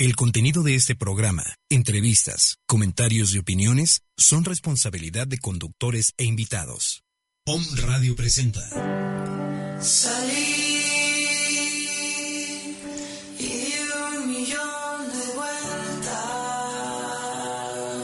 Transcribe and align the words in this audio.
El 0.00 0.14
contenido 0.14 0.62
de 0.62 0.76
este 0.76 0.94
programa, 0.94 1.42
entrevistas, 1.68 2.58
comentarios 2.66 3.34
y 3.34 3.38
opiniones 3.38 4.02
son 4.16 4.44
responsabilidad 4.44 5.26
de 5.26 5.38
conductores 5.38 6.12
e 6.18 6.24
invitados. 6.24 7.02
POM 7.44 7.64
Radio 7.78 8.14
presenta. 8.14 8.60
Salí 9.80 10.54
y 13.40 13.72
un 14.14 14.28
millón 14.28 15.08
de 15.10 15.34
vueltas. 15.34 16.08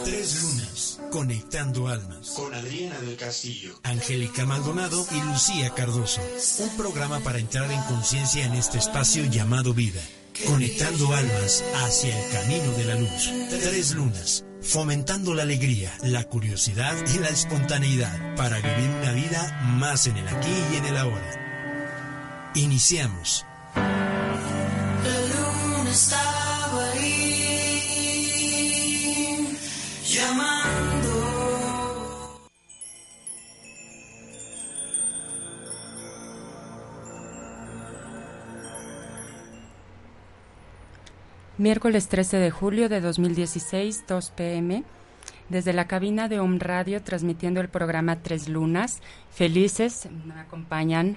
Tres 0.04 0.42
lunas, 0.42 1.00
conectando 1.12 1.86
almas. 1.86 2.30
Con 2.30 2.54
Adriana 2.54 2.98
del 3.02 3.16
Castillo. 3.16 3.78
Angélica 3.84 4.44
Maldonado 4.44 5.06
y 5.12 5.20
Lucía 5.30 5.70
Cardoso. 5.70 6.22
Un 6.58 6.76
programa 6.76 7.20
para 7.20 7.38
entrar 7.38 7.70
en 7.70 7.82
conciencia 7.82 8.44
en 8.46 8.54
este 8.54 8.78
espacio 8.78 9.26
llamado 9.26 9.74
vida. 9.74 10.02
Conectando 10.42 11.14
almas 11.14 11.64
hacia 11.76 12.18
el 12.18 12.32
camino 12.32 12.72
de 12.72 12.84
la 12.84 12.96
luz. 12.96 13.30
Tres 13.50 13.94
lunas. 13.94 14.44
Fomentando 14.60 15.32
la 15.32 15.42
alegría, 15.42 15.96
la 16.02 16.24
curiosidad 16.24 16.92
y 17.14 17.18
la 17.18 17.28
espontaneidad 17.28 18.34
para 18.34 18.56
vivir 18.56 18.90
una 19.00 19.12
vida 19.12 19.62
más 19.62 20.08
en 20.08 20.16
el 20.16 20.26
aquí 20.26 20.52
y 20.72 20.76
en 20.76 20.86
el 20.86 20.96
ahora. 20.96 22.50
Iniciamos. 22.54 23.46
La 23.74 25.20
luna 25.30 25.90
estaba 25.90 26.23
Miércoles 41.56 42.08
13 42.08 42.38
de 42.38 42.50
julio 42.50 42.88
de 42.88 43.00
2016, 43.00 44.06
2 44.08 44.30
pm, 44.30 44.82
desde 45.48 45.72
la 45.72 45.86
cabina 45.86 46.26
de 46.28 46.40
Om 46.40 46.58
Radio, 46.58 47.00
transmitiendo 47.00 47.60
el 47.60 47.68
programa 47.68 48.16
Tres 48.22 48.48
Lunas. 48.48 49.00
Felices, 49.30 50.08
me 50.26 50.34
acompañan 50.34 51.16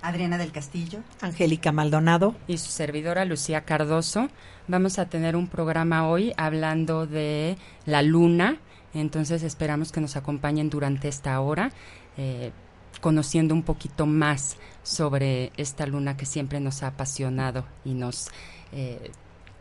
Adriana 0.00 0.38
del 0.38 0.52
Castillo. 0.52 1.00
Angélica 1.20 1.72
Maldonado. 1.72 2.36
y 2.46 2.58
su 2.58 2.70
servidora 2.70 3.24
Lucía 3.24 3.62
Cardoso. 3.62 4.28
Vamos 4.68 5.00
a 5.00 5.06
tener 5.06 5.34
un 5.34 5.48
programa 5.48 6.08
hoy 6.08 6.32
hablando 6.36 7.08
de 7.08 7.58
la 7.84 8.02
luna, 8.02 8.58
entonces 8.94 9.42
esperamos 9.42 9.90
que 9.90 10.00
nos 10.00 10.14
acompañen 10.14 10.70
durante 10.70 11.08
esta 11.08 11.40
hora, 11.40 11.72
eh, 12.16 12.52
conociendo 13.00 13.54
un 13.54 13.64
poquito 13.64 14.06
más 14.06 14.56
sobre 14.84 15.50
esta 15.56 15.84
luna 15.84 16.16
que 16.16 16.26
siempre 16.26 16.60
nos 16.60 16.84
ha 16.84 16.86
apasionado 16.86 17.64
y 17.84 17.94
nos 17.94 18.28
eh, 18.70 19.10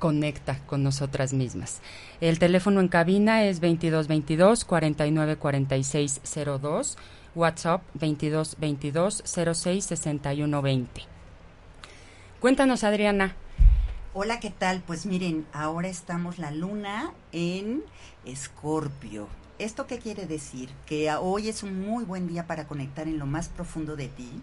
conecta 0.03 0.59
con 0.65 0.83
nosotras 0.83 1.31
mismas. 1.31 1.79
El 2.19 2.37
teléfono 2.37 2.81
en 2.81 2.89
cabina 2.89 3.45
es 3.45 3.61
2222 3.61 4.65
494602, 4.65 6.97
WhatsApp 7.35 7.83
2222 7.93 9.23
06 9.25 9.85
6120. 9.85 11.03
Cuéntanos, 12.41 12.83
Adriana. 12.83 13.37
Hola, 14.13 14.41
¿qué 14.41 14.49
tal? 14.49 14.83
Pues 14.85 15.05
miren, 15.05 15.45
ahora 15.53 15.87
estamos 15.87 16.37
la 16.37 16.51
luna 16.51 17.13
en 17.31 17.81
Escorpio. 18.25 19.29
¿Esto 19.57 19.87
qué 19.87 19.99
quiere 19.99 20.25
decir? 20.25 20.69
Que 20.85 21.13
hoy 21.13 21.47
es 21.47 21.63
un 21.63 21.79
muy 21.79 22.03
buen 22.03 22.27
día 22.27 22.45
para 22.45 22.67
conectar 22.67 23.07
en 23.07 23.19
lo 23.19 23.25
más 23.25 23.47
profundo 23.47 23.95
de 23.95 24.09
ti, 24.09 24.41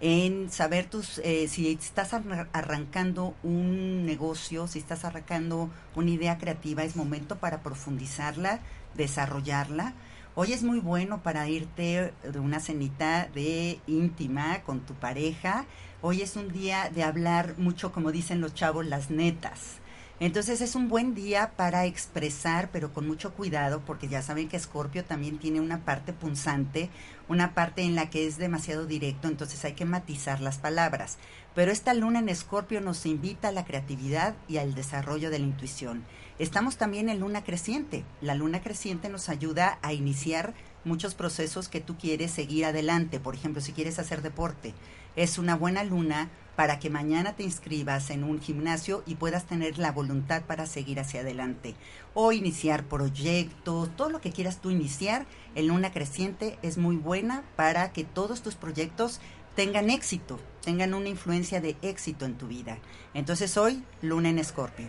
en 0.00 0.50
saber 0.50 0.86
tus, 0.86 1.18
eh, 1.18 1.46
si 1.48 1.68
estás 1.70 2.14
arra- 2.14 2.48
arrancando 2.52 3.34
un 3.42 4.06
negocio, 4.06 4.66
si 4.66 4.78
estás 4.78 5.04
arrancando 5.04 5.68
una 5.94 6.10
idea 6.10 6.38
creativa, 6.38 6.82
es 6.84 6.96
momento 6.96 7.36
para 7.38 7.62
profundizarla, 7.62 8.60
desarrollarla. 8.94 9.92
Hoy 10.36 10.52
es 10.52 10.62
muy 10.62 10.78
bueno 10.80 11.22
para 11.22 11.48
irte 11.48 12.14
de 12.22 12.38
una 12.38 12.60
cenita 12.60 13.28
de 13.34 13.80
íntima 13.86 14.62
con 14.62 14.80
tu 14.80 14.94
pareja. 14.94 15.66
Hoy 16.02 16.22
es 16.22 16.36
un 16.36 16.50
día 16.50 16.88
de 16.94 17.02
hablar 17.02 17.56
mucho, 17.58 17.92
como 17.92 18.10
dicen 18.12 18.40
los 18.40 18.54
chavos, 18.54 18.86
las 18.86 19.10
netas. 19.10 19.79
Entonces 20.20 20.60
es 20.60 20.74
un 20.74 20.90
buen 20.90 21.14
día 21.14 21.52
para 21.56 21.86
expresar, 21.86 22.68
pero 22.70 22.92
con 22.92 23.06
mucho 23.06 23.32
cuidado, 23.32 23.80
porque 23.86 24.06
ya 24.06 24.20
saben 24.20 24.50
que 24.50 24.58
Escorpio 24.58 25.02
también 25.02 25.38
tiene 25.38 25.62
una 25.62 25.78
parte 25.86 26.12
punzante, 26.12 26.90
una 27.26 27.54
parte 27.54 27.84
en 27.84 27.94
la 27.94 28.10
que 28.10 28.26
es 28.26 28.36
demasiado 28.36 28.84
directo, 28.84 29.28
entonces 29.28 29.64
hay 29.64 29.72
que 29.72 29.86
matizar 29.86 30.42
las 30.42 30.58
palabras. 30.58 31.16
Pero 31.54 31.72
esta 31.72 31.94
luna 31.94 32.18
en 32.18 32.28
Escorpio 32.28 32.82
nos 32.82 33.06
invita 33.06 33.48
a 33.48 33.52
la 33.52 33.64
creatividad 33.64 34.34
y 34.46 34.58
al 34.58 34.74
desarrollo 34.74 35.30
de 35.30 35.38
la 35.38 35.46
intuición. 35.46 36.04
Estamos 36.38 36.76
también 36.76 37.08
en 37.08 37.20
luna 37.20 37.42
creciente. 37.42 38.04
La 38.20 38.34
luna 38.34 38.60
creciente 38.60 39.08
nos 39.08 39.30
ayuda 39.30 39.78
a 39.80 39.94
iniciar 39.94 40.52
muchos 40.84 41.14
procesos 41.14 41.70
que 41.70 41.80
tú 41.80 41.96
quieres 41.96 42.30
seguir 42.30 42.66
adelante. 42.66 43.20
Por 43.20 43.34
ejemplo, 43.34 43.62
si 43.62 43.72
quieres 43.72 43.98
hacer 43.98 44.20
deporte, 44.20 44.74
es 45.16 45.38
una 45.38 45.56
buena 45.56 45.82
luna 45.82 46.28
para 46.60 46.78
que 46.78 46.90
mañana 46.90 47.32
te 47.36 47.42
inscribas 47.42 48.10
en 48.10 48.22
un 48.22 48.38
gimnasio 48.38 49.02
y 49.06 49.14
puedas 49.14 49.46
tener 49.46 49.78
la 49.78 49.92
voluntad 49.92 50.42
para 50.42 50.66
seguir 50.66 51.00
hacia 51.00 51.22
adelante. 51.22 51.74
O 52.12 52.32
iniciar 52.32 52.84
proyectos, 52.84 53.88
todo 53.96 54.10
lo 54.10 54.20
que 54.20 54.30
quieras 54.30 54.60
tú 54.60 54.68
iniciar, 54.68 55.24
en 55.54 55.68
luna 55.68 55.90
creciente 55.90 56.58
es 56.60 56.76
muy 56.76 56.96
buena 56.96 57.44
para 57.56 57.94
que 57.94 58.04
todos 58.04 58.42
tus 58.42 58.56
proyectos 58.56 59.22
tengan 59.56 59.88
éxito, 59.88 60.38
tengan 60.60 60.92
una 60.92 61.08
influencia 61.08 61.62
de 61.62 61.76
éxito 61.80 62.26
en 62.26 62.36
tu 62.36 62.46
vida. 62.46 62.76
Entonces 63.14 63.56
hoy, 63.56 63.82
luna 64.02 64.28
en 64.28 64.38
escorpio. 64.38 64.88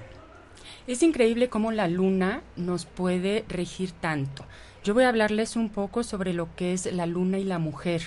Es 0.88 1.02
increíble 1.02 1.48
cómo 1.48 1.72
la 1.72 1.88
luna 1.88 2.42
nos 2.58 2.86
puede 2.86 3.46
regir 3.48 3.94
tanto. 3.94 4.44
Yo 4.84 4.94
voy 4.94 5.06
a 5.06 5.08
hablarles 5.08 5.56
un 5.56 5.70
poco 5.70 6.03
sobre 6.03 6.34
lo 6.34 6.53
que 6.53 6.74
es 6.74 6.92
la 6.92 7.06
luna 7.06 7.40
y 7.40 7.46
la 7.46 7.59
mujer. 7.59 8.02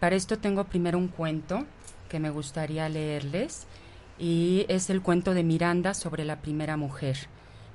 Para 0.00 0.16
esto 0.16 0.38
tengo 0.38 0.64
primero 0.64 0.98
un 0.98 1.08
cuento 1.08 1.64
que 2.10 2.20
me 2.20 2.28
gustaría 2.28 2.88
leerles 2.90 3.66
y 4.18 4.66
es 4.68 4.90
el 4.90 5.00
cuento 5.00 5.32
de 5.32 5.44
Miranda 5.44 5.94
sobre 5.94 6.26
la 6.26 6.42
primera 6.42 6.76
mujer. 6.76 7.16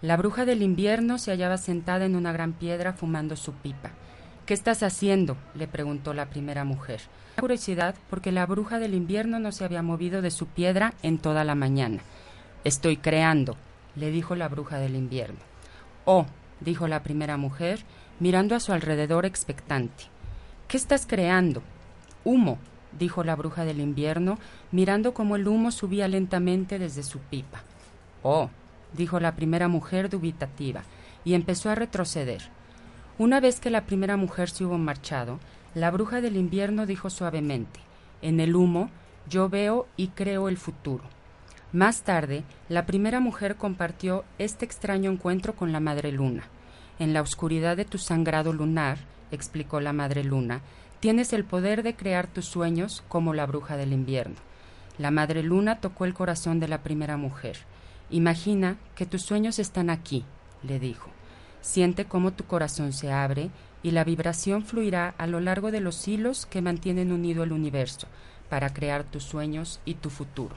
La 0.03 0.17
bruja 0.17 0.45
del 0.45 0.61
invierno 0.61 1.17
se 1.17 1.31
hallaba 1.31 1.57
sentada 1.57 2.05
en 2.05 2.15
una 2.15 2.31
gran 2.31 2.53
piedra 2.53 2.93
fumando 2.93 3.35
su 3.35 3.53
pipa. 3.53 3.91
¿Qué 4.45 4.53
estás 4.53 4.83
haciendo? 4.83 5.37
le 5.55 5.67
preguntó 5.67 6.13
la 6.13 6.27
primera 6.27 6.65
mujer. 6.65 7.01
Curiosidad 7.39 7.95
porque 8.09 8.31
la 8.31 8.45
bruja 8.45 8.77
del 8.77 8.93
invierno 8.93 9.39
no 9.39 9.51
se 9.51 9.65
había 9.65 9.81
movido 9.81 10.21
de 10.21 10.29
su 10.29 10.45
piedra 10.45 10.93
en 11.01 11.17
toda 11.17 11.43
la 11.43 11.55
mañana. 11.55 12.01
Estoy 12.63 12.97
creando, 12.97 13.55
le 13.95 14.11
dijo 14.11 14.35
la 14.35 14.49
bruja 14.49 14.77
del 14.77 14.95
invierno. 14.95 15.39
Oh, 16.03 16.25
dijo 16.59 16.87
la 16.87 17.01
primera 17.01 17.37
mujer, 17.37 17.79
mirando 18.19 18.53
a 18.53 18.59
su 18.59 18.73
alrededor 18.73 19.25
expectante. 19.25 20.03
¿Qué 20.67 20.77
estás 20.77 21.07
creando? 21.07 21.63
Humo, 22.23 22.59
dijo 22.97 23.23
la 23.23 23.35
bruja 23.35 23.65
del 23.65 23.79
invierno, 23.79 24.37
mirando 24.71 25.13
cómo 25.13 25.35
el 25.35 25.47
humo 25.47 25.71
subía 25.71 26.07
lentamente 26.07 26.79
desde 26.79 27.03
su 27.03 27.19
pipa. 27.19 27.61
Oh, 28.23 28.49
dijo 28.93 29.19
la 29.19 29.35
primera 29.35 29.67
mujer 29.67 30.09
dubitativa, 30.09 30.83
y 31.23 31.33
empezó 31.33 31.69
a 31.69 31.75
retroceder. 31.75 32.41
Una 33.17 33.39
vez 33.39 33.59
que 33.59 33.69
la 33.69 33.85
primera 33.85 34.17
mujer 34.17 34.49
se 34.49 34.65
hubo 34.65 34.77
marchado, 34.77 35.39
la 35.73 35.91
bruja 35.91 36.21
del 36.21 36.37
invierno 36.37 36.85
dijo 36.85 37.09
suavemente, 37.09 37.79
En 38.21 38.39
el 38.39 38.55
humo 38.55 38.89
yo 39.27 39.49
veo 39.49 39.87
y 39.97 40.09
creo 40.09 40.49
el 40.49 40.57
futuro. 40.57 41.03
Más 41.71 42.03
tarde, 42.03 42.43
la 42.69 42.85
primera 42.85 43.19
mujer 43.19 43.57
compartió 43.57 44.23
este 44.37 44.65
extraño 44.65 45.11
encuentro 45.11 45.55
con 45.55 45.71
la 45.71 45.79
Madre 45.79 46.11
Luna. 46.11 46.43
En 46.99 47.13
la 47.13 47.21
oscuridad 47.21 47.75
de 47.75 47.83
tu 47.83 47.97
sangrado 47.97 48.53
lunar, 48.53 48.97
explicó 49.31 49.81
la 49.81 49.91
Madre 49.91 50.23
Luna, 50.23 50.61
tienes 51.05 51.33
el 51.33 51.45
poder 51.45 51.83
de 51.83 51.95
crear 51.95 52.25
tus 52.25 52.45
sueños 52.45 53.03
como 53.07 53.35
la 53.35 53.45
bruja 53.45 53.77
del 53.77 53.93
invierno. 53.93 54.37
La 54.97 55.11
Madre 55.11 55.43
Luna 55.43 55.79
tocó 55.79 56.05
el 56.05 56.15
corazón 56.15 56.59
de 56.59 56.67
la 56.67 56.81
primera 56.81 57.15
mujer. 57.15 57.57
Imagina 58.09 58.77
que 58.95 59.05
tus 59.05 59.21
sueños 59.21 59.59
están 59.59 59.91
aquí, 59.91 60.25
le 60.63 60.79
dijo. 60.79 61.11
Siente 61.61 62.05
cómo 62.05 62.33
tu 62.33 62.45
corazón 62.45 62.91
se 62.91 63.11
abre 63.11 63.51
y 63.83 63.91
la 63.91 64.03
vibración 64.03 64.65
fluirá 64.65 65.13
a 65.19 65.27
lo 65.27 65.39
largo 65.41 65.69
de 65.69 65.79
los 65.79 66.07
hilos 66.07 66.47
que 66.47 66.63
mantienen 66.63 67.11
unido 67.11 67.43
el 67.43 67.51
universo 67.51 68.07
para 68.49 68.73
crear 68.73 69.03
tus 69.03 69.25
sueños 69.25 69.81
y 69.85 69.93
tu 69.93 70.09
futuro. 70.09 70.55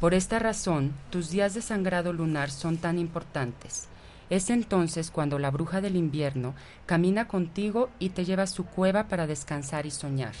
Por 0.00 0.12
esta 0.12 0.38
razón, 0.38 0.92
tus 1.08 1.30
días 1.30 1.54
de 1.54 1.62
sangrado 1.62 2.12
lunar 2.12 2.50
son 2.50 2.76
tan 2.76 2.98
importantes. 2.98 3.88
Es 4.28 4.50
entonces 4.50 5.10
cuando 5.10 5.38
la 5.38 5.50
bruja 5.50 5.80
del 5.80 5.96
invierno 5.96 6.54
camina 6.84 7.28
contigo 7.28 7.90
y 7.98 8.10
te 8.10 8.24
lleva 8.24 8.44
a 8.44 8.48
su 8.48 8.64
cueva 8.64 9.08
para 9.08 9.26
descansar 9.26 9.86
y 9.86 9.90
soñar. 9.90 10.34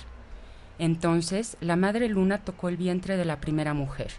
Entonces 0.78 1.56
la 1.60 1.76
madre 1.76 2.08
luna 2.08 2.38
tocó 2.38 2.68
el 2.68 2.76
vientre 2.76 3.16
de 3.16 3.24
la 3.24 3.40
primera 3.40 3.74
mujer. 3.74 4.12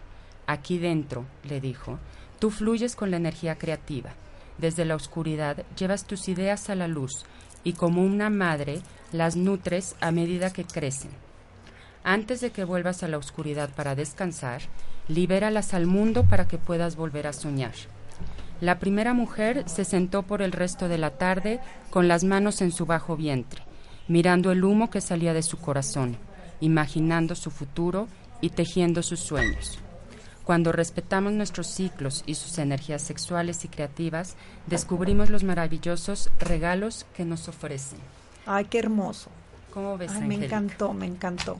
Aquí 0.48 0.78
dentro, 0.78 1.26
le 1.44 1.60
dijo, 1.60 2.00
tú 2.40 2.50
fluyes 2.50 2.96
con 2.96 3.12
la 3.12 3.18
energía 3.18 3.58
creativa. 3.58 4.12
Desde 4.58 4.86
la 4.86 4.96
oscuridad 4.96 5.66
llevas 5.78 6.06
tus 6.06 6.30
ideas 6.30 6.70
a 6.70 6.76
la 6.76 6.88
luz 6.88 7.26
y 7.64 7.74
como 7.74 8.02
una 8.04 8.30
madre 8.30 8.80
las 9.12 9.36
nutres 9.36 9.96
a 10.00 10.12
medida 10.12 10.54
que 10.54 10.64
crecen. 10.64 11.12
Antes 12.04 12.40
de 12.40 12.52
que 12.52 12.64
vuelvas 12.64 13.04
a 13.04 13.10
la 13.10 13.18
oscuridad 13.18 13.70
para 13.76 13.94
descansar, 13.94 14.62
libéralas 15.10 15.74
al 15.74 15.86
mundo 15.86 16.24
para 16.24 16.48
que 16.48 16.58
puedas 16.58 16.96
volver 16.96 17.28
a 17.28 17.34
soñar. 17.34 17.74
La 18.60 18.80
primera 18.80 19.14
mujer 19.14 19.64
se 19.68 19.86
sentó 19.86 20.24
por 20.24 20.42
el 20.42 20.52
resto 20.52 20.88
de 20.88 20.98
la 20.98 21.12
tarde 21.12 21.60
con 21.90 22.08
las 22.08 22.24
manos 22.24 22.62
en 22.62 22.72
su 22.72 22.86
bajo 22.86 23.16
vientre, 23.16 23.62
mirando 24.08 24.52
el 24.52 24.64
humo 24.64 24.90
que 24.90 25.02
salía 25.02 25.34
de 25.34 25.44
su 25.44 25.58
corazón, 25.58 26.18
imaginando 26.60 27.36
su 27.36 27.52
futuro 27.52 28.08
y 28.42 28.50
tejiendo 28.50 29.04
sus 29.04 29.20
sueños. 29.20 29.80
Cuando 30.44 30.72
respetamos 30.72 31.34
nuestros 31.34 31.68
ciclos 31.68 32.24
y 32.26 32.36
sus 32.36 32.58
energías 32.58 33.02
sexuales 33.02 33.66
y 33.66 33.68
creativas, 33.68 34.38
descubrimos 34.66 35.30
los 35.30 35.44
maravillosos 35.44 36.30
regalos 36.40 37.06
que 37.16 37.26
nos 37.26 37.50
ofrecen. 37.50 38.00
Ay, 38.46 38.66
qué 38.66 38.80
hermoso. 38.80 39.30
¿Cómo 39.74 39.98
ves, 39.98 40.14
Ay, 40.16 40.22
me 40.22 40.36
encantó, 40.36 40.94
me 40.94 41.06
encantó. 41.06 41.60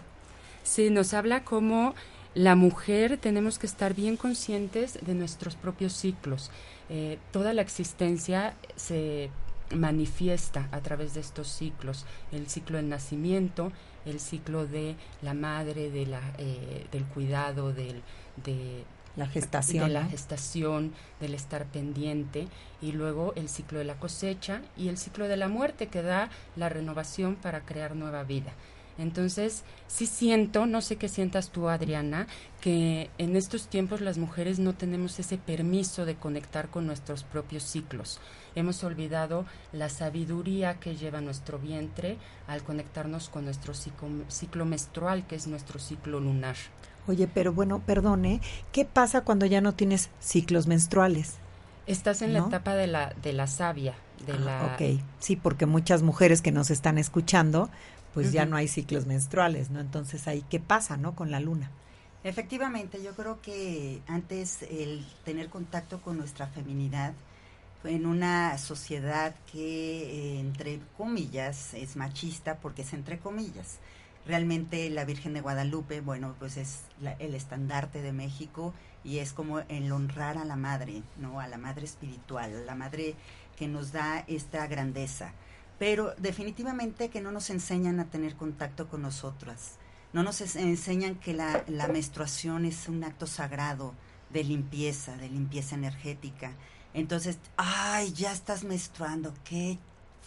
Sí, 0.64 0.90
nos 0.90 1.14
habla 1.14 1.44
cómo 1.44 1.96
la 2.34 2.56
mujer 2.56 3.18
tenemos 3.18 3.60
que 3.60 3.68
estar 3.68 3.94
bien 3.94 4.16
conscientes 4.16 4.98
de 5.02 5.14
nuestros 5.16 5.56
propios 5.56 5.94
ciclos. 5.94 6.50
Eh, 6.90 7.20
toda 7.32 7.54
la 7.54 7.62
existencia 7.62 8.56
se 8.76 9.30
manifiesta 9.76 10.70
a 10.72 10.80
través 10.80 11.14
de 11.14 11.20
estos 11.22 11.48
ciclos. 11.48 12.06
El 12.32 12.48
ciclo 12.48 12.78
del 12.78 12.90
nacimiento, 12.90 13.72
el 14.06 14.20
ciclo 14.20 14.66
de 14.66 14.96
la 15.22 15.34
madre, 15.34 15.92
de 15.92 16.06
la, 16.06 16.22
eh, 16.38 16.88
del 16.92 17.06
cuidado, 17.06 17.74
del, 17.74 18.02
de, 18.38 18.86
La 19.16 19.28
gestación. 19.28 19.88
de 19.88 19.94
la 19.94 20.06
gestación, 20.06 20.94
del 21.20 21.34
estar 21.34 21.66
pendiente, 21.66 22.48
y 22.82 22.94
luego 22.94 23.34
el 23.36 23.50
ciclo 23.50 23.80
de 23.80 23.86
la 23.86 24.00
cosecha 24.00 24.62
y 24.78 24.88
el 24.88 24.98
ciclo 24.98 25.28
de 25.28 25.38
la 25.38 25.50
muerte 25.50 25.88
que 25.88 26.02
da 26.02 26.30
la 26.56 26.70
renovación 26.70 27.36
para 27.36 27.66
crear 27.66 27.96
nueva 27.96 28.24
vida. 28.24 28.54
Entonces, 28.98 29.64
sí 29.88 30.06
siento, 30.06 30.66
no 30.66 30.82
sé 30.82 30.96
qué 30.96 31.08
sientas 31.08 31.50
tú, 31.50 31.70
Adriana, 31.70 32.28
que 32.62 33.10
en 33.18 33.36
estos 33.36 33.68
tiempos 33.68 34.02
las 34.02 34.18
mujeres 34.18 34.60
no 34.60 34.74
tenemos 34.74 35.20
ese 35.20 35.38
permiso 35.38 36.06
de 36.06 36.16
conectar 36.16 36.70
con 36.70 36.88
nuestros 36.88 37.24
propios 37.24 37.64
ciclos. 37.64 38.20
Hemos 38.56 38.84
olvidado 38.84 39.46
la 39.72 39.90
sabiduría 39.90 40.80
que 40.80 40.96
lleva 40.96 41.22
nuestro 41.22 41.60
vientre 41.60 42.18
al 42.48 42.64
conectarnos 42.64 43.30
con 43.30 43.46
nuestro 43.46 43.74
ciclo, 43.74 44.10
ciclo 44.30 44.66
menstrual, 44.66 45.28
que 45.28 45.36
es 45.36 45.46
nuestro 45.48 45.80
ciclo 45.80 46.20
lunar. 46.20 46.56
Oye, 47.08 47.28
pero 47.28 47.54
bueno, 47.54 47.80
perdone, 47.86 48.42
¿qué 48.72 48.84
pasa 48.84 49.22
cuando 49.22 49.46
ya 49.46 49.62
no 49.62 49.74
tienes 49.74 50.10
ciclos 50.20 50.68
menstruales? 50.68 51.36
Estás 51.86 52.22
en 52.22 52.34
la 52.34 52.40
etapa 52.40 52.76
de 52.76 52.88
la, 52.88 53.14
de 53.22 53.32
la 53.32 53.48
savia, 53.48 53.94
de 54.26 54.34
Ah, 54.34 54.40
la... 54.40 54.66
ok, 54.74 55.00
sí, 55.20 55.38
porque 55.38 55.66
muchas 55.66 56.02
mujeres 56.04 56.42
que 56.42 56.52
nos 56.52 56.70
están 56.70 56.98
escuchando, 56.98 57.70
pues 58.18 58.32
ya 58.32 58.46
no 58.48 58.56
hay 58.56 58.68
ciclos 58.68 59.06
menstruales, 59.06 59.70
¿no? 59.70 59.80
Entonces 59.80 60.28
ahí, 60.28 60.44
¿qué 60.50 60.60
pasa, 60.60 60.98
no? 60.98 61.14
Con 61.14 61.30
la 61.30 61.40
luna. 61.40 61.70
Efectivamente, 62.24 63.04
yo 63.04 63.14
creo 63.16 63.40
que 63.44 64.02
antes 64.08 64.64
el 64.64 65.06
tener 65.24 65.50
contacto 65.50 66.02
con 66.02 66.18
nuestra 66.18 66.48
feminidad 66.48 67.14
en 67.84 68.08
una 68.08 68.58
sociedad 68.58 69.36
que, 69.52 70.40
entre 70.40 70.80
comillas, 70.98 71.76
es 71.76 71.96
machista, 71.96 72.56
porque 72.56 72.82
es 72.82 72.94
entre 72.94 73.20
comillas. 73.20 73.78
Realmente 74.26 74.90
la 74.90 75.06
Virgen 75.06 75.34
de 75.36 75.42
Guadalupe, 75.42 76.02
bueno, 76.02 76.34
pues 76.40 76.58
es 76.58 76.82
la- 77.00 77.14
el 77.14 77.36
estandarte 77.36 78.02
de 78.02 78.14
México 78.14 78.74
y 79.04 79.20
es 79.20 79.32
como 79.32 79.60
el 79.60 79.92
honrar 79.92 80.40
a 80.40 80.44
la 80.44 80.56
madre, 80.56 81.04
¿no? 81.22 81.40
A 81.40 81.48
la 81.48 81.60
madre 81.60 81.86
espiritual, 81.86 82.54
a 82.56 82.62
la 82.66 82.74
madre 82.74 83.14
que 83.58 83.68
nos 83.68 83.92
da 83.92 84.24
esta 84.28 84.66
grandeza. 84.66 85.34
Pero 85.80 86.14
definitivamente 86.18 87.10
que 87.10 87.22
no 87.22 87.32
nos 87.32 87.50
enseñan 87.50 88.00
a 88.00 88.06
tener 88.06 88.36
contacto 88.36 88.88
con 88.88 89.02
nosotras. 89.02 89.76
No 90.14 90.24
nos 90.24 90.42
enseñan 90.56 91.16
que 91.16 91.34
la 91.34 91.88
menstruación 91.92 92.66
es 92.66 92.88
un 92.88 93.04
acto 93.04 93.28
sagrado 93.28 93.94
de 94.30 94.44
limpieza, 94.44 95.16
de 95.18 95.30
limpieza 95.30 95.76
energética. 95.76 96.54
Entonces, 96.94 97.38
ay, 97.58 98.12
ya 98.14 98.32
estás 98.32 98.64
menstruando, 98.64 99.34
qué 99.44 99.78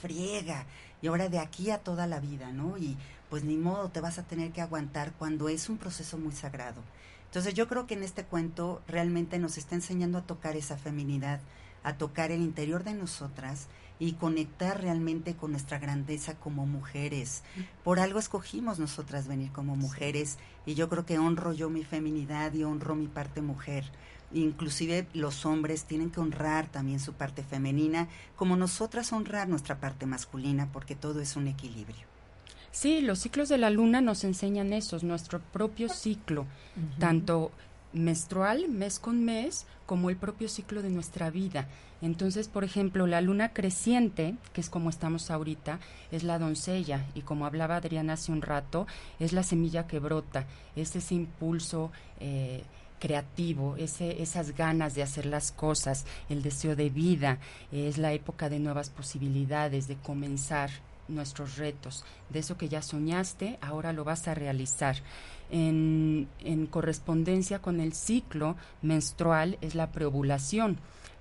friega. 0.01 0.67
Y 1.03 1.09
ahora 1.09 1.29
de 1.29 1.39
aquí 1.39 1.71
a 1.71 1.79
toda 1.79 2.07
la 2.07 2.21
vida, 2.21 2.53
¿no? 2.53 2.79
Y 2.79 2.97
pues 3.29 3.45
ni 3.45 3.57
modo, 3.57 3.89
te 3.91 4.01
vas 4.01 4.19
a 4.19 4.25
tener 4.25 4.53
que 4.53 4.61
aguantar 4.61 5.13
cuando 5.19 5.49
es 5.49 5.69
un 5.69 5.79
proceso 5.79 6.19
muy 6.19 6.33
sagrado. 6.33 6.83
Entonces 7.27 7.55
yo 7.55 7.69
creo 7.69 7.87
que 7.87 7.95
en 7.95 8.03
este 8.03 8.25
cuento 8.25 8.83
realmente 8.89 9.39
nos 9.39 9.57
está 9.57 9.75
enseñando 9.75 10.19
a 10.19 10.23
tocar 10.23 10.57
esa 10.57 10.77
feminidad, 10.77 11.41
a 11.85 11.97
tocar 11.97 12.33
el 12.33 12.43
interior 12.43 12.85
de 12.85 12.95
nosotras 12.95 13.67
y 14.01 14.15
conectar 14.15 14.81
realmente 14.81 15.37
con 15.37 15.53
nuestra 15.53 15.79
grandeza 15.79 16.35
como 16.35 16.67
mujeres. 16.67 17.45
Por 17.85 18.01
algo 18.01 18.19
escogimos 18.19 18.81
nosotras 18.81 19.29
venir 19.29 19.53
como 19.53 19.77
mujeres 19.77 20.39
y 20.67 20.75
yo 20.75 20.89
creo 20.89 21.07
que 21.07 21.19
honro 21.19 21.53
yo 21.53 21.71
mi 21.71 21.85
feminidad 21.85 22.53
y 22.55 22.65
honro 22.65 22.97
mi 22.97 23.07
parte 23.07 23.43
mujer. 23.43 23.85
Inclusive 24.33 25.07
los 25.13 25.45
hombres 25.45 25.85
tienen 25.85 26.11
que 26.11 26.21
honrar 26.21 26.67
también 26.69 26.99
su 26.99 27.13
parte 27.13 27.43
femenina, 27.43 28.09
como 28.37 28.57
nosotras 28.57 29.13
honrar 29.13 29.49
nuestra 29.49 29.79
parte 29.81 30.07
masculina, 30.07 30.71
porque 30.73 30.95
todo 30.95 31.21
es 31.21 31.37
un 31.37 31.49
equilibrio. 31.49 32.07
Sí, 32.73 33.01
los 33.01 33.19
ciclos 33.19 33.49
de 33.49 33.59
la 33.59 33.69
luna 33.69 34.01
nos 34.01 34.23
enseñan 34.23 34.73
eso, 34.73 34.97
nuestro 35.03 35.41
propio 35.41 35.89
ciclo, 35.89 36.47
tanto 37.01 37.51
menstrual, 37.93 38.69
mes 38.69 38.99
con 38.99 39.25
mes, 39.25 39.67
como 39.87 40.11
el 40.11 40.17
propio 40.17 40.49
ciclo 40.49 40.83
de 40.83 40.91
nuestra 40.91 41.31
vida. 41.31 41.69
Entonces, 42.03 42.49
por 42.49 42.65
ejemplo, 42.65 43.07
la 43.07 43.21
luna 43.21 43.53
creciente, 43.53 44.37
que 44.53 44.61
es 44.61 44.71
como 44.71 44.89
estamos 44.89 45.31
ahorita, 45.31 45.81
es 46.11 46.23
la 46.23 46.39
doncella 46.39 47.05
y 47.15 47.23
como 47.23 47.45
hablaba 47.45 47.77
Adriana 47.77 48.15
hace 48.15 48.33
un 48.33 48.43
rato, 48.43 48.87
es 49.19 49.33
la 49.33 49.43
semilla 49.43 49.87
que 49.87 49.99
brota, 49.99 50.47
es 50.77 50.97
ese 50.97 51.15
impulso 51.15 51.91
eh, 52.21 52.63
creativo, 53.01 53.77
ese, 53.77 54.23
esas 54.23 54.57
ganas 54.57 54.95
de 54.95 55.03
hacer 55.03 55.27
las 55.27 55.53
cosas, 55.53 56.07
el 56.29 56.43
deseo 56.43 56.77
de 56.77 56.89
vida, 56.89 57.39
es 57.73 57.99
la 57.99 58.13
época 58.13 58.49
de 58.49 58.61
nuevas 58.61 58.91
posibilidades, 58.91 59.89
de 59.89 59.97
comenzar 59.97 60.71
nuestros 61.09 61.57
retos, 61.57 62.05
de 62.29 62.39
eso 62.39 62.57
que 62.57 62.69
ya 62.69 62.83
soñaste, 62.83 63.59
ahora 63.61 63.93
lo 63.93 64.05
vas 64.05 64.29
a 64.29 64.35
realizar. 64.35 64.97
En, 65.51 66.29
en 66.41 66.67
correspondencia 66.67 67.61
con 67.61 67.81
el 67.81 67.93
ciclo 67.93 68.57
menstrual 68.83 69.59
es 69.61 69.75
la 69.75 69.91
preovulación, 69.91 70.79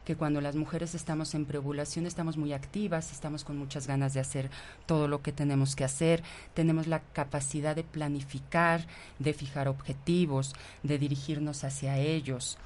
que 0.09 0.15
cuando 0.15 0.41
las 0.41 0.55
mujeres 0.55 0.95
estamos 0.95 1.35
en 1.35 1.45
preovulación 1.45 2.07
estamos 2.07 2.35
muy 2.35 2.51
activas, 2.51 3.11
estamos 3.11 3.43
con 3.43 3.59
muchas 3.59 3.85
ganas 3.85 4.15
de 4.15 4.19
hacer 4.19 4.49
todo 4.87 5.07
lo 5.07 5.21
que 5.21 5.31
tenemos 5.31 5.75
que 5.75 5.83
hacer, 5.83 6.23
tenemos 6.55 6.87
la 6.87 7.01
capacidad 7.13 7.75
de 7.75 7.83
planificar, 7.83 8.87
de 9.19 9.33
fijar 9.33 9.67
objetivos, 9.67 10.55
de 10.81 10.97
dirigirnos 10.97 11.63
hacia 11.63 11.99
ellos. 11.99 12.57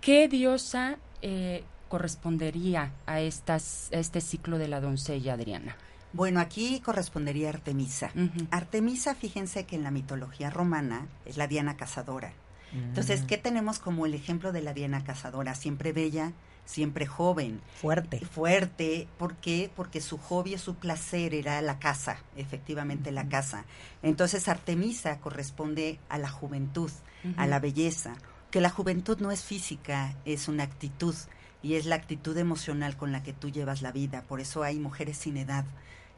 ¿Qué 0.00 0.26
diosa 0.26 0.98
eh, 1.22 1.62
correspondería 1.88 2.92
a, 3.06 3.20
estas, 3.20 3.90
a 3.92 3.98
este 3.98 4.20
ciclo 4.20 4.58
de 4.58 4.66
la 4.66 4.80
doncella, 4.80 5.34
Adriana? 5.34 5.76
Bueno, 6.12 6.40
aquí 6.40 6.80
correspondería 6.80 7.50
Artemisa. 7.50 8.10
Artemisa, 8.50 9.14
fíjense 9.14 9.66
que 9.66 9.76
en 9.76 9.82
la 9.84 9.90
mitología 9.90 10.50
romana 10.50 11.06
es 11.24 11.36
la 11.36 11.46
Diana 11.46 11.76
cazadora. 11.76 12.32
Entonces, 12.72 13.22
¿qué 13.22 13.38
tenemos 13.38 13.78
como 13.78 14.04
el 14.04 14.14
ejemplo 14.14 14.52
de 14.52 14.60
la 14.62 14.74
Diana 14.74 15.02
cazadora? 15.04 15.54
Siempre 15.54 15.92
bella, 15.92 16.32
siempre 16.66 17.06
joven, 17.06 17.62
Fuerte. 17.80 18.20
fuerte. 18.20 19.08
¿Por 19.16 19.36
qué? 19.36 19.70
Porque 19.74 20.02
su 20.02 20.18
hobby, 20.18 20.58
su 20.58 20.74
placer 20.74 21.34
era 21.34 21.62
la 21.62 21.78
caza, 21.78 22.18
efectivamente 22.36 23.10
la 23.10 23.28
caza. 23.28 23.64
Entonces, 24.02 24.48
Artemisa 24.48 25.18
corresponde 25.18 25.98
a 26.10 26.18
la 26.18 26.28
juventud, 26.28 26.90
a 27.38 27.46
la 27.46 27.58
belleza. 27.58 28.16
Que 28.50 28.60
la 28.60 28.70
juventud 28.70 29.18
no 29.18 29.30
es 29.30 29.44
física, 29.44 30.14
es 30.24 30.48
una 30.48 30.64
actitud. 30.64 31.14
Y 31.62 31.74
es 31.74 31.86
la 31.86 31.96
actitud 31.96 32.36
emocional 32.36 32.96
con 32.96 33.12
la 33.12 33.22
que 33.22 33.32
tú 33.32 33.50
llevas 33.50 33.82
la 33.82 33.92
vida. 33.92 34.22
Por 34.28 34.40
eso 34.40 34.62
hay 34.62 34.78
mujeres 34.78 35.16
sin 35.18 35.36
edad. 35.38 35.64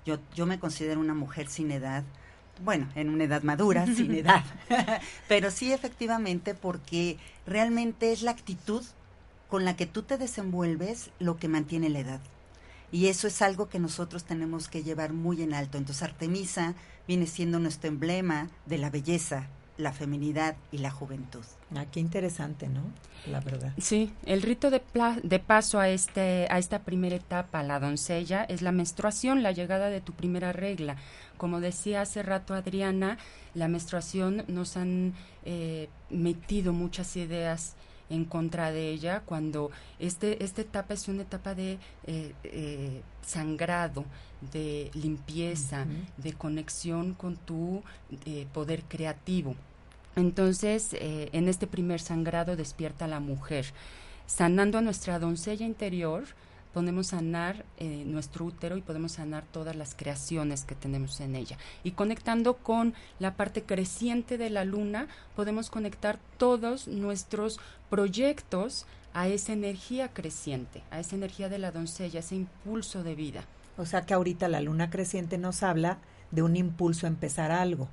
Yo, 0.06 0.18
yo 0.34 0.46
me 0.46 0.58
considero 0.58 1.00
una 1.00 1.14
mujer 1.14 1.48
sin 1.48 1.70
edad, 1.70 2.04
bueno, 2.64 2.88
en 2.94 3.08
una 3.08 3.24
edad 3.24 3.42
madura, 3.42 3.86
sin 3.86 4.14
edad, 4.14 4.44
pero 5.28 5.50
sí 5.50 5.72
efectivamente 5.72 6.54
porque 6.54 7.18
realmente 7.46 8.12
es 8.12 8.22
la 8.22 8.30
actitud 8.30 8.82
con 9.48 9.64
la 9.64 9.76
que 9.76 9.86
tú 9.86 10.02
te 10.02 10.16
desenvuelves 10.16 11.10
lo 11.18 11.36
que 11.36 11.48
mantiene 11.48 11.90
la 11.90 12.00
edad. 12.00 12.20
Y 12.92 13.06
eso 13.06 13.28
es 13.28 13.40
algo 13.42 13.68
que 13.68 13.78
nosotros 13.78 14.24
tenemos 14.24 14.68
que 14.68 14.82
llevar 14.82 15.12
muy 15.12 15.42
en 15.42 15.54
alto. 15.54 15.78
Entonces 15.78 16.02
Artemisa 16.02 16.74
viene 17.06 17.26
siendo 17.26 17.58
nuestro 17.58 17.88
emblema 17.88 18.48
de 18.66 18.78
la 18.78 18.90
belleza, 18.90 19.48
la 19.80 19.92
feminidad 19.92 20.56
y 20.70 20.78
la 20.78 20.90
juventud. 20.90 21.44
Ah, 21.74 21.86
qué 21.90 22.00
interesante, 22.00 22.68
¿no? 22.68 22.82
La 23.30 23.40
verdad. 23.40 23.72
Sí, 23.78 24.12
el 24.26 24.42
rito 24.42 24.70
de, 24.70 24.80
pla- 24.80 25.18
de 25.22 25.38
paso 25.38 25.78
a, 25.78 25.88
este, 25.88 26.46
a 26.50 26.58
esta 26.58 26.80
primera 26.80 27.16
etapa, 27.16 27.62
la 27.62 27.80
doncella, 27.80 28.44
es 28.44 28.62
la 28.62 28.72
menstruación, 28.72 29.42
la 29.42 29.52
llegada 29.52 29.88
de 29.88 30.00
tu 30.00 30.12
primera 30.12 30.52
regla. 30.52 30.96
Como 31.36 31.60
decía 31.60 32.02
hace 32.02 32.22
rato 32.22 32.54
Adriana, 32.54 33.18
la 33.54 33.68
menstruación 33.68 34.44
nos 34.48 34.76
han 34.76 35.14
eh, 35.44 35.88
metido 36.10 36.72
muchas 36.72 37.16
ideas 37.16 37.74
en 38.10 38.24
contra 38.24 38.72
de 38.72 38.90
ella 38.90 39.22
cuando 39.24 39.70
este, 40.00 40.42
esta 40.44 40.62
etapa 40.62 40.94
es 40.94 41.06
una 41.08 41.22
etapa 41.22 41.54
de 41.54 41.78
eh, 42.06 42.34
eh, 42.42 43.02
sangrado, 43.22 44.04
de 44.52 44.90
limpieza, 44.94 45.86
de 46.16 46.32
conexión 46.32 47.14
con 47.14 47.36
tu 47.36 47.82
eh, 48.26 48.46
poder 48.52 48.82
creativo. 48.84 49.54
Entonces, 50.16 50.94
eh, 50.94 51.30
en 51.32 51.48
este 51.48 51.66
primer 51.66 52.00
sangrado 52.00 52.56
despierta 52.56 53.06
la 53.06 53.20
mujer. 53.20 53.66
sanando 54.26 54.78
a 54.78 54.80
nuestra 54.80 55.18
doncella 55.18 55.66
interior, 55.66 56.22
podemos 56.72 57.08
sanar 57.08 57.64
eh, 57.78 58.04
nuestro 58.06 58.44
útero 58.44 58.76
y 58.76 58.80
podemos 58.80 59.12
sanar 59.12 59.44
todas 59.50 59.74
las 59.74 59.96
creaciones 59.96 60.64
que 60.64 60.76
tenemos 60.76 61.20
en 61.20 61.34
ella. 61.34 61.58
Y 61.82 61.92
conectando 61.92 62.54
con 62.54 62.94
la 63.18 63.34
parte 63.34 63.64
creciente 63.64 64.38
de 64.38 64.50
la 64.50 64.64
luna, 64.64 65.08
podemos 65.34 65.68
conectar 65.68 66.20
todos 66.38 66.86
nuestros 66.86 67.58
proyectos 67.88 68.86
a 69.14 69.26
esa 69.26 69.52
energía 69.52 70.12
creciente, 70.12 70.84
a 70.92 71.00
esa 71.00 71.16
energía 71.16 71.48
de 71.48 71.58
la 71.58 71.72
doncella, 71.72 72.20
ese 72.20 72.36
impulso 72.36 73.02
de 73.02 73.16
vida. 73.16 73.44
O 73.78 73.84
sea 73.84 74.06
que 74.06 74.14
ahorita 74.14 74.46
la 74.46 74.60
luna 74.60 74.90
creciente 74.90 75.38
nos 75.38 75.64
habla 75.64 75.98
de 76.30 76.42
un 76.42 76.54
impulso 76.54 77.06
a 77.06 77.08
empezar 77.08 77.50
algo 77.50 77.88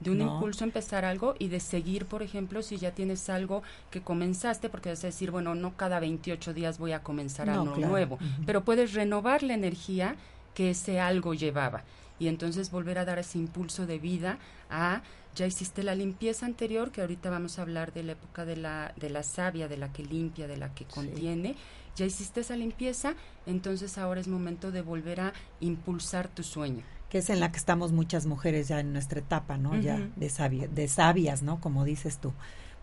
de 0.00 0.10
un 0.10 0.20
impulso 0.20 0.64
a 0.64 0.66
empezar 0.66 1.04
algo 1.04 1.34
y 1.38 1.48
de 1.48 1.60
seguir, 1.60 2.06
por 2.06 2.22
ejemplo, 2.22 2.62
si 2.62 2.78
ya 2.78 2.92
tienes 2.92 3.28
algo 3.28 3.62
que 3.90 4.00
comenzaste, 4.00 4.68
porque 4.68 4.88
vas 4.88 5.04
a 5.04 5.08
decir, 5.08 5.30
bueno, 5.30 5.54
no 5.54 5.76
cada 5.76 6.00
28 6.00 6.54
días 6.54 6.78
voy 6.78 6.92
a 6.92 7.02
comenzar 7.02 7.48
algo 7.50 7.76
nuevo, 7.76 8.18
pero 8.46 8.64
puedes 8.64 8.94
renovar 8.94 9.42
la 9.42 9.54
energía 9.54 10.16
que 10.54 10.70
ese 10.70 11.00
algo 11.00 11.34
llevaba 11.34 11.84
y 12.18 12.28
entonces 12.28 12.70
volver 12.70 12.98
a 12.98 13.04
dar 13.04 13.18
ese 13.18 13.38
impulso 13.38 13.86
de 13.86 13.98
vida 13.98 14.38
a 14.68 15.02
ya 15.34 15.46
hiciste 15.46 15.84
la 15.84 15.94
limpieza 15.94 16.44
anterior, 16.44 16.90
que 16.90 17.00
ahorita 17.02 17.30
vamos 17.30 17.58
a 17.58 17.62
hablar 17.62 17.92
de 17.92 18.02
la 18.02 18.12
época 18.12 18.44
de 18.44 18.56
la, 18.56 18.92
de 18.96 19.10
la 19.10 19.22
savia, 19.22 19.68
de 19.68 19.76
la 19.76 19.92
que 19.92 20.04
limpia, 20.04 20.48
de 20.48 20.56
la 20.56 20.74
que 20.74 20.84
contiene, 20.86 21.54
ya 21.94 22.04
hiciste 22.04 22.40
esa 22.40 22.56
limpieza, 22.56 23.14
entonces 23.46 23.96
ahora 23.96 24.20
es 24.20 24.26
momento 24.26 24.72
de 24.72 24.82
volver 24.82 25.20
a 25.20 25.32
impulsar 25.60 26.28
tu 26.28 26.42
sueño 26.42 26.82
que 27.10 27.18
es 27.18 27.28
en 27.28 27.40
la 27.40 27.52
que 27.52 27.58
estamos 27.58 27.92
muchas 27.92 28.24
mujeres 28.24 28.68
ya 28.68 28.80
en 28.80 28.92
nuestra 28.92 29.18
etapa, 29.18 29.58
¿no? 29.58 29.78
Ya 29.78 29.98
de, 30.16 30.68
de 30.72 30.88
sabias, 30.88 31.42
¿no? 31.42 31.60
Como 31.60 31.84
dices 31.84 32.18
tú. 32.18 32.32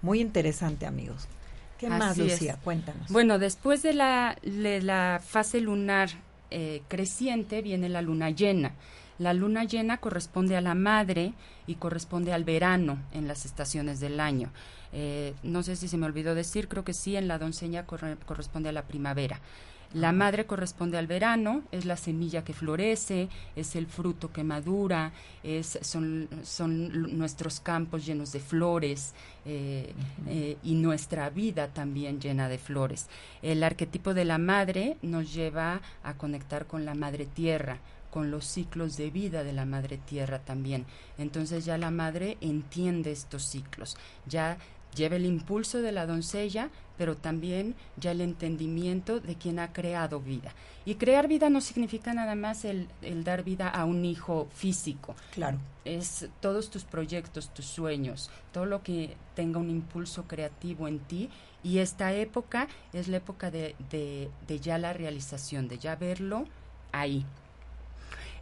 Muy 0.02 0.20
interesante, 0.20 0.86
amigos. 0.86 1.28
¿Qué 1.80 1.90
más, 1.90 2.18
Lucía? 2.18 2.60
Cuéntanos. 2.64 3.10
Bueno, 3.10 3.40
después 3.40 3.82
de 3.84 3.94
la, 3.94 4.38
la 4.44 5.22
fase 5.26 5.62
lunar 5.62 6.10
eh, 6.52 6.82
creciente 6.88 7.62
viene 7.62 7.88
la 7.88 8.02
luna 8.02 8.30
llena. 8.30 8.74
La 9.18 9.34
luna 9.34 9.64
llena 9.64 9.98
corresponde 9.98 10.56
a 10.56 10.62
la 10.62 10.76
madre 10.76 11.34
y 11.66 11.76
corresponde 11.76 12.34
al 12.34 12.44
verano 12.44 13.00
en 13.14 13.28
las 13.28 13.46
estaciones 13.46 14.00
del 14.00 14.20
año. 14.20 14.52
Eh, 14.94 15.34
no 15.42 15.64
sé 15.64 15.76
si 15.76 15.88
se 15.88 15.98
me 15.98 16.06
olvidó 16.06 16.36
decir, 16.36 16.68
creo 16.68 16.84
que 16.84 16.94
sí, 16.94 17.16
en 17.16 17.28
la 17.28 17.40
doncella 17.40 17.86
corresponde 17.86 18.70
a 18.70 18.74
la 18.74 18.84
primavera. 18.84 19.40
La 19.94 20.12
madre 20.12 20.46
corresponde 20.46 20.98
al 20.98 21.08
verano, 21.08 21.64
es 21.72 21.86
la 21.86 21.96
semilla 21.96 22.44
que 22.44 22.54
florece, 22.54 23.30
es 23.56 23.76
el 23.76 23.88
fruto 23.88 24.34
que 24.34 24.44
madura, 24.44 25.14
es, 25.44 25.80
son, 25.82 26.28
son 26.44 27.18
nuestros 27.18 27.62
campos 27.62 28.06
llenos 28.06 28.34
de 28.34 28.42
flores 28.42 29.14
eh, 29.46 29.94
eh, 30.28 30.58
y 30.62 30.76
nuestra 30.76 31.30
vida 31.30 31.70
también 31.70 32.20
llena 32.20 32.50
de 32.50 32.58
flores. 32.58 33.08
El 33.42 33.64
arquetipo 33.64 34.14
de 34.14 34.26
la 34.26 34.38
madre 34.38 34.98
nos 35.02 35.34
lleva 35.34 35.82
a 36.04 36.16
conectar 36.16 36.68
con 36.68 36.84
la 36.84 36.94
madre 36.94 37.26
tierra, 37.26 37.80
con 38.12 38.30
los 38.30 38.46
ciclos 38.46 38.98
de 38.98 39.10
vida 39.10 39.44
de 39.44 39.54
la 39.54 39.66
madre 39.66 39.98
tierra 39.98 40.40
también. 40.40 40.86
Entonces 41.18 41.64
ya 41.64 41.78
la 41.78 41.92
madre 41.92 42.38
entiende 42.42 43.12
estos 43.12 43.44
ciclos, 43.44 43.96
ya 44.26 44.58
lleva 44.98 45.16
el 45.16 45.26
impulso 45.26 45.82
de 45.82 45.92
la 45.94 46.06
doncella, 46.06 46.70
pero 46.98 47.16
también 47.16 47.76
ya 47.96 48.12
el 48.12 48.22
entendimiento 48.22 49.20
de 49.20 49.36
quien 49.36 49.60
ha 49.60 49.72
creado 49.72 50.20
vida. 50.20 50.54
Y 50.86 50.96
crear 50.96 51.28
vida 51.28 51.50
no 51.50 51.62
significa 51.62 52.14
nada 52.14 52.36
más 52.36 52.66
el, 52.66 52.88
dar 53.24 53.44
vida 53.44 53.70
a 53.70 53.86
un 53.86 54.04
hijo 54.04 54.48
físico. 54.54 55.16
Claro. 55.34 55.60
Es 55.86 56.28
todos 56.42 56.70
tus 56.70 56.84
proyectos, 56.84 57.54
tus 57.54 57.66
sueños, 57.66 58.30
todo 58.52 58.66
lo 58.66 58.84
que 58.84 59.16
tenga 59.36 59.60
un 59.60 59.70
impulso 59.70 60.24
creativo 60.24 60.88
en 60.88 61.00
ti. 61.00 61.30
Y 61.64 61.80
esta 61.80 62.14
época 62.14 62.68
es 62.94 63.08
la 63.08 63.18
época 63.18 63.52
de, 63.52 63.76
de, 63.90 64.60
ya 64.60 64.78
la 64.78 64.94
realización, 64.94 65.68
de 65.68 65.78
ya 65.78 65.96
verlo 65.96 66.46
ahí. 66.92 67.26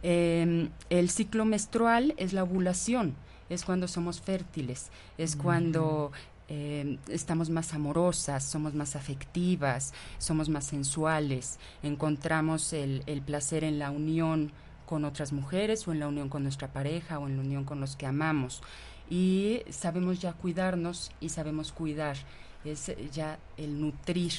Em, 0.02 0.70
el 0.90 1.10
ciclo 1.10 1.44
menstrual 1.44 2.14
es 2.16 2.32
la 2.32 2.42
ovulación 2.42 3.14
es 3.48 3.64
cuando 3.64 3.88
somos 3.88 4.20
fértiles, 4.20 4.90
es 5.18 5.36
cuando 5.36 6.12
eh, 6.48 6.98
estamos 7.08 7.50
más 7.50 7.74
amorosas, 7.74 8.44
somos 8.44 8.74
más 8.74 8.96
afectivas, 8.96 9.92
somos 10.18 10.48
más 10.48 10.64
sensuales, 10.64 11.58
encontramos 11.82 12.72
el, 12.72 13.02
el, 13.06 13.22
placer 13.22 13.64
en 13.64 13.78
la 13.78 13.90
unión 13.90 14.52
con 14.86 15.04
otras 15.04 15.32
mujeres 15.32 15.86
o 15.88 15.92
en 15.92 16.00
la 16.00 16.08
unión 16.08 16.28
con 16.28 16.44
nuestra 16.44 16.68
pareja 16.68 17.18
o 17.18 17.26
en 17.26 17.36
la 17.36 17.42
unión 17.42 17.64
con 17.64 17.80
los 17.80 17.96
que 17.96 18.06
amamos. 18.06 18.62
Y 19.10 19.62
sabemos 19.70 20.20
ya 20.20 20.32
cuidarnos 20.32 21.12
y 21.20 21.28
sabemos 21.28 21.72
cuidar, 21.72 22.16
es 22.64 22.92
ya 23.12 23.38
el 23.56 23.80
nutrir. 23.80 24.32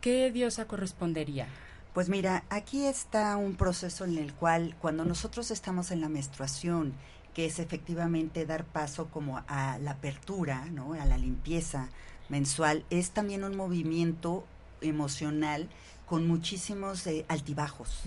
¿Qué 0.00 0.30
diosa 0.30 0.66
correspondería? 0.66 1.48
Pues 1.94 2.08
mira, 2.08 2.44
aquí 2.50 2.84
está 2.84 3.36
un 3.36 3.56
proceso 3.56 4.04
en 4.04 4.18
el 4.18 4.32
cual 4.32 4.76
cuando 4.80 5.04
nosotros 5.04 5.50
estamos 5.50 5.90
en 5.90 6.00
la 6.00 6.08
menstruación 6.08 6.92
que 7.38 7.46
es 7.46 7.60
efectivamente 7.60 8.46
dar 8.46 8.64
paso 8.64 9.06
como 9.12 9.44
a 9.46 9.78
la 9.78 9.92
apertura, 9.92 10.64
¿no? 10.72 10.94
a 10.94 11.04
la 11.04 11.16
limpieza 11.16 11.88
mensual, 12.28 12.84
es 12.90 13.12
también 13.12 13.44
un 13.44 13.56
movimiento 13.56 14.44
emocional 14.80 15.68
con 16.04 16.26
muchísimos 16.26 17.06
eh, 17.06 17.24
altibajos. 17.28 18.02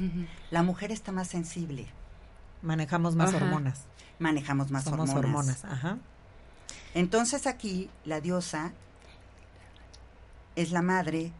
La 0.49 0.63
mujer 0.63 0.91
está 0.91 1.13
más 1.13 1.29
sensible. 1.29 1.87
Manejamos 2.61 3.15
más 3.15 3.33
hormonas. 3.33 3.85
Manejamos 4.19 4.69
más 4.69 4.83
Somos 4.83 5.11
hormonas. 5.11 5.63
Ajá. 5.63 5.97
Entonces 6.93 7.47
aquí 7.47 7.89
la 8.03 8.19
diosa 8.19 8.73
es 10.57 10.71
la 10.71 10.81
madre 10.81 11.31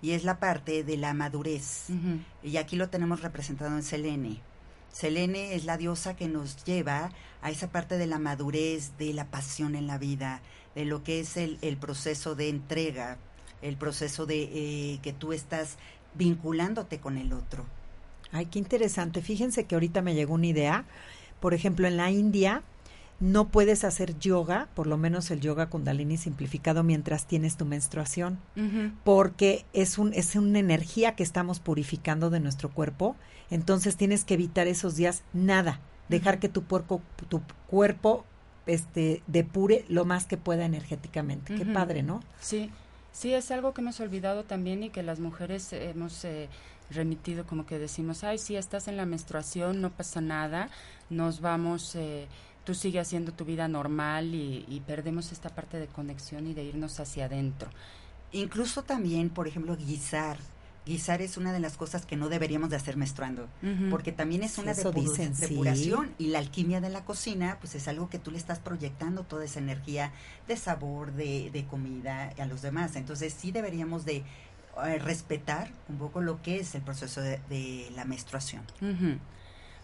y 0.00 0.12
es 0.12 0.22
la 0.22 0.38
parte 0.38 0.84
de 0.84 0.96
la 0.96 1.12
madurez. 1.12 1.88
Y 2.44 2.56
aquí 2.56 2.76
lo 2.76 2.88
tenemos 2.88 3.20
representado 3.20 3.74
en 3.74 3.82
Selene. 3.82 4.40
Selene 4.92 5.54
es 5.54 5.64
la 5.64 5.76
diosa 5.76 6.16
que 6.16 6.28
nos 6.28 6.64
lleva 6.64 7.10
a 7.42 7.50
esa 7.50 7.68
parte 7.70 7.96
de 7.96 8.06
la 8.06 8.18
madurez, 8.18 8.96
de 8.98 9.12
la 9.12 9.26
pasión 9.26 9.74
en 9.74 9.86
la 9.86 9.98
vida, 9.98 10.42
de 10.74 10.84
lo 10.84 11.02
que 11.02 11.20
es 11.20 11.36
el, 11.36 11.58
proceso 11.78 12.34
de 12.34 12.48
entrega, 12.48 13.18
el 13.62 13.76
proceso 13.76 14.26
de 14.26 14.42
eh, 14.42 14.98
que 15.02 15.12
tú 15.12 15.32
estás 15.32 15.76
vinculándote 16.14 16.98
con 16.98 17.16
el 17.16 17.32
otro. 17.32 17.64
Ay, 18.32 18.46
qué 18.46 18.58
interesante. 18.58 19.22
Fíjense 19.22 19.64
que 19.64 19.74
ahorita 19.74 20.02
me 20.02 20.14
llegó 20.14 20.34
una 20.34 20.46
idea. 20.46 20.84
Por 21.40 21.54
ejemplo, 21.54 21.86
en 21.86 21.96
la 21.96 22.10
India 22.10 22.62
no 23.20 23.48
puedes 23.48 23.84
hacer 23.84 24.18
yoga, 24.18 24.68
por 24.74 24.86
lo 24.86 24.96
menos 24.96 25.30
el 25.30 25.40
yoga 25.40 25.68
kundalini 25.68 26.16
simplificado 26.16 26.82
mientras 26.82 27.26
tienes 27.26 27.56
tu 27.56 27.66
menstruación, 27.66 28.38
porque 29.04 29.66
es 29.72 29.98
un 29.98 30.12
es 30.14 30.34
una 30.34 30.58
energía 30.58 31.14
que 31.14 31.22
estamos 31.22 31.60
purificando 31.60 32.30
de 32.30 32.40
nuestro 32.40 32.70
cuerpo, 32.70 33.16
entonces 33.50 33.96
tienes 33.96 34.24
que 34.24 34.34
evitar 34.34 34.66
esos 34.66 34.96
días 34.96 35.22
nada, 35.34 35.80
dejar 36.08 36.38
que 36.38 36.48
tu 36.48 36.64
cuerpo 36.64 37.02
tu 37.28 37.42
cuerpo 37.66 38.24
este 38.66 39.22
depure 39.26 39.84
lo 39.88 40.04
más 40.04 40.26
que 40.26 40.36
pueda 40.36 40.64
energéticamente. 40.64 41.54
Qué 41.54 41.66
padre, 41.66 42.02
¿no? 42.02 42.22
Sí. 42.40 42.70
Sí, 43.12 43.34
es 43.34 43.50
algo 43.50 43.74
que 43.74 43.80
hemos 43.80 43.98
olvidado 43.98 44.44
también 44.44 44.84
y 44.84 44.90
que 44.90 45.02
las 45.02 45.18
mujeres 45.18 45.72
hemos 45.72 46.24
eh, 46.24 46.48
remitido 46.90 47.44
como 47.44 47.66
que 47.66 47.78
decimos, 47.78 48.22
ay, 48.24 48.38
si 48.38 48.56
estás 48.56 48.88
en 48.88 48.96
la 48.96 49.04
menstruación, 49.04 49.80
no 49.80 49.90
pasa 49.90 50.20
nada, 50.20 50.70
nos 51.08 51.40
vamos 51.40 51.96
eh, 51.96 52.28
tú 52.64 52.74
sigues 52.74 53.06
haciendo 53.06 53.32
tu 53.32 53.44
vida 53.44 53.68
normal 53.68 54.34
y, 54.34 54.82
perdemos 54.86 55.32
esta 55.32 55.50
parte 55.50 55.78
de 55.78 55.86
conexión 55.86 56.46
y 56.46 56.54
de 56.54 56.64
irnos 56.64 56.98
hacia 57.00 57.26
adentro. 57.26 57.70
Incluso 58.32 58.82
también, 58.82 59.30
por 59.30 59.48
ejemplo, 59.48 59.76
guisar. 59.76 60.38
Guisar 60.86 61.20
es 61.20 61.36
una 61.36 61.52
de 61.52 61.60
las 61.60 61.76
cosas 61.76 62.06
que 62.06 62.16
no 62.16 62.28
deberíamos 62.28 62.70
de 62.70 62.76
hacer 62.76 62.96
menstruando, 62.96 63.48
porque 63.90 64.12
también 64.12 64.42
es 64.42 64.56
una 64.56 64.72
depuración 64.72 66.10
y 66.18 66.28
la 66.28 66.38
alquimia 66.38 66.80
de 66.80 66.88
la 66.88 67.04
cocina, 67.04 67.58
pues 67.60 67.74
es 67.74 67.86
algo 67.86 68.08
que 68.08 68.18
tú 68.18 68.30
le 68.30 68.38
estás 68.38 68.60
proyectando 68.60 69.24
toda 69.24 69.44
esa 69.44 69.60
energía 69.60 70.10
de 70.48 70.56
sabor, 70.56 71.12
de, 71.12 71.50
de 71.52 71.66
comida 71.66 72.32
a 72.38 72.46
los 72.46 72.62
demás. 72.62 72.96
Entonces 72.96 73.34
sí 73.34 73.52
deberíamos 73.52 74.04
de 74.04 74.24
eh, 74.86 74.98
respetar 74.98 75.68
un 75.88 75.98
poco 75.98 76.20
lo 76.20 76.40
que 76.42 76.60
es 76.60 76.74
el 76.74 76.82
proceso 76.82 77.20
de, 77.20 77.90
la 77.94 78.04
menstruación. 78.04 78.62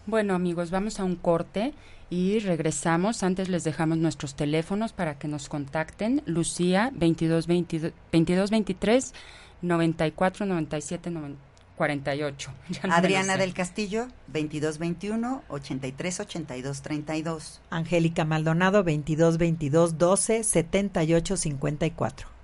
Bueno 0.05 0.33
amigos, 0.33 0.71
vamos 0.71 0.99
a 0.99 1.03
un 1.03 1.17
corte 1.17 1.73
y 2.09 2.39
regresamos. 2.39 3.23
Antes 3.23 3.49
les 3.49 3.63
dejamos 3.63 3.97
nuestros 3.97 4.35
teléfonos 4.35 4.93
para 4.93 5.17
que 5.17 5.27
nos 5.27 5.49
contacten. 5.49 6.21
Lucía 6.25 6.91
22, 6.93 7.47
23 7.47 9.13
94 9.61 10.45
97 10.45 11.11
48. 11.75 12.51
Adriana 12.89 13.37
del 13.37 13.53
Castillo 13.53 14.07
22 14.27 14.79
21 14.79 15.43
83 15.47 16.19
82 16.21 16.81
32. 16.81 17.61
Angélica 17.69 18.25
Maldonado 18.25 18.83
22 18.83 19.37
22 19.37 19.97
12 19.97 20.43
78 20.43 21.37
54. 21.37 22.36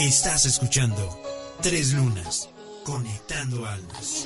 Estás 0.00 0.46
escuchando 0.46 0.96
Tres 1.60 1.92
Lunas, 1.92 2.48
conectando 2.84 3.66
almas. 3.66 4.24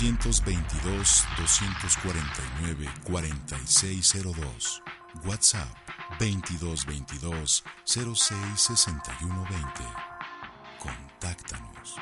222 0.00 1.26
249 1.36 2.88
4602. 3.04 4.82
WhatsApp 5.26 5.68
2222 6.18 7.62
066120. 7.84 9.84
Contáctanos. 10.78 11.96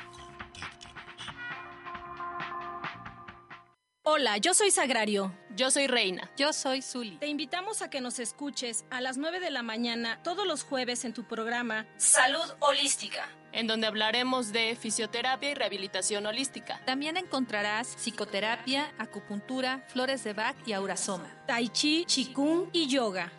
Hola, 4.04 4.38
yo 4.38 4.54
soy 4.54 4.70
Sagrario. 4.70 5.34
Yo 5.54 5.70
soy 5.70 5.86
Reina. 5.86 6.30
Yo 6.36 6.52
soy 6.52 6.82
Zuli. 6.82 7.18
Te 7.18 7.26
invitamos 7.26 7.82
a 7.82 7.90
que 7.90 8.00
nos 8.00 8.20
escuches 8.20 8.84
a 8.90 9.00
las 9.00 9.18
9 9.18 9.38
de 9.38 9.50
la 9.50 9.62
mañana 9.62 10.22
todos 10.22 10.46
los 10.46 10.62
jueves 10.62 11.04
en 11.04 11.12
tu 11.12 11.24
programa 11.24 11.86
Salud 11.96 12.54
Holística, 12.60 13.28
en 13.52 13.66
donde 13.66 13.86
hablaremos 13.86 14.52
de 14.52 14.76
fisioterapia 14.76 15.50
y 15.50 15.54
rehabilitación 15.54 16.26
holística. 16.26 16.80
También 16.84 17.16
encontrarás 17.16 17.96
psicoterapia, 17.96 18.92
acupuntura, 18.98 19.84
flores 19.88 20.24
de 20.24 20.32
Bach 20.32 20.56
y 20.66 20.72
aurasoma. 20.72 21.28
Tai 21.46 21.68
Chi, 21.68 22.04
Qigong 22.04 22.70
y 22.72 22.88
Yoga. 22.88 23.32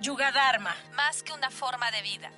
Yuga 0.00 0.30
Dharma. 0.32 0.74
Más 0.94 1.22
que 1.22 1.32
una 1.32 1.50
forma 1.50 1.90
de 1.90 2.02
vida. 2.02 2.30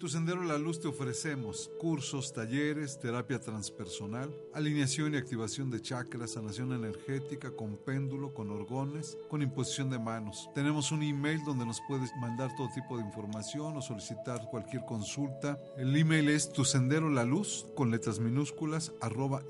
Tu 0.00 0.08
Sendero 0.08 0.42
La 0.42 0.56
Luz 0.56 0.80
te 0.80 0.88
ofrecemos 0.88 1.70
cursos, 1.78 2.32
talleres, 2.32 2.98
terapia 2.98 3.38
transpersonal, 3.38 4.34
alineación 4.54 5.12
y 5.12 5.18
activación 5.18 5.70
de 5.70 5.82
chakras, 5.82 6.30
sanación 6.30 6.72
energética 6.72 7.50
con 7.50 7.76
péndulo, 7.76 8.32
con 8.32 8.50
orgones, 8.50 9.18
con 9.28 9.42
imposición 9.42 9.90
de 9.90 9.98
manos. 9.98 10.48
Tenemos 10.54 10.90
un 10.90 11.02
email 11.02 11.44
donde 11.44 11.66
nos 11.66 11.82
puedes 11.86 12.10
mandar 12.18 12.50
todo 12.56 12.70
tipo 12.74 12.96
de 12.96 13.04
información 13.04 13.76
o 13.76 13.82
solicitar 13.82 14.48
cualquier 14.50 14.86
consulta. 14.86 15.58
El 15.76 15.94
email 15.94 16.30
es 16.30 16.50
tu 16.50 16.64
sendero 16.64 17.10
la 17.10 17.24
luz 17.24 17.66
con 17.76 17.90
letras 17.90 18.20
minúsculas 18.20 18.92
arroba 19.02 19.42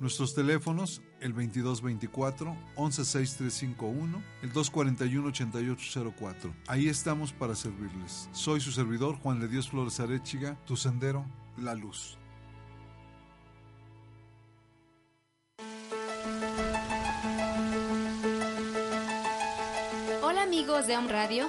Nuestros 0.00 0.34
teléfonos 0.34 1.02
el 1.20 1.32
2224 1.32 2.56
116351, 2.76 4.22
el 4.42 4.52
241 4.52 5.28
8804. 5.28 6.54
Ahí 6.66 6.88
estamos 6.88 7.32
para 7.32 7.54
servirles. 7.54 8.28
Soy 8.32 8.60
su 8.60 8.70
servidor 8.70 9.16
Juan 9.16 9.40
de 9.40 9.48
Dios 9.48 9.70
Flores 9.70 10.00
Arechiga, 10.00 10.58
tu 10.66 10.76
sendero, 10.76 11.24
la 11.56 11.74
luz. 11.74 12.18
Hola 20.22 20.42
amigos 20.42 20.86
de 20.86 20.96
Home 20.96 21.10
Radio, 21.10 21.48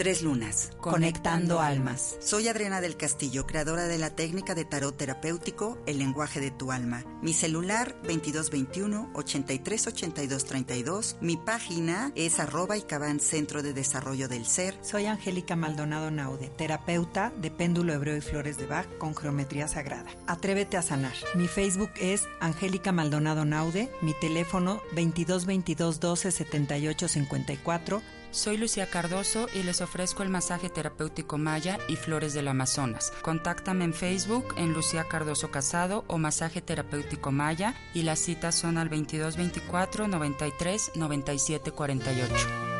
Tres 0.00 0.22
lunas, 0.22 0.70
conectando 0.80 1.60
almas. 1.60 2.16
Soy 2.20 2.48
Adriana 2.48 2.80
del 2.80 2.96
Castillo, 2.96 3.46
creadora 3.46 3.84
de 3.84 3.98
la 3.98 4.08
técnica 4.08 4.54
de 4.54 4.64
tarot 4.64 4.96
terapéutico 4.96 5.76
El 5.84 5.98
lenguaje 5.98 6.40
de 6.40 6.50
tu 6.50 6.72
alma. 6.72 7.04
Mi 7.20 7.34
celular 7.34 7.94
2221 8.04 9.10
838232. 9.12 11.18
Mi 11.20 11.36
página 11.36 12.12
es 12.14 12.40
arroba 12.40 12.78
y 12.78 12.80
cabán 12.80 13.20
Centro 13.20 13.62
de 13.62 13.74
Desarrollo 13.74 14.26
del 14.26 14.46
Ser. 14.46 14.74
Soy 14.80 15.04
Angélica 15.04 15.54
Maldonado 15.54 16.10
Naude, 16.10 16.48
terapeuta 16.48 17.30
de 17.36 17.50
péndulo 17.50 17.92
hebreo 17.92 18.16
y 18.16 18.22
flores 18.22 18.56
de 18.56 18.64
Bach 18.64 18.88
con 18.96 19.14
geometría 19.14 19.68
sagrada. 19.68 20.08
Atrévete 20.26 20.78
a 20.78 20.82
sanar. 20.82 21.12
Mi 21.34 21.46
Facebook 21.46 21.90
es 22.00 22.26
Angélica 22.40 22.90
Maldonado 22.90 23.44
Naude, 23.44 23.92
mi 24.00 24.14
teléfono 24.18 24.80
2222 24.94 26.00
12 26.00 26.32
78 26.32 27.06
54. 27.06 28.02
Soy 28.32 28.56
Lucía 28.56 28.86
Cardoso 28.88 29.48
y 29.52 29.64
les 29.64 29.80
ofrezco 29.80 30.22
el 30.22 30.28
masaje 30.28 30.70
terapéutico 30.70 31.36
Maya 31.36 31.78
y 31.88 31.96
Flores 31.96 32.32
del 32.32 32.46
Amazonas. 32.46 33.12
Contáctame 33.22 33.84
en 33.84 33.92
Facebook 33.92 34.54
en 34.56 34.72
Lucía 34.72 35.04
Cardoso 35.08 35.50
Casado 35.50 36.04
o 36.06 36.16
Masaje 36.16 36.60
Terapéutico 36.60 37.32
Maya 37.32 37.74
y 37.92 38.02
las 38.02 38.20
citas 38.20 38.54
son 38.54 38.78
al 38.78 38.88
2224 38.88 40.06
93 40.06 40.92
97 40.94 41.72
48. 41.72 42.79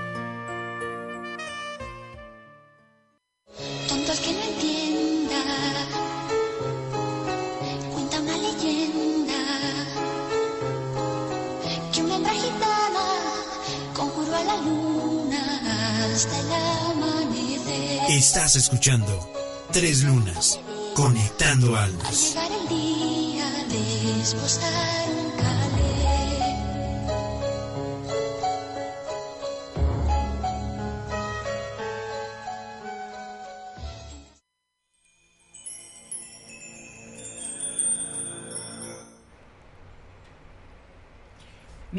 Estás 18.11 18.57
escuchando 18.57 19.31
Tres 19.73 20.03
Lunas, 20.03 20.59
conectando 20.95 21.77
Al 21.77 21.85
almas. 21.85 22.35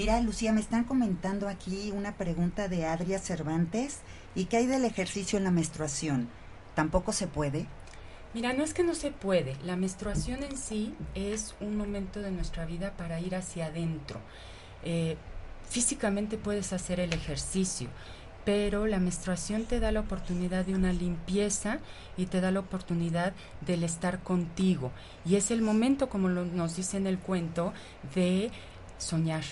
Mira, 0.01 0.19
Lucía, 0.19 0.51
me 0.51 0.61
están 0.61 0.83
comentando 0.83 1.47
aquí 1.47 1.91
una 1.95 2.17
pregunta 2.17 2.67
de 2.67 2.87
Adria 2.87 3.19
Cervantes. 3.19 3.99
¿Y 4.33 4.45
qué 4.45 4.57
hay 4.57 4.65
del 4.65 4.83
ejercicio 4.83 5.37
en 5.37 5.43
la 5.43 5.51
menstruación? 5.51 6.27
¿Tampoco 6.73 7.11
se 7.13 7.27
puede? 7.27 7.67
Mira, 8.33 8.51
no 8.53 8.63
es 8.63 8.73
que 8.73 8.83
no 8.83 8.95
se 8.95 9.11
puede. 9.11 9.57
La 9.63 9.75
menstruación 9.75 10.41
en 10.41 10.57
sí 10.57 10.95
es 11.13 11.53
un 11.61 11.77
momento 11.77 12.19
de 12.19 12.31
nuestra 12.31 12.65
vida 12.65 12.93
para 12.97 13.19
ir 13.19 13.35
hacia 13.35 13.67
adentro. 13.67 14.19
Eh, 14.83 15.17
físicamente 15.69 16.39
puedes 16.39 16.73
hacer 16.73 16.99
el 16.99 17.13
ejercicio, 17.13 17.87
pero 18.43 18.87
la 18.87 18.97
menstruación 18.97 19.65
te 19.65 19.79
da 19.79 19.91
la 19.91 19.99
oportunidad 19.99 20.65
de 20.65 20.73
una 20.73 20.93
limpieza 20.93 21.77
y 22.17 22.25
te 22.25 22.41
da 22.41 22.49
la 22.49 22.61
oportunidad 22.61 23.33
del 23.67 23.83
estar 23.83 24.23
contigo. 24.23 24.91
Y 25.25 25.35
es 25.35 25.51
el 25.51 25.61
momento, 25.61 26.09
como 26.09 26.27
lo- 26.27 26.45
nos 26.45 26.75
dice 26.75 26.97
en 26.97 27.05
el 27.05 27.19
cuento, 27.19 27.71
de 28.15 28.49
soñar 28.97 29.43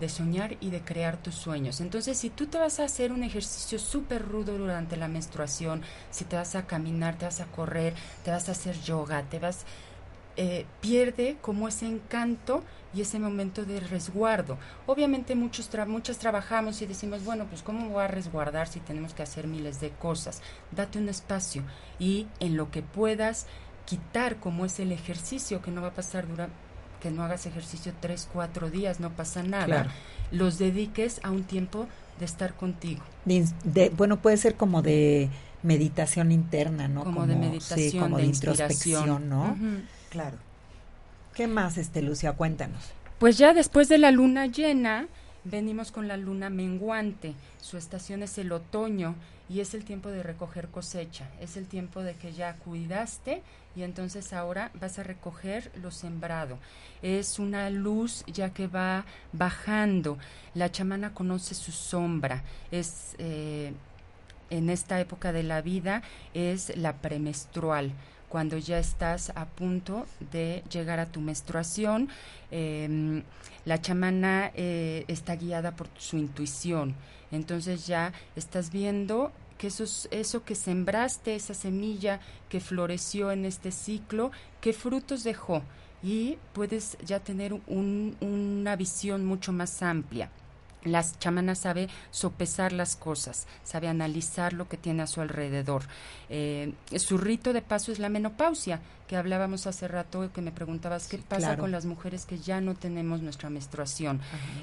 de 0.00 0.08
soñar 0.08 0.56
y 0.60 0.70
de 0.70 0.82
crear 0.82 1.16
tus 1.16 1.34
sueños. 1.34 1.80
Entonces, 1.80 2.18
si 2.18 2.30
tú 2.30 2.46
te 2.46 2.58
vas 2.58 2.80
a 2.80 2.84
hacer 2.84 3.12
un 3.12 3.22
ejercicio 3.22 3.78
súper 3.78 4.22
rudo 4.26 4.56
durante 4.58 4.96
la 4.96 5.08
menstruación, 5.08 5.82
si 6.10 6.24
te 6.24 6.36
vas 6.36 6.54
a 6.56 6.66
caminar, 6.66 7.16
te 7.16 7.24
vas 7.26 7.40
a 7.40 7.46
correr, 7.46 7.94
te 8.24 8.30
vas 8.30 8.48
a 8.48 8.52
hacer 8.52 8.80
yoga, 8.82 9.22
te 9.24 9.38
vas, 9.38 9.64
eh, 10.36 10.66
pierde 10.80 11.36
como 11.40 11.68
ese 11.68 11.86
encanto 11.86 12.64
y 12.92 13.00
ese 13.02 13.18
momento 13.20 13.64
de 13.64 13.80
resguardo. 13.80 14.58
Obviamente 14.86 15.34
muchos 15.36 15.70
tra- 15.72 15.86
muchas 15.86 16.18
trabajamos 16.18 16.82
y 16.82 16.86
decimos, 16.86 17.24
bueno, 17.24 17.46
pues 17.48 17.62
¿cómo 17.62 17.88
voy 17.88 18.02
a 18.02 18.08
resguardar 18.08 18.66
si 18.68 18.80
tenemos 18.80 19.14
que 19.14 19.22
hacer 19.22 19.46
miles 19.46 19.80
de 19.80 19.90
cosas? 19.90 20.42
Date 20.72 20.98
un 20.98 21.08
espacio 21.08 21.62
y 21.98 22.26
en 22.40 22.56
lo 22.56 22.70
que 22.70 22.82
puedas 22.82 23.46
quitar 23.86 24.36
como 24.40 24.64
es 24.64 24.80
el 24.80 24.92
ejercicio 24.92 25.60
que 25.62 25.70
no 25.70 25.82
va 25.82 25.88
a 25.88 25.94
pasar 25.94 26.26
durante 26.26 26.54
que 27.04 27.10
no 27.10 27.22
hagas 27.22 27.44
ejercicio 27.44 27.92
tres, 28.00 28.26
cuatro 28.32 28.70
días, 28.70 28.98
no 28.98 29.10
pasa 29.10 29.42
nada. 29.42 29.66
Claro. 29.66 29.90
Los 30.32 30.56
dediques 30.58 31.20
a 31.22 31.30
un 31.30 31.44
tiempo 31.44 31.86
de 32.18 32.24
estar 32.24 32.54
contigo. 32.54 33.02
De 33.26 33.34
ins- 33.42 33.52
de- 33.62 33.90
bueno, 33.90 34.16
puede 34.20 34.38
ser 34.38 34.54
como 34.54 34.80
de 34.80 35.28
meditación 35.62 36.32
interna, 36.32 36.88
¿no? 36.88 37.04
Como 37.04 37.26
de 37.26 37.34
sí, 37.34 37.40
meditación, 37.40 38.02
como 38.04 38.16
de 38.16 38.24
introspección, 38.24 39.28
¿no? 39.28 39.54
Claro. 40.08 40.38
¿Qué 41.34 41.46
más, 41.46 41.76
este, 41.76 42.00
Lucia? 42.00 42.32
Cuéntanos. 42.32 42.82
Pues 43.18 43.36
ya 43.36 43.52
después 43.52 43.90
de 43.90 43.98
la 43.98 44.10
luna 44.10 44.46
llena, 44.46 45.06
venimos 45.44 45.92
con 45.92 46.08
la 46.08 46.16
luna 46.16 46.50
menguante. 46.50 47.34
Su 47.60 47.76
estación 47.76 48.22
es 48.22 48.38
el 48.38 48.52
otoño 48.52 49.14
y 49.48 49.60
es 49.60 49.74
el 49.74 49.84
tiempo 49.84 50.10
de 50.10 50.22
recoger 50.22 50.68
cosecha. 50.68 51.28
Es 51.40 51.56
el 51.56 51.66
tiempo 51.66 52.02
de 52.02 52.14
que 52.14 52.32
ya 52.32 52.56
cuidaste 52.56 53.42
y 53.76 53.82
entonces 53.82 54.32
ahora 54.32 54.70
vas 54.80 54.98
a 54.98 55.02
recoger 55.02 55.70
lo 55.80 55.90
sembrado. 55.90 56.58
Es 57.02 57.38
una 57.38 57.70
luz 57.70 58.24
ya 58.26 58.50
que 58.50 58.66
va 58.66 59.04
bajando. 59.32 60.18
La 60.54 60.70
chamana 60.70 61.12
conoce 61.12 61.54
su 61.54 61.72
sombra. 61.72 62.42
Es 62.70 63.14
eh, 63.18 63.72
en 64.50 64.70
esta 64.70 65.00
época 65.00 65.32
de 65.32 65.42
la 65.42 65.60
vida 65.62 66.02
es 66.32 66.76
la 66.76 66.94
premenstrual 66.94 67.92
cuando 68.34 68.58
ya 68.58 68.80
estás 68.80 69.30
a 69.36 69.44
punto 69.44 70.06
de 70.32 70.64
llegar 70.68 70.98
a 70.98 71.06
tu 71.06 71.20
menstruación. 71.20 72.08
Em, 72.50 73.22
la 73.64 73.80
chamana 73.80 74.50
eh, 74.56 75.04
está 75.06 75.36
guiada 75.36 75.76
por 75.76 75.86
su 75.98 76.16
intuición. 76.16 76.96
Entonces 77.30 77.86
ya 77.86 78.12
estás 78.34 78.72
viendo 78.72 79.30
que 79.56 79.68
eso, 79.68 79.84
eso 80.10 80.44
que 80.44 80.56
sembraste, 80.56 81.36
esa 81.36 81.54
semilla 81.54 82.18
que 82.48 82.58
floreció 82.58 83.30
en 83.30 83.44
este 83.44 83.70
ciclo, 83.70 84.32
qué 84.60 84.72
frutos 84.72 85.22
dejó. 85.22 85.62
Y 86.02 86.36
puedes 86.54 86.98
ya 87.04 87.20
tener 87.20 87.52
una 87.68 88.74
visión 88.74 89.24
mucho 89.24 89.52
más 89.52 89.80
amplia. 89.80 90.28
La 90.84 91.04
chamana 91.18 91.54
sabe 91.54 91.88
sopesar 92.10 92.72
las 92.72 92.96
cosas, 92.96 93.46
sabe 93.62 93.88
analizar 93.88 94.52
lo 94.52 94.68
que 94.68 94.76
tiene 94.76 95.02
a 95.02 95.06
su 95.06 95.20
alrededor. 95.20 95.82
Eh, 96.28 96.72
su 96.96 97.18
rito 97.18 97.52
de 97.52 97.62
paso 97.62 97.90
es 97.90 97.98
la 97.98 98.08
menopausia, 98.08 98.80
que 99.08 99.16
hablábamos 99.16 99.66
hace 99.66 99.88
rato, 99.88 100.30
que 100.32 100.40
me 100.40 100.52
preguntabas 100.52 101.08
qué 101.08 101.18
pasa 101.18 101.56
con 101.56 101.70
las 101.70 101.84
mujeres 101.84 102.24
que 102.24 102.38
ya 102.38 102.60
no 102.60 102.74
tenemos 102.74 103.20
nuestra 103.20 103.50
menstruación. 103.50 104.20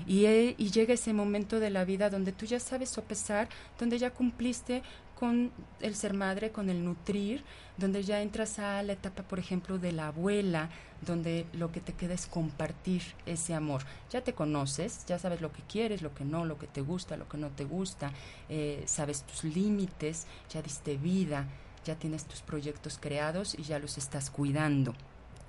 Y, 0.08 0.26
eh, 0.26 0.56
y 0.58 0.72
llega 0.72 0.94
ese 0.94 1.14
momento 1.14 1.60
de 1.60 1.70
la 1.70 1.86
vida 1.86 2.10
donde 2.10 2.32
tú 2.32 2.46
ya 2.46 2.60
sabes 2.60 2.90
sopesar, 2.90 3.50
donde 3.80 4.00
ya 4.00 4.12
cumpliste 4.12 4.82
con 5.22 5.52
el 5.82 5.94
ser 5.94 6.16
madre, 6.16 6.52
con 6.52 6.72
el 6.72 6.84
nutrir, 6.84 7.44
donde 7.78 8.02
ya 8.02 8.24
entras 8.24 8.58
a 8.58 8.82
la 8.82 8.94
etapa, 8.94 9.22
por 9.22 9.38
ejemplo, 9.38 9.78
de 9.78 9.92
la 9.92 10.08
abuela, 10.08 10.72
donde 11.06 11.46
lo 11.54 11.72
que 11.72 11.80
te 11.80 11.94
queda 11.94 12.16
es 12.16 12.26
compartir 12.26 13.04
ese 13.28 13.54
amor. 13.54 13.84
Ya 14.10 14.22
te 14.22 14.34
conoces, 14.34 15.06
ya 15.06 15.20
sabes 15.20 15.40
lo 15.40 15.52
que 15.52 15.62
quieres, 15.62 16.02
lo 16.02 16.16
que 16.16 16.26
no, 16.26 16.44
lo 16.44 16.58
que 16.58 16.66
te 16.66 16.82
gusta, 16.82 17.18
lo 17.18 17.30
que 17.30 17.38
no 17.38 17.50
te 17.50 17.66
gusta, 17.66 18.12
eh, 18.50 18.82
sabes 18.88 19.22
tus 19.22 19.44
límites, 19.44 20.26
ya 20.50 20.64
diste 20.64 20.98
vida, 20.98 21.46
ya 21.86 21.94
tienes 21.94 22.26
tus 22.26 22.42
proyectos 22.42 22.98
creados 23.00 23.54
y 23.54 23.62
ya 23.62 23.78
los 23.78 24.00
estás 24.00 24.32
cuidando. 24.32 24.96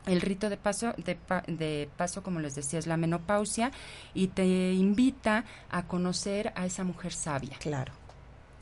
El 0.04 0.20
rito 0.20 0.50
de 0.50 0.58
paso, 0.58 0.92
de, 0.98 1.16
de, 1.46 1.88
paso, 1.96 2.22
como 2.22 2.40
les 2.40 2.54
decía, 2.54 2.78
es 2.78 2.87
la 2.87 2.98
menopausia 2.98 3.70
y 4.12 4.26
te 4.26 4.74
invita 4.74 5.46
a 5.70 5.87
conocer 5.87 6.52
a 6.56 6.66
esa 6.66 6.85
mujer 6.85 7.14
sabia. 7.14 7.56
Claro 7.58 8.01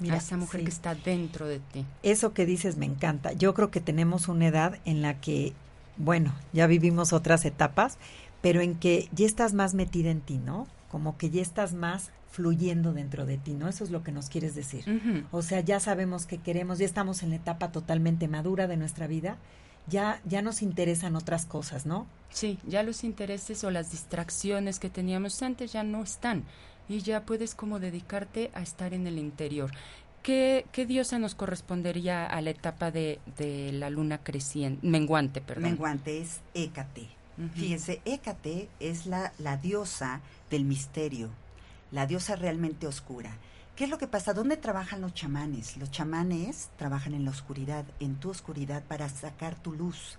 a 0.09 0.17
esa 0.17 0.37
mujer 0.37 0.63
que 0.63 0.71
está 0.71 0.95
dentro 0.95 1.47
de 1.47 1.59
ti. 1.59 1.85
Eso 2.03 2.33
que 2.33 2.47
dices 2.47 2.77
me 2.77 2.87
encanta. 2.87 3.33
Yo 3.33 3.55
creo 3.55 3.71
que 3.71 3.81
tenemos 3.81 4.29
una 4.29 4.47
edad 4.47 4.79
en 4.85 5.03
la 5.03 5.21
que, 5.21 5.53
bueno, 5.97 6.35
ya 6.53 6.67
vivimos 6.67 7.13
otras 7.13 7.45
etapas, 7.45 7.99
pero 8.41 8.61
en 8.61 8.75
que 8.75 9.09
ya 9.13 9.27
estás 9.27 9.53
más 9.53 9.75
metida 9.75 10.11
en 10.11 10.21
ti, 10.21 10.39
¿no? 10.39 10.67
Como 10.91 11.19
que 11.19 11.31
ya 11.31 11.43
estás 11.43 11.75
más 11.75 12.11
fluyendo 12.31 12.93
dentro 12.93 13.27
de 13.27 13.39
ti, 13.39 13.53
¿no? 13.55 13.69
Eso 13.69 13.85
es 13.85 13.91
lo 13.91 14.03
que 14.03 14.13
nos 14.13 14.29
quieres 14.29 14.55
decir. 14.55 14.85
O 15.33 15.43
sea, 15.43 15.61
ya 15.61 15.81
sabemos 15.81 16.27
que 16.27 16.39
queremos, 16.39 16.79
ya 16.79 16.87
estamos 16.87 17.23
en 17.23 17.31
la 17.31 17.37
etapa 17.37 17.73
totalmente 17.73 18.29
madura 18.29 18.67
de 18.67 18.77
nuestra 18.77 19.07
vida, 19.07 19.37
ya, 19.89 20.21
ya 20.25 20.41
nos 20.41 20.63
interesan 20.63 21.17
otras 21.17 21.47
cosas, 21.47 21.87
¿no? 21.87 22.07
Sí, 22.31 22.59
ya 22.67 22.83
los 22.83 23.03
intereses 23.03 23.65
o 23.65 23.71
las 23.71 23.91
distracciones 23.91 24.79
que 24.79 24.89
teníamos 24.91 25.43
antes 25.43 25.73
ya 25.73 25.83
no 25.83 26.03
están 26.03 26.45
y 26.91 27.01
ya 27.03 27.25
puedes 27.25 27.55
como 27.55 27.79
dedicarte 27.79 28.51
a 28.53 28.63
estar 28.63 28.93
en 28.95 29.07
el 29.07 29.17
interior. 29.17 29.71
¿Qué, 30.25 30.67
qué 30.73 30.87
diosa 30.87 31.21
nos 31.21 31.37
correspondería 31.37 32.27
a 32.27 32.41
la 32.41 32.51
etapa 32.51 32.91
de, 32.91 33.21
de 33.39 33.71
la 33.73 33.91
luna 33.91 34.19
creciente, 34.19 34.85
menguante, 34.87 35.41
perdón? 35.41 35.63
Menguante 35.63 36.21
es 36.21 36.41
Hécate. 36.53 37.07
Fíjense, 37.55 38.03
Hécate 38.05 38.69
es 38.81 39.07
la, 39.07 39.33
la 39.39 39.57
diosa 39.57 40.21
del 40.51 40.65
misterio, 40.65 41.31
la 41.91 42.07
diosa 42.07 42.37
realmente 42.37 42.87
oscura. 42.87 43.39
¿Qué 43.77 43.85
es 43.85 43.91
lo 43.91 43.97
que 43.97 44.09
pasa? 44.09 44.35
¿Dónde 44.35 44.59
trabajan 44.59 45.01
los 45.01 45.15
chamanes? 45.15 45.79
Los 45.79 45.91
chamanes 45.91 46.69
trabajan 46.77 47.15
en 47.15 47.25
la 47.25 47.31
oscuridad, 47.31 47.87
en 47.99 48.17
tu 48.17 48.29
oscuridad 48.29 48.83
para 48.83 49.09
sacar 49.09 49.55
tu 49.55 49.73
luz. 49.73 50.19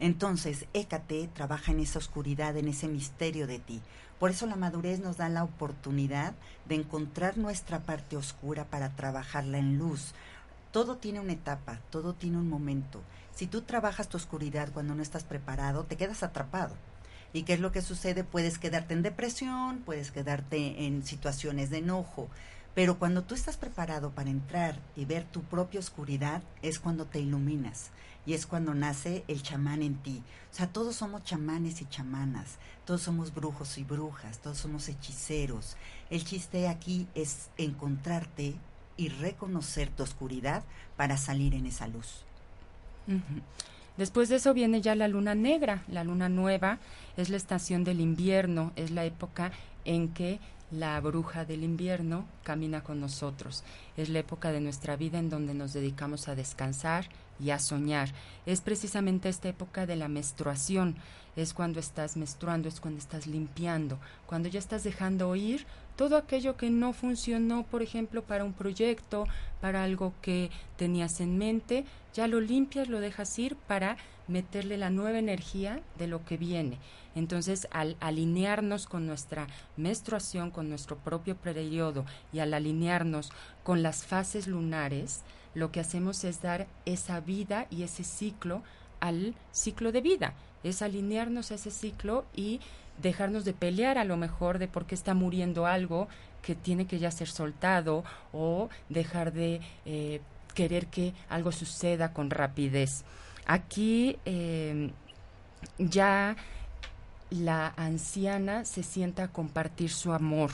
Entonces, 0.00 0.66
Hécate 0.72 1.28
trabaja 1.34 1.72
en 1.72 1.80
esa 1.80 1.98
oscuridad, 1.98 2.56
en 2.56 2.68
ese 2.68 2.88
misterio 2.88 3.46
de 3.46 3.58
ti. 3.58 3.82
Por 4.22 4.30
eso 4.30 4.46
la 4.46 4.54
madurez 4.54 5.00
nos 5.00 5.16
da 5.16 5.28
la 5.28 5.42
oportunidad 5.42 6.34
de 6.68 6.76
encontrar 6.76 7.38
nuestra 7.38 7.80
parte 7.80 8.16
oscura 8.16 8.66
para 8.66 8.90
trabajarla 8.90 9.58
en 9.58 9.78
luz. 9.78 10.14
Todo 10.70 10.96
tiene 10.96 11.18
una 11.18 11.32
etapa, 11.32 11.80
todo 11.90 12.14
tiene 12.14 12.36
un 12.36 12.48
momento. 12.48 13.00
Si 13.34 13.48
tú 13.48 13.62
trabajas 13.62 14.08
tu 14.08 14.18
oscuridad 14.18 14.70
cuando 14.72 14.94
no 14.94 15.02
estás 15.02 15.24
preparado, 15.24 15.82
te 15.82 15.96
quedas 15.96 16.22
atrapado. 16.22 16.76
¿Y 17.32 17.42
qué 17.42 17.54
es 17.54 17.58
lo 17.58 17.72
que 17.72 17.82
sucede? 17.82 18.22
Puedes 18.22 18.58
quedarte 18.58 18.94
en 18.94 19.02
depresión, 19.02 19.80
puedes 19.84 20.12
quedarte 20.12 20.86
en 20.86 21.04
situaciones 21.04 21.70
de 21.70 21.78
enojo. 21.78 22.28
Pero 22.76 23.00
cuando 23.00 23.24
tú 23.24 23.34
estás 23.34 23.56
preparado 23.56 24.10
para 24.10 24.30
entrar 24.30 24.78
y 24.94 25.04
ver 25.04 25.24
tu 25.24 25.42
propia 25.42 25.80
oscuridad, 25.80 26.44
es 26.62 26.78
cuando 26.78 27.06
te 27.06 27.18
iluminas 27.18 27.90
y 28.26 28.34
es 28.34 28.46
cuando 28.46 28.74
nace 28.74 29.24
el 29.28 29.42
chamán 29.42 29.82
en 29.82 29.96
ti. 29.96 30.22
O 30.50 30.54
sea, 30.54 30.68
todos 30.68 30.96
somos 30.96 31.24
chamanes 31.24 31.80
y 31.80 31.86
chamanas, 31.86 32.58
todos 32.84 33.02
somos 33.02 33.34
brujos 33.34 33.78
y 33.78 33.84
brujas, 33.84 34.38
todos 34.38 34.58
somos 34.58 34.88
hechiceros. 34.88 35.76
El 36.10 36.24
chiste 36.24 36.68
aquí 36.68 37.06
es 37.14 37.50
encontrarte 37.56 38.54
y 38.96 39.08
reconocer 39.08 39.88
tu 39.88 40.02
oscuridad 40.02 40.62
para 40.96 41.16
salir 41.16 41.54
en 41.54 41.66
esa 41.66 41.88
luz. 41.88 42.24
Después 43.96 44.28
de 44.28 44.36
eso 44.36 44.54
viene 44.54 44.80
ya 44.80 44.94
la 44.94 45.08
luna 45.08 45.34
negra, 45.34 45.82
la 45.88 46.04
luna 46.04 46.28
nueva, 46.28 46.78
es 47.16 47.28
la 47.28 47.36
estación 47.36 47.84
del 47.84 48.00
invierno, 48.00 48.72
es 48.76 48.90
la 48.90 49.04
época 49.04 49.52
en 49.84 50.08
que 50.08 50.38
la 50.70 50.98
bruja 51.00 51.44
del 51.44 51.64
invierno 51.64 52.24
camina 52.42 52.82
con 52.82 53.00
nosotros. 53.00 53.64
Es 53.96 54.08
la 54.08 54.20
época 54.20 54.52
de 54.52 54.60
nuestra 54.60 54.96
vida 54.96 55.18
en 55.18 55.28
donde 55.28 55.52
nos 55.52 55.74
dedicamos 55.74 56.28
a 56.28 56.34
descansar 56.34 57.08
y 57.40 57.50
a 57.50 57.58
soñar. 57.58 58.10
Es 58.46 58.60
precisamente 58.60 59.28
esta 59.28 59.48
época 59.48 59.86
de 59.86 59.96
la 59.96 60.08
menstruación. 60.08 60.96
Es 61.34 61.54
cuando 61.54 61.80
estás 61.80 62.16
menstruando, 62.16 62.68
es 62.68 62.80
cuando 62.80 62.98
estás 62.98 63.26
limpiando, 63.26 63.98
cuando 64.26 64.48
ya 64.48 64.58
estás 64.58 64.84
dejando 64.84 65.34
ir 65.34 65.66
todo 65.96 66.16
aquello 66.16 66.56
que 66.56 66.70
no 66.70 66.92
funcionó, 66.92 67.64
por 67.64 67.82
ejemplo, 67.82 68.22
para 68.22 68.44
un 68.44 68.52
proyecto, 68.52 69.26
para 69.60 69.84
algo 69.84 70.14
que 70.22 70.50
tenías 70.76 71.20
en 71.20 71.38
mente, 71.38 71.84
ya 72.14 72.26
lo 72.26 72.40
limpias, 72.40 72.88
lo 72.88 73.00
dejas 73.00 73.38
ir 73.38 73.56
para 73.56 73.96
meterle 74.28 74.78
la 74.78 74.90
nueva 74.90 75.18
energía 75.18 75.80
de 75.98 76.06
lo 76.06 76.24
que 76.24 76.36
viene. 76.36 76.78
Entonces, 77.14 77.68
al 77.70 77.96
alinearnos 78.00 78.86
con 78.86 79.06
nuestra 79.06 79.46
menstruación, 79.76 80.50
con 80.50 80.68
nuestro 80.68 80.96
propio 80.96 81.36
periodo 81.36 82.06
y 82.32 82.38
al 82.38 82.54
alinearnos 82.54 83.30
con 83.62 83.82
las 83.82 84.06
fases 84.06 84.46
lunares, 84.46 85.22
lo 85.54 85.70
que 85.72 85.80
hacemos 85.80 86.24
es 86.24 86.42
dar 86.42 86.66
esa 86.86 87.20
vida 87.20 87.66
y 87.70 87.82
ese 87.82 88.04
ciclo 88.04 88.62
al 89.00 89.34
ciclo 89.50 89.90
de 89.92 90.00
vida, 90.00 90.34
es 90.62 90.80
alinearnos 90.80 91.50
a 91.50 91.56
ese 91.56 91.70
ciclo 91.70 92.24
y 92.34 92.60
dejarnos 93.00 93.44
de 93.44 93.52
pelear 93.52 93.98
a 93.98 94.04
lo 94.04 94.16
mejor 94.16 94.58
de 94.58 94.68
por 94.68 94.86
qué 94.86 94.94
está 94.94 95.14
muriendo 95.14 95.66
algo 95.66 96.08
que 96.42 96.54
tiene 96.54 96.86
que 96.86 96.98
ya 96.98 97.10
ser 97.10 97.28
soltado 97.28 98.04
o 98.32 98.68
dejar 98.88 99.32
de 99.32 99.60
eh, 99.86 100.20
querer 100.54 100.86
que 100.86 101.14
algo 101.28 101.52
suceda 101.52 102.12
con 102.12 102.30
rapidez. 102.30 103.04
Aquí 103.46 104.18
eh, 104.24 104.90
ya 105.78 106.36
la 107.30 107.72
anciana 107.76 108.64
se 108.64 108.82
sienta 108.82 109.24
a 109.24 109.28
compartir 109.28 109.90
su 109.90 110.12
amor, 110.12 110.52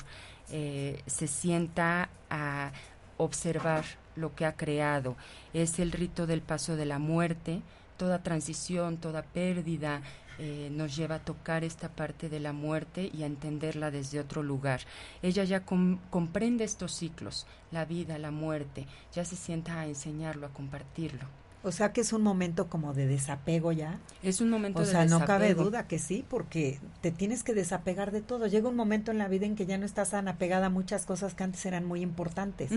eh, 0.50 1.02
se 1.06 1.26
sienta 1.26 2.08
a 2.30 2.72
observar 3.16 3.84
lo 4.18 4.34
que 4.34 4.44
ha 4.44 4.56
creado. 4.56 5.16
Es 5.54 5.78
el 5.78 5.92
rito 5.92 6.26
del 6.26 6.42
paso 6.42 6.76
de 6.76 6.84
la 6.84 6.98
muerte, 6.98 7.62
toda 7.96 8.22
transición, 8.22 8.98
toda 8.98 9.22
pérdida, 9.22 10.02
eh, 10.40 10.68
nos 10.70 10.94
lleva 10.94 11.16
a 11.16 11.24
tocar 11.24 11.64
esta 11.64 11.88
parte 11.88 12.28
de 12.28 12.38
la 12.38 12.52
muerte 12.52 13.10
y 13.12 13.24
a 13.24 13.26
entenderla 13.26 13.90
desde 13.90 14.20
otro 14.20 14.42
lugar. 14.42 14.80
Ella 15.20 15.42
ya 15.42 15.64
comprende 15.64 16.62
estos 16.62 16.94
ciclos, 16.94 17.46
la 17.72 17.84
vida, 17.84 18.18
la 18.18 18.30
muerte, 18.30 18.86
ya 19.12 19.24
se 19.24 19.34
sienta 19.34 19.80
a 19.80 19.86
enseñarlo, 19.86 20.46
a 20.46 20.50
compartirlo. 20.50 21.26
O 21.62 21.72
sea 21.72 21.92
que 21.92 22.00
es 22.00 22.12
un 22.12 22.22
momento 22.22 22.68
como 22.68 22.94
de 22.94 23.06
desapego 23.06 23.72
ya. 23.72 23.98
Es 24.22 24.40
un 24.40 24.50
momento 24.50 24.80
de 24.80 24.86
desapego. 24.86 25.06
O 25.06 25.08
sea, 25.08 25.18
no 25.18 25.26
cabe 25.26 25.54
duda 25.54 25.86
que 25.86 25.98
sí, 25.98 26.24
porque 26.28 26.78
te 27.00 27.10
tienes 27.10 27.42
que 27.42 27.54
desapegar 27.54 28.12
de 28.12 28.22
todo. 28.22 28.46
Llega 28.46 28.68
un 28.68 28.76
momento 28.76 29.10
en 29.10 29.18
la 29.18 29.28
vida 29.28 29.46
en 29.46 29.56
que 29.56 29.66
ya 29.66 29.78
no 29.78 29.84
estás 29.84 30.10
tan 30.10 30.28
apegada 30.28 30.66
a 30.66 30.70
muchas 30.70 31.04
cosas 31.04 31.34
que 31.34 31.44
antes 31.44 31.66
eran 31.66 31.84
muy 31.84 32.00
importantes. 32.00 32.70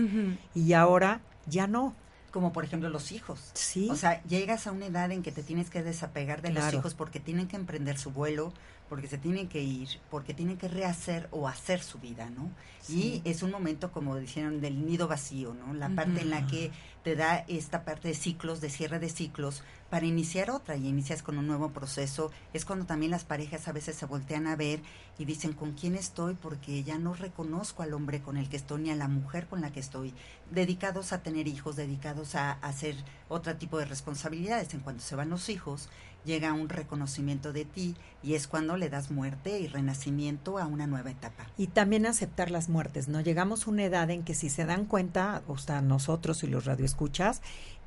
Y 0.54 0.72
ahora 0.72 1.20
ya 1.46 1.66
no 1.66 1.94
como 2.32 2.52
por 2.52 2.64
ejemplo 2.64 2.88
los 2.88 3.12
hijos. 3.12 3.50
Sí. 3.52 3.88
O 3.90 3.94
sea, 3.94 4.22
llegas 4.24 4.66
a 4.66 4.72
una 4.72 4.86
edad 4.86 5.12
en 5.12 5.22
que 5.22 5.30
te 5.30 5.42
tienes 5.42 5.70
que 5.70 5.82
desapegar 5.82 6.42
de 6.42 6.50
los 6.50 6.72
hijos 6.72 6.94
porque 6.94 7.20
tienen 7.20 7.46
que 7.46 7.56
emprender 7.56 7.98
su 7.98 8.10
vuelo, 8.10 8.52
porque 8.88 9.06
se 9.06 9.18
tienen 9.18 9.48
que 9.48 9.62
ir, 9.62 9.88
porque 10.10 10.34
tienen 10.34 10.56
que 10.56 10.66
rehacer 10.66 11.28
o 11.30 11.46
hacer 11.46 11.82
su 11.82 11.98
vida, 11.98 12.30
¿no? 12.30 12.50
Y 12.88 13.22
es 13.24 13.42
un 13.42 13.50
momento, 13.50 13.92
como 13.92 14.16
dijeron, 14.16 14.60
del 14.60 14.84
nido 14.84 15.06
vacío, 15.06 15.54
¿no? 15.54 15.72
La 15.74 15.90
parte 15.90 16.22
en 16.22 16.30
la 16.30 16.46
que 16.46 16.72
te 17.02 17.16
da 17.16 17.44
esta 17.48 17.84
parte 17.84 18.08
de 18.08 18.14
ciclos, 18.14 18.60
de 18.60 18.70
cierre 18.70 18.98
de 18.98 19.08
ciclos, 19.08 19.62
para 19.90 20.06
iniciar 20.06 20.50
otra 20.50 20.76
y 20.76 20.88
inicias 20.88 21.22
con 21.22 21.36
un 21.36 21.46
nuevo 21.46 21.70
proceso. 21.70 22.30
Es 22.52 22.64
cuando 22.64 22.86
también 22.86 23.10
las 23.10 23.24
parejas 23.24 23.68
a 23.68 23.72
veces 23.72 23.96
se 23.96 24.06
voltean 24.06 24.46
a 24.46 24.56
ver 24.56 24.80
y 25.18 25.24
dicen, 25.24 25.52
¿con 25.52 25.72
quién 25.72 25.94
estoy? 25.96 26.34
Porque 26.34 26.82
ya 26.82 26.96
no 26.98 27.12
reconozco 27.12 27.82
al 27.82 27.92
hombre 27.92 28.22
con 28.22 28.36
el 28.36 28.48
que 28.48 28.56
estoy 28.56 28.82
ni 28.82 28.90
a 28.90 28.96
la 28.96 29.08
mujer 29.08 29.46
con 29.48 29.60
la 29.60 29.70
que 29.70 29.80
estoy. 29.80 30.14
Dedicados 30.50 31.12
a 31.12 31.22
tener 31.22 31.46
hijos, 31.46 31.76
dedicados 31.76 32.34
a, 32.34 32.52
hacer 32.52 32.96
otro 33.28 33.54
tipo 33.56 33.78
de 33.78 33.84
responsabilidades. 33.84 34.72
En 34.72 34.80
cuanto 34.80 35.02
se 35.02 35.16
van 35.16 35.28
los 35.28 35.48
hijos, 35.48 35.90
llega 36.24 36.52
un 36.52 36.68
reconocimiento 36.68 37.52
de 37.52 37.64
ti 37.64 37.96
y 38.22 38.34
es 38.34 38.46
cuando 38.46 38.76
le 38.76 38.88
das 38.88 39.10
muerte 39.10 39.58
y 39.60 39.66
renacimiento 39.66 40.58
a 40.58 40.66
una 40.66 40.86
nueva 40.86 41.10
etapa. 41.10 41.46
Y 41.58 41.68
también 41.68 42.06
aceptar 42.06 42.50
las 42.50 42.68
muertes, 42.68 43.08
¿no? 43.08 43.20
Llegamos 43.20 43.66
a 43.66 43.70
una 43.70 43.84
edad 43.84 44.10
en 44.10 44.22
que 44.22 44.34
si 44.34 44.48
se 44.48 44.64
dan 44.64 44.84
cuenta, 44.84 45.42
o 45.48 45.58
sea, 45.58 45.80
nosotros 45.80 46.42
y 46.44 46.46
los 46.46 46.64
radioescuchas, 46.64 47.42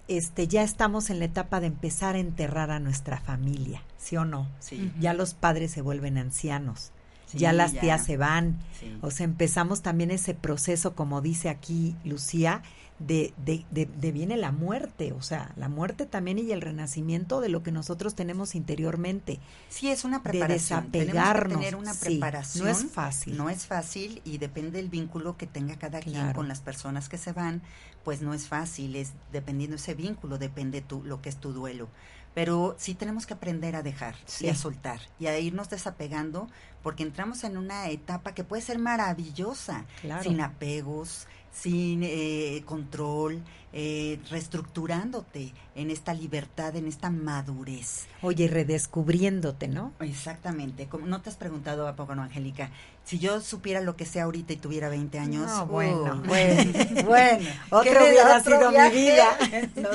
este, 0.08 0.48
ya 0.48 0.64
estamos 0.64 1.10
en 1.10 1.20
la 1.20 1.26
etapa 1.26 1.60
de 1.60 1.68
empezar 1.68 2.16
a 2.16 2.20
enterrar 2.20 2.70
a 2.70 2.80
nuestra 2.80 3.20
familia, 3.20 3.82
¿sí 3.98 4.18
o 4.18 4.26
no? 4.26 4.48
Sí. 4.60 4.92
Ya 5.00 5.14
los 5.14 5.34
padres 5.34 5.72
se 5.72 5.82
vuelven 5.82 6.18
ancianos, 6.18 6.92
ya 7.34 7.54
las 7.54 7.74
tías 7.74 8.06
se 8.06 8.16
van, 8.16 8.60
o 9.02 9.12
sea, 9.12 9.26
empezamos 9.26 9.82
también 9.82 10.12
ese 10.12 10.34
proceso, 10.34 10.96
como 10.96 11.22
dice 11.22 11.50
aquí 11.50 11.96
Lucía, 12.06 12.62
de, 13.00 13.34
de, 13.44 13.66
de, 13.72 14.12
viene 14.12 14.38
la 14.38 14.52
muerte, 14.52 15.12
o 15.12 15.22
sea, 15.22 15.52
la 15.58 15.68
muerte 15.68 16.06
también 16.06 16.40
y 16.40 16.52
el 16.52 16.62
renacimiento 16.62 17.42
de 17.42 17.50
lo 17.50 17.62
que 17.62 17.72
nosotros 17.72 18.16
tenemos 18.16 18.56
interiormente. 18.56 19.40
Sí, 19.70 19.90
es 19.90 20.06
una 20.06 20.24
preparación. 20.24 20.92
De 20.92 21.00
desapegarnos. 21.00 21.60
tener 21.60 21.76
una 21.76 21.94
preparación. 21.94 22.66
no 22.66 22.72
es 22.72 22.86
fácil. 22.86 23.38
No 23.38 23.50
es 23.50 23.66
fácil 23.66 24.22
y 24.24 24.38
depende 24.38 24.78
del 24.78 24.90
vínculo 24.90 25.36
que 25.36 25.46
tenga 25.46 25.76
cada 25.76 26.00
quien 26.00 26.32
con 26.34 26.48
las 26.48 26.62
personas 26.62 27.10
que 27.10 27.18
se 27.18 27.34
van, 27.34 27.62
pues 28.06 28.22
no 28.22 28.34
es 28.34 28.48
fácil, 28.48 28.96
es 28.96 29.12
dependiendo 29.34 29.76
ese 29.76 29.94
vínculo, 29.94 30.38
depende 30.38 30.82
tu, 30.82 31.04
lo 31.04 31.22
que 31.22 31.30
es 31.30 31.38
tu 31.38 31.52
duelo. 31.52 31.90
Pero 32.36 32.76
sí 32.78 32.94
tenemos 32.94 33.26
que 33.26 33.34
aprender 33.34 33.76
a 33.76 33.82
dejar 33.82 34.16
y 34.40 34.50
a 34.50 34.56
soltar 34.56 35.00
y 35.20 35.26
a 35.26 35.40
irnos 35.40 35.70
desapegando 35.70 36.48
porque 36.84 37.02
entramos 37.02 37.44
en 37.44 37.58
una 37.58 37.90
etapa 37.90 38.36
que 38.36 38.44
puede 38.44 38.62
ser 38.62 38.78
maravillosa, 38.78 39.86
sin 40.22 40.42
apegos, 40.42 41.28
sin 41.52 42.02
eh, 42.04 42.62
control, 42.66 43.42
eh, 43.78 44.20
reestructurándote 44.30 45.54
en 45.76 45.92
esta 45.92 46.14
libertad, 46.14 46.78
en 46.78 46.88
esta 46.88 47.10
madurez. 47.10 48.08
Oye, 48.22 48.48
redescubriéndote, 48.48 49.68
¿no? 49.68 49.92
Exactamente. 50.00 50.88
Como 50.88 51.06
no 51.08 51.22
te 51.22 51.30
has 51.30 51.36
preguntado 51.36 51.86
a 51.86 51.98
poco, 51.98 52.16
no, 52.16 52.24
Angélica, 52.24 52.72
si 53.04 53.20
yo 53.20 53.42
supiera 53.42 53.82
lo 53.82 53.98
que 53.98 54.06
sé 54.06 54.22
ahorita 54.22 54.54
y 54.54 54.56
tuviera 54.56 54.88
20 54.88 55.20
años, 55.20 55.48
no, 55.48 55.68
bueno, 55.68 56.22
uh, 56.24 56.28
bueno, 56.28 56.72
bueno, 57.06 57.50
otro 57.70 57.92
hubiera 57.92 58.42
sido 58.42 58.72
mi 58.72 58.90
vida. 58.92 59.26
No 59.76 59.90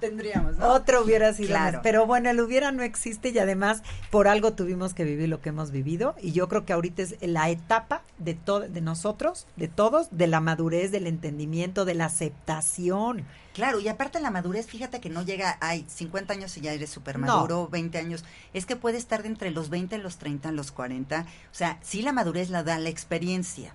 tendríamos, 0.00 0.56
¿no? 0.56 0.68
Otro 0.68 1.02
hubiera 1.02 1.32
sido, 1.32 1.48
claro. 1.48 1.80
pero 1.82 2.06
bueno, 2.06 2.30
el 2.30 2.40
hubiera 2.40 2.70
no 2.70 2.82
existe 2.82 3.30
y 3.30 3.38
además 3.38 3.82
por 4.10 4.28
algo 4.28 4.52
tuvimos 4.52 4.94
que 4.94 5.04
vivir 5.04 5.28
lo 5.28 5.40
que 5.40 5.48
hemos 5.48 5.72
vivido 5.72 6.14
y 6.22 6.32
yo 6.32 6.48
creo 6.48 6.64
que 6.64 6.72
ahorita 6.72 7.02
es 7.02 7.16
la 7.20 7.50
etapa 7.50 8.02
de 8.18 8.34
todo, 8.34 8.60
de 8.60 8.80
nosotros, 8.80 9.46
de 9.56 9.68
todos, 9.68 10.08
de 10.10 10.26
la 10.28 10.40
madurez, 10.40 10.92
del 10.92 11.06
entendimiento, 11.06 11.84
de 11.84 11.94
la 11.94 12.06
aceptación. 12.06 13.23
Claro, 13.52 13.78
y 13.78 13.88
aparte 13.88 14.20
la 14.20 14.30
madurez, 14.30 14.66
fíjate 14.66 15.00
que 15.00 15.10
no 15.10 15.22
llega, 15.22 15.58
ay, 15.60 15.84
50 15.88 16.32
años 16.32 16.56
y 16.56 16.60
ya 16.60 16.72
eres 16.72 16.90
súper 16.90 17.18
maduro, 17.18 17.68
20 17.68 17.98
años, 17.98 18.24
es 18.52 18.66
que 18.66 18.76
puede 18.76 18.98
estar 18.98 19.22
de 19.22 19.28
entre 19.28 19.50
los 19.52 19.70
20, 19.70 19.96
los 19.98 20.18
30, 20.18 20.50
los 20.52 20.72
40, 20.72 21.20
o 21.20 21.24
sea, 21.52 21.78
sí 21.82 22.02
la 22.02 22.12
madurez 22.12 22.50
la 22.50 22.64
da 22.64 22.78
la 22.78 22.88
experiencia, 22.88 23.72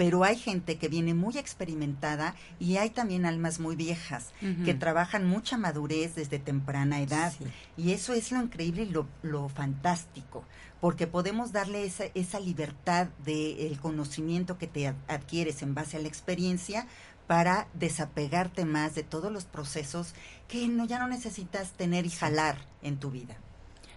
pero 0.00 0.24
hay 0.24 0.36
gente 0.36 0.78
que 0.78 0.88
viene 0.88 1.12
muy 1.12 1.36
experimentada 1.36 2.34
y 2.58 2.78
hay 2.78 2.88
también 2.88 3.26
almas 3.26 3.60
muy 3.60 3.76
viejas 3.76 4.30
que 4.64 4.72
trabajan 4.72 5.26
mucha 5.26 5.58
madurez 5.58 6.14
desde 6.14 6.38
temprana 6.38 7.02
edad. 7.02 7.34
Y 7.76 7.92
eso 7.92 8.14
es 8.14 8.32
lo 8.32 8.40
increíble 8.40 8.84
y 8.84 8.88
lo, 8.88 9.06
lo 9.20 9.50
fantástico, 9.50 10.42
porque 10.80 11.06
podemos 11.06 11.52
darle 11.52 11.84
esa, 11.84 12.04
esa 12.14 12.40
libertad 12.40 13.08
del 13.26 13.78
conocimiento 13.78 14.56
que 14.56 14.66
te 14.66 14.88
adquieres 14.88 15.60
en 15.60 15.74
base 15.74 15.98
a 15.98 16.00
la 16.00 16.08
experiencia 16.08 16.86
para 17.30 17.68
desapegarte 17.74 18.64
más 18.64 18.96
de 18.96 19.04
todos 19.04 19.30
los 19.30 19.44
procesos 19.44 20.14
que 20.48 20.66
no, 20.66 20.84
ya 20.84 20.98
no 20.98 21.06
necesitas 21.06 21.70
tener 21.74 22.04
y 22.04 22.10
jalar 22.10 22.56
en 22.82 22.96
tu 22.96 23.12
vida. 23.12 23.36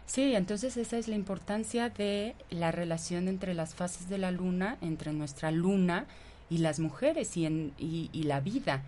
Sí, 0.06 0.36
entonces 0.36 0.78
esa 0.78 1.00
es 1.00 1.08
la 1.08 1.15
importancia 1.15 1.89
de 1.89 2.36
la 2.52 2.72
relación 2.72 3.28
entre 3.28 3.56
las 3.56 3.74
fases 3.74 4.08
de 4.08 4.19
la 4.19 4.30
luna, 4.30 4.78
entre 4.82 5.13
nuestra 5.13 5.50
luna 5.50 6.06
y 6.52 6.60
las 6.60 6.80
mujeres 6.80 7.36
y, 7.36 7.72
y 7.80 8.24
la 8.24 8.39
vida. 8.39 8.84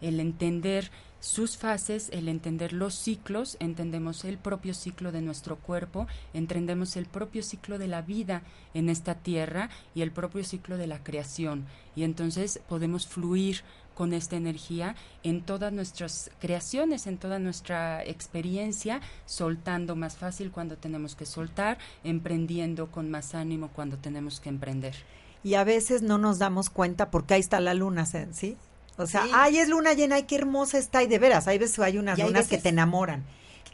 El 0.00 0.20
entender 0.20 0.92
sus 1.20 1.56
fases, 1.56 2.08
el 2.12 2.28
entender 2.28 2.72
los 2.72 2.94
ciclos, 2.94 3.56
entendemos 3.58 4.24
el 4.24 4.38
propio 4.38 4.74
ciclo 4.74 5.10
de 5.10 5.20
nuestro 5.20 5.56
cuerpo, 5.56 6.06
entendemos 6.32 6.96
el 6.96 7.06
propio 7.06 7.42
ciclo 7.42 7.78
de 7.78 7.88
la 7.88 8.02
vida 8.02 8.42
en 8.74 8.88
esta 8.88 9.16
tierra 9.16 9.70
y 9.96 10.02
el 10.02 10.12
propio 10.12 10.44
ciclo 10.44 10.76
de 10.76 10.86
la 10.86 11.02
creación. 11.02 11.66
Y 11.96 12.04
entonces 12.04 12.60
podemos 12.68 13.08
fluir 13.08 13.62
con 13.98 14.12
esta 14.12 14.36
energía 14.36 14.94
en 15.24 15.42
todas 15.42 15.72
nuestras 15.72 16.30
creaciones, 16.38 17.08
en 17.08 17.18
toda 17.18 17.40
nuestra 17.40 18.04
experiencia, 18.04 19.00
soltando 19.26 19.96
más 19.96 20.16
fácil 20.16 20.52
cuando 20.52 20.76
tenemos 20.76 21.16
que 21.16 21.26
soltar, 21.26 21.78
emprendiendo 22.04 22.92
con 22.92 23.10
más 23.10 23.34
ánimo 23.34 23.70
cuando 23.74 23.98
tenemos 23.98 24.38
que 24.38 24.50
emprender. 24.50 24.94
Y 25.42 25.54
a 25.54 25.64
veces 25.64 26.02
no 26.02 26.16
nos 26.16 26.38
damos 26.38 26.70
cuenta 26.70 27.10
porque 27.10 27.34
ahí 27.34 27.40
está 27.40 27.58
la 27.58 27.74
luna, 27.74 28.06
¿sí? 28.06 28.56
O 28.98 29.06
sea, 29.08 29.26
ay, 29.34 29.58
es 29.58 29.68
luna 29.68 29.94
llena, 29.94 30.14
ay, 30.14 30.22
qué 30.22 30.36
hermosa 30.36 30.78
está. 30.78 31.02
Y 31.02 31.08
de 31.08 31.18
veras, 31.18 31.48
hay 31.48 31.58
veces 31.58 31.80
hay 31.80 31.98
unas 31.98 32.20
lunas 32.20 32.46
que 32.46 32.58
te 32.58 32.68
enamoran. 32.68 33.24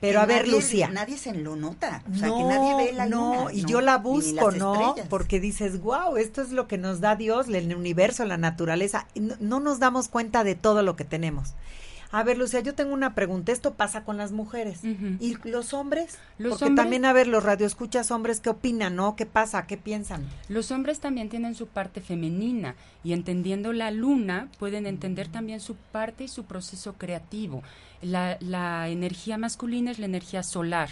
Pero 0.00 0.20
a 0.20 0.26
ver, 0.26 0.48
Lucía. 0.48 0.88
Nadie 0.88 1.16
se 1.16 1.34
lo 1.34 1.56
nota. 1.56 2.02
O 2.12 2.16
sea, 2.16 2.28
que 2.28 2.44
nadie 2.44 2.76
ve 2.76 2.92
la 2.92 3.06
no, 3.06 3.50
Y 3.50 3.64
yo 3.64 3.80
la 3.80 3.98
busco, 3.98 4.50
¿no? 4.50 4.94
Porque 5.08 5.40
dices, 5.40 5.80
wow, 5.80 6.16
esto 6.16 6.42
es 6.42 6.50
lo 6.50 6.68
que 6.68 6.78
nos 6.78 7.00
da 7.00 7.16
Dios, 7.16 7.48
el 7.48 7.74
universo, 7.74 8.24
la 8.24 8.36
naturaleza. 8.36 9.06
No, 9.14 9.36
no 9.40 9.60
nos 9.60 9.78
damos 9.78 10.08
cuenta 10.08 10.44
de 10.44 10.54
todo 10.54 10.82
lo 10.82 10.96
que 10.96 11.04
tenemos. 11.04 11.54
A 12.14 12.22
ver, 12.22 12.38
Lucía, 12.38 12.60
yo 12.60 12.76
tengo 12.76 12.94
una 12.94 13.16
pregunta. 13.16 13.50
Esto 13.50 13.74
pasa 13.74 14.04
con 14.04 14.16
las 14.16 14.30
mujeres. 14.30 14.84
¿Y 14.84 15.36
los 15.48 15.74
hombres? 15.74 16.16
Los 16.38 16.60
Porque 16.60 16.72
también, 16.76 17.04
a 17.06 17.12
ver, 17.12 17.26
los 17.26 17.42
radioescuchas 17.42 18.12
hombres, 18.12 18.38
¿qué 18.38 18.50
opinan, 18.50 18.94
no? 18.94 19.16
¿Qué 19.16 19.26
pasa? 19.26 19.66
¿Qué 19.66 19.76
piensan? 19.76 20.24
Los 20.48 20.70
hombres 20.70 21.00
también 21.00 21.28
tienen 21.28 21.56
su 21.56 21.66
parte 21.66 22.00
femenina 22.00 22.76
y 23.02 23.14
entendiendo 23.14 23.72
la 23.72 23.90
luna 23.90 24.48
pueden 24.60 24.86
entender 24.86 25.26
también 25.26 25.58
su 25.58 25.74
parte 25.74 26.22
y 26.22 26.28
su 26.28 26.44
proceso 26.44 26.92
creativo. 26.92 27.64
La, 28.00 28.36
la 28.38 28.88
energía 28.90 29.36
masculina 29.36 29.90
es 29.90 29.98
la 29.98 30.06
energía 30.06 30.44
solar. 30.44 30.90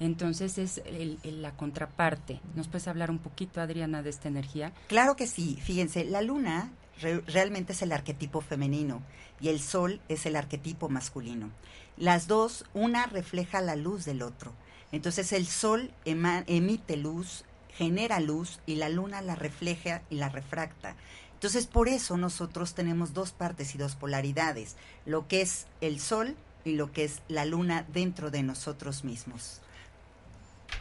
Entonces 0.00 0.58
es 0.58 0.82
el, 0.86 1.20
el, 1.22 1.40
la 1.40 1.52
contraparte. 1.52 2.40
¿Nos 2.56 2.66
puedes 2.66 2.88
hablar 2.88 3.12
un 3.12 3.20
poquito, 3.20 3.60
Adriana, 3.60 4.02
de 4.02 4.10
esta 4.10 4.26
energía? 4.26 4.72
Claro 4.88 5.14
que 5.14 5.28
sí. 5.28 5.56
Fíjense, 5.62 6.04
la 6.04 6.20
luna 6.20 6.72
re 7.00 7.20
realmente 7.28 7.74
es 7.74 7.82
el 7.82 7.92
arquetipo 7.92 8.40
femenino 8.40 9.02
y 9.40 9.48
el 9.48 9.60
sol 9.60 10.00
es 10.08 10.26
el 10.26 10.36
arquetipo 10.36 10.88
masculino. 10.88 11.50
Las 11.96 12.26
dos, 12.26 12.64
una 12.74 13.06
refleja 13.06 13.60
la 13.60 13.76
luz 13.76 14.04
del 14.04 14.22
otro. 14.22 14.52
Entonces 14.92 15.32
el 15.32 15.46
sol 15.46 15.90
emite 16.04 16.96
luz, 16.96 17.44
genera 17.72 18.20
luz 18.20 18.60
y 18.66 18.76
la 18.76 18.88
luna 18.88 19.22
la 19.22 19.34
refleja 19.34 20.02
y 20.10 20.16
la 20.16 20.28
refracta. 20.28 20.96
Entonces 21.34 21.66
por 21.66 21.88
eso 21.88 22.16
nosotros 22.16 22.74
tenemos 22.74 23.12
dos 23.12 23.32
partes 23.32 23.74
y 23.74 23.78
dos 23.78 23.96
polaridades, 23.96 24.76
lo 25.04 25.28
que 25.28 25.42
es 25.42 25.66
el 25.80 26.00
sol 26.00 26.36
y 26.64 26.74
lo 26.74 26.92
que 26.92 27.04
es 27.04 27.22
la 27.28 27.44
luna 27.44 27.84
dentro 27.92 28.30
de 28.30 28.42
nosotros 28.42 29.04
mismos. 29.04 29.60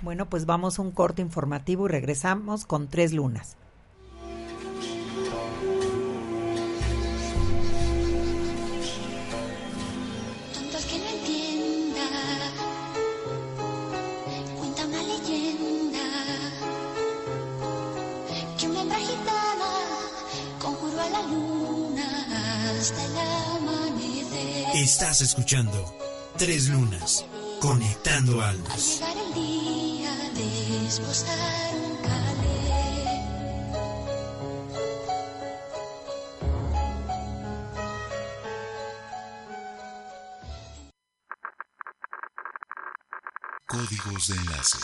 Bueno, 0.02 0.30
pues 0.30 0.46
vamos 0.46 0.80
a 0.80 0.82
un 0.82 0.92
corte 0.92 1.22
informativo 1.22 1.86
y 1.86 1.90
regresamos 1.90 2.66
con 2.66 2.88
tres 2.88 3.14
lunas. 3.14 3.58
Estás 24.74 25.22
escuchando 25.22 25.96
Tres 26.36 26.70
Lunas, 26.70 27.24
conectando 27.62 28.42
almas. 28.42 29.04
Al 29.04 29.14
llegar 29.14 29.28
el 29.28 29.34
día 29.36 30.12
de 30.34 30.88
esposar 30.88 31.76
un 31.76 31.96
calé. 31.98 33.22
Códigos 43.68 44.28
de 44.30 44.38
enlace. 44.38 44.80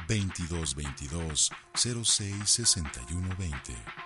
22 0.08 0.74
22 0.74 1.50
06 1.74 2.04
61 2.46 3.20
20. 3.36 4.05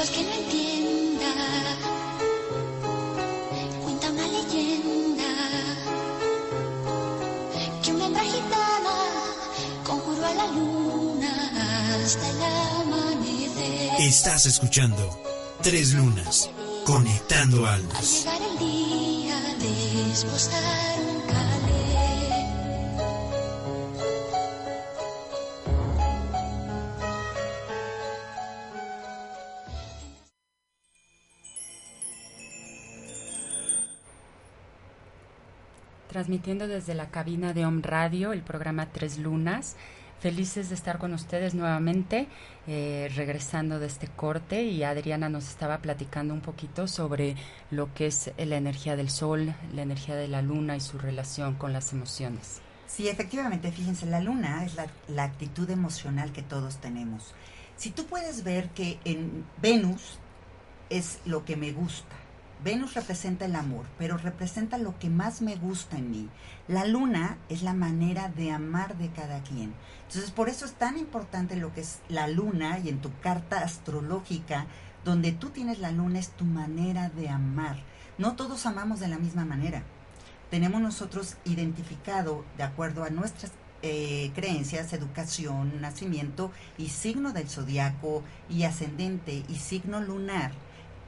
El 0.00 0.08
que 0.10 0.22
no 0.22 0.32
entienda, 0.32 1.32
cuenta 3.82 4.10
una 4.10 4.26
leyenda 4.28 5.24
que 7.82 7.92
una 7.92 8.06
hembra 8.06 8.22
gitana 8.22 8.94
conjuró 9.84 10.24
a 10.24 10.34
la 10.34 10.46
luna 10.46 11.96
hasta 12.04 12.30
el 12.30 12.42
amanecer. 12.42 14.00
Estás 14.00 14.46
escuchando 14.46 15.18
Tres 15.62 15.92
Lunas, 15.94 16.48
conectando 16.84 17.66
Al 17.66 17.74
almas. 17.80 18.24
llegar 18.24 18.40
el 18.52 18.58
día 18.58 19.40
de 19.58 20.12
esposar 20.12 21.07
Transmitiendo 36.18 36.66
desde 36.66 36.94
la 36.94 37.12
cabina 37.12 37.52
de 37.52 37.64
Om 37.64 37.80
Radio, 37.80 38.32
el 38.32 38.42
programa 38.42 38.90
Tres 38.90 39.18
Lunas. 39.18 39.76
Felices 40.18 40.68
de 40.68 40.74
estar 40.74 40.98
con 40.98 41.14
ustedes 41.14 41.54
nuevamente, 41.54 42.26
eh, 42.66 43.08
regresando 43.14 43.78
de 43.78 43.86
este 43.86 44.08
corte 44.08 44.64
y 44.64 44.82
Adriana 44.82 45.28
nos 45.28 45.48
estaba 45.48 45.78
platicando 45.78 46.34
un 46.34 46.40
poquito 46.40 46.88
sobre 46.88 47.36
lo 47.70 47.94
que 47.94 48.08
es 48.08 48.32
la 48.36 48.56
energía 48.56 48.96
del 48.96 49.10
sol, 49.10 49.54
la 49.72 49.82
energía 49.82 50.16
de 50.16 50.26
la 50.26 50.42
luna 50.42 50.74
y 50.74 50.80
su 50.80 50.98
relación 50.98 51.54
con 51.54 51.72
las 51.72 51.92
emociones. 51.92 52.62
Sí, 52.88 53.08
efectivamente, 53.08 53.70
fíjense, 53.70 54.04
la 54.06 54.18
luna 54.18 54.64
es 54.64 54.74
la, 54.74 54.88
la 55.06 55.22
actitud 55.22 55.70
emocional 55.70 56.32
que 56.32 56.42
todos 56.42 56.78
tenemos. 56.78 57.32
Si 57.76 57.90
tú 57.90 58.06
puedes 58.06 58.42
ver 58.42 58.70
que 58.70 58.98
en 59.04 59.44
Venus 59.62 60.18
es 60.90 61.20
lo 61.26 61.44
que 61.44 61.54
me 61.54 61.70
gusta, 61.70 62.16
Venus 62.64 62.94
representa 62.94 63.44
el 63.44 63.54
amor, 63.54 63.86
pero 63.98 64.18
representa 64.18 64.78
lo 64.78 64.98
que 64.98 65.10
más 65.10 65.42
me 65.42 65.54
gusta 65.54 65.96
en 65.96 66.10
mí. 66.10 66.28
La 66.66 66.84
luna 66.84 67.38
es 67.48 67.62
la 67.62 67.72
manera 67.72 68.28
de 68.28 68.50
amar 68.50 68.98
de 68.98 69.10
cada 69.10 69.42
quien. 69.42 69.74
Entonces, 70.08 70.32
por 70.32 70.48
eso 70.48 70.64
es 70.64 70.72
tan 70.72 70.98
importante 70.98 71.54
lo 71.54 71.72
que 71.72 71.82
es 71.82 72.00
la 72.08 72.26
luna 72.26 72.80
y 72.80 72.88
en 72.88 73.00
tu 73.00 73.16
carta 73.20 73.60
astrológica, 73.60 74.66
donde 75.04 75.30
tú 75.32 75.50
tienes 75.50 75.78
la 75.78 75.92
luna, 75.92 76.18
es 76.18 76.30
tu 76.30 76.44
manera 76.44 77.10
de 77.10 77.28
amar. 77.28 77.76
No 78.18 78.34
todos 78.34 78.66
amamos 78.66 78.98
de 78.98 79.08
la 79.08 79.18
misma 79.18 79.44
manera. 79.44 79.84
Tenemos 80.50 80.80
nosotros 80.80 81.36
identificado, 81.44 82.44
de 82.56 82.64
acuerdo 82.64 83.04
a 83.04 83.10
nuestras 83.10 83.52
eh, 83.82 84.32
creencias, 84.34 84.92
educación, 84.92 85.80
nacimiento 85.80 86.50
y 86.76 86.88
signo 86.88 87.32
del 87.32 87.48
zodiaco 87.48 88.24
y 88.50 88.64
ascendente 88.64 89.44
y 89.48 89.54
signo 89.54 90.00
lunar, 90.00 90.50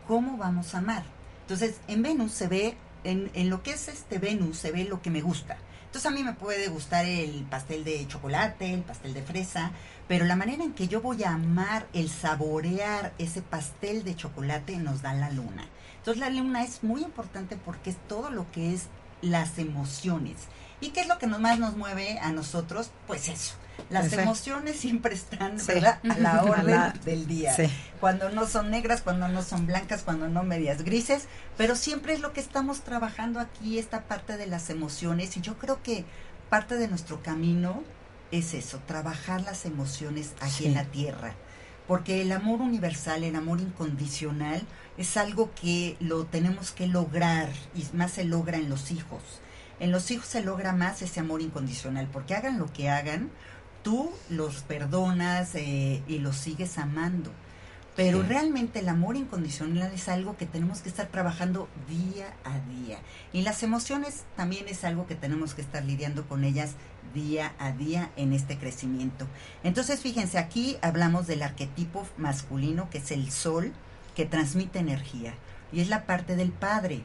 cómo 0.06 0.36
vamos 0.36 0.74
a 0.74 0.78
amar. 0.78 1.19
Entonces, 1.50 1.80
en 1.88 2.00
Venus 2.02 2.30
se 2.30 2.46
ve, 2.46 2.76
en, 3.02 3.50
lo 3.50 3.64
que 3.64 3.72
es 3.72 3.88
este 3.88 4.20
Venus, 4.20 4.56
se 4.56 4.70
ve 4.70 4.84
lo 4.84 5.02
que 5.02 5.10
me 5.10 5.20
gusta. 5.20 5.58
Entonces, 5.86 6.06
a 6.06 6.14
mí 6.14 6.22
me 6.22 6.34
puede 6.34 6.68
gustar 6.68 7.04
el 7.06 7.42
pastel 7.42 7.82
de 7.82 8.06
chocolate, 8.06 8.72
el 8.72 8.82
pastel 8.82 9.14
de 9.14 9.24
fresa, 9.24 9.72
pero 10.06 10.26
la 10.26 10.36
manera 10.36 10.62
en 10.62 10.74
que 10.74 10.86
yo 10.86 11.00
voy 11.00 11.24
a 11.24 11.30
amar 11.30 11.88
el 11.92 12.08
saborear 12.08 13.14
ese 13.18 13.42
pastel 13.42 14.04
de 14.04 14.14
chocolate 14.14 14.76
nos 14.76 15.02
da 15.02 15.12
la 15.12 15.28
luna. 15.30 15.68
Entonces, 15.96 16.20
la 16.20 16.30
luna 16.30 16.62
es 16.62 16.84
muy 16.84 17.02
importante 17.02 17.56
porque 17.56 17.90
es 17.90 17.96
todo 18.06 18.30
lo 18.30 18.48
que 18.52 18.72
es 18.72 18.86
las 19.20 19.58
emociones. 19.58 20.36
¿Y 20.80 20.90
qué 20.90 21.00
es 21.00 21.08
lo 21.08 21.18
que 21.18 21.26
más 21.26 21.58
nos 21.58 21.76
mueve 21.76 22.20
a 22.20 22.30
nosotros? 22.30 22.92
Pues 23.08 23.28
eso. 23.28 23.54
Las 23.88 24.12
emociones 24.12 24.76
siempre 24.78 25.14
están, 25.14 25.58
Sí. 25.58 25.66
¿verdad? 25.68 25.98
A 26.08 26.18
la 26.18 26.34
A 26.38 26.42
orden 26.44 26.66
la- 26.70 26.94
del 27.04 27.26
día. 27.26 27.54
Sí. 27.54 27.64
Cuando 28.00 28.28
no 28.30 28.46
son 28.46 28.70
negras, 28.70 29.02
cuando 29.02 29.28
no 29.28 29.42
son 29.42 29.66
blancas, 29.66 30.02
cuando 30.02 30.28
no 30.28 30.42
medias 30.42 30.82
grises, 30.82 31.24
pero 31.56 31.76
siempre 31.76 32.12
es 32.12 32.20
lo 32.20 32.32
que 32.32 32.40
estamos 32.40 32.80
trabajando 32.82 33.40
aquí, 33.40 33.78
esta 33.78 34.02
parte 34.04 34.36
de 34.36 34.46
las 34.46 34.70
emociones. 34.70 35.36
Y 35.36 35.40
yo 35.40 35.58
creo 35.58 35.82
que 35.82 36.04
parte 36.48 36.76
de 36.76 36.88
nuestro 36.88 37.22
camino 37.22 37.82
es 38.30 38.54
eso, 38.54 38.78
trabajar 38.86 39.40
las 39.42 39.64
emociones 39.66 40.32
aquí 40.40 40.66
en 40.66 40.74
la 40.74 40.84
tierra. 40.84 41.34
Porque 41.88 42.22
el 42.22 42.30
amor 42.30 42.60
universal, 42.60 43.24
el 43.24 43.34
amor 43.34 43.60
incondicional, 43.60 44.62
es 44.96 45.16
algo 45.16 45.50
que 45.60 45.96
lo 45.98 46.24
tenemos 46.24 46.70
que 46.70 46.86
lograr 46.86 47.48
y 47.74 47.84
más 47.96 48.12
se 48.12 48.24
logra 48.24 48.56
en 48.58 48.68
los 48.70 48.90
hijos. 48.92 49.22
En 49.80 49.90
los 49.90 50.10
hijos 50.10 50.26
se 50.26 50.42
logra 50.44 50.72
más 50.72 51.02
ese 51.02 51.20
amor 51.20 51.40
incondicional, 51.42 52.06
porque 52.12 52.34
hagan 52.36 52.58
lo 52.58 52.72
que 52.72 52.88
hagan, 52.90 53.30
tú 53.82 54.10
los 54.28 54.62
perdonas 54.62 55.54
eh, 55.54 56.02
y 56.06 56.18
los 56.18 56.36
sigues 56.36 56.78
amando. 56.78 57.30
Pero 57.96 58.22
realmente 58.22 58.78
el 58.78 58.88
amor 58.88 59.16
incondicional 59.16 59.92
es 59.92 60.08
algo 60.08 60.36
que 60.36 60.46
tenemos 60.46 60.80
que 60.80 60.88
estar 60.88 61.08
trabajando 61.08 61.68
día 61.88 62.32
a 62.44 62.58
día. 62.60 62.98
Y 63.32 63.42
las 63.42 63.62
emociones 63.62 64.24
también 64.36 64.68
es 64.68 64.84
algo 64.84 65.06
que 65.06 65.16
tenemos 65.16 65.54
que 65.54 65.60
estar 65.60 65.84
lidiando 65.84 66.26
con 66.26 66.44
ellas 66.44 66.76
día 67.12 67.52
a 67.58 67.72
día 67.72 68.10
en 68.16 68.32
este 68.32 68.56
crecimiento. 68.56 69.26
Entonces, 69.64 70.00
fíjense, 70.00 70.38
aquí 70.38 70.78
hablamos 70.82 71.26
del 71.26 71.42
arquetipo 71.42 72.06
masculino, 72.16 72.88
que 72.88 72.98
es 72.98 73.10
el 73.10 73.30
sol, 73.30 73.72
que 74.14 74.24
transmite 74.24 74.78
energía. 74.78 75.34
Y 75.72 75.80
es 75.80 75.88
la 75.88 76.06
parte 76.06 76.36
del 76.36 76.52
padre. 76.52 77.02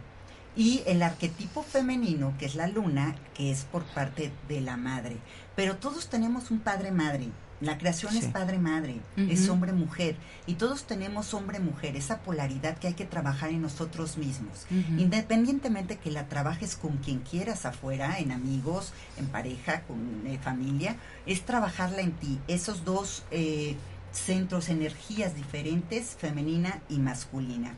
Y 0.55 0.83
el 0.85 1.03
arquetipo 1.03 1.63
femenino, 1.63 2.33
que 2.39 2.45
es 2.45 2.55
la 2.55 2.67
luna, 2.67 3.15
que 3.33 3.51
es 3.51 3.63
por 3.65 3.83
parte 3.83 4.31
de 4.47 4.61
la 4.61 4.77
madre. 4.77 5.17
Pero 5.55 5.77
todos 5.77 6.07
tenemos 6.07 6.51
un 6.51 6.59
padre-madre. 6.59 7.29
La 7.61 7.77
creación 7.77 8.17
es 8.17 8.25
padre-madre, 8.25 8.99
es 9.15 9.47
hombre-mujer. 9.47 10.17
Y 10.45 10.55
todos 10.55 10.83
tenemos 10.83 11.33
hombre-mujer, 11.33 11.95
esa 11.95 12.19
polaridad 12.19 12.77
que 12.77 12.87
hay 12.87 12.93
que 12.93 13.05
trabajar 13.05 13.49
en 13.49 13.61
nosotros 13.61 14.17
mismos. 14.17 14.65
Independientemente 14.97 15.97
que 15.97 16.11
la 16.11 16.27
trabajes 16.27 16.75
con 16.75 16.97
quien 16.97 17.19
quieras 17.19 17.65
afuera, 17.65 18.19
en 18.19 18.33
amigos, 18.33 18.91
en 19.17 19.27
pareja, 19.27 19.83
con 19.83 20.27
eh, 20.27 20.37
familia, 20.43 20.97
es 21.25 21.45
trabajarla 21.45 22.01
en 22.01 22.11
ti. 22.11 22.39
Esos 22.49 22.83
dos 22.83 23.23
eh, 23.31 23.77
centros, 24.11 24.67
energías 24.67 25.35
diferentes, 25.35 26.17
femenina 26.19 26.81
y 26.89 26.99
masculina. 26.99 27.73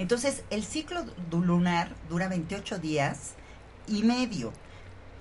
Entonces, 0.00 0.44
el 0.48 0.64
ciclo 0.64 1.04
lunar 1.30 1.94
dura 2.08 2.26
28 2.26 2.78
días 2.78 3.32
y 3.86 4.02
medio. 4.02 4.50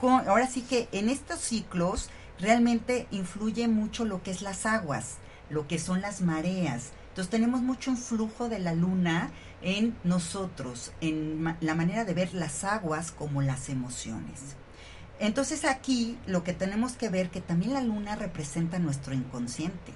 ahora 0.01 0.47
sí 0.47 0.61
que 0.61 0.87
en 0.93 1.09
estos 1.09 1.41
ciclos 1.41 2.09
realmente 2.39 3.05
influye 3.11 3.67
mucho 3.67 4.05
lo 4.05 4.23
que 4.23 4.31
es 4.31 4.41
las 4.41 4.65
aguas, 4.65 5.15
lo 5.49 5.67
que 5.67 5.79
son 5.79 5.99
las 5.99 6.21
mareas. 6.21 6.91
Entonces 7.09 7.29
tenemos 7.29 7.61
mucho 7.61 7.91
influjo 7.91 8.47
de 8.47 8.59
la 8.59 8.73
luna 8.73 9.31
en 9.61 9.97
nosotros, 10.05 10.93
en 11.01 11.57
la 11.59 11.75
manera 11.75 12.05
de 12.05 12.13
ver 12.13 12.33
las 12.33 12.63
aguas 12.63 13.11
como 13.11 13.41
las 13.41 13.67
emociones. 13.67 14.55
Entonces 15.19 15.65
aquí 15.65 16.17
lo 16.25 16.45
que 16.45 16.53
tenemos 16.53 16.93
que 16.93 17.09
ver 17.09 17.31
que 17.31 17.41
también 17.41 17.73
la 17.73 17.81
luna 17.81 18.15
representa 18.15 18.79
nuestro 18.79 19.13
inconsciente. 19.13 19.91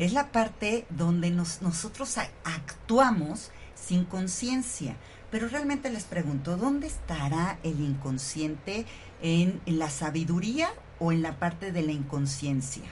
Es 0.00 0.14
la 0.14 0.32
parte 0.32 0.86
donde 0.88 1.30
nosotros 1.30 2.16
actuamos 2.44 3.50
sin 3.80 4.04
conciencia. 4.04 4.96
Pero 5.30 5.48
realmente 5.48 5.90
les 5.90 6.04
pregunto, 6.04 6.56
¿dónde 6.56 6.88
estará 6.88 7.58
el 7.62 7.80
inconsciente 7.80 8.84
en, 9.22 9.60
la 9.66 9.90
sabiduría 9.90 10.68
o 10.98 11.12
en 11.12 11.22
la 11.22 11.38
parte 11.38 11.72
de 11.72 11.82
la 11.82 11.92
inconsciencia? 11.92 12.84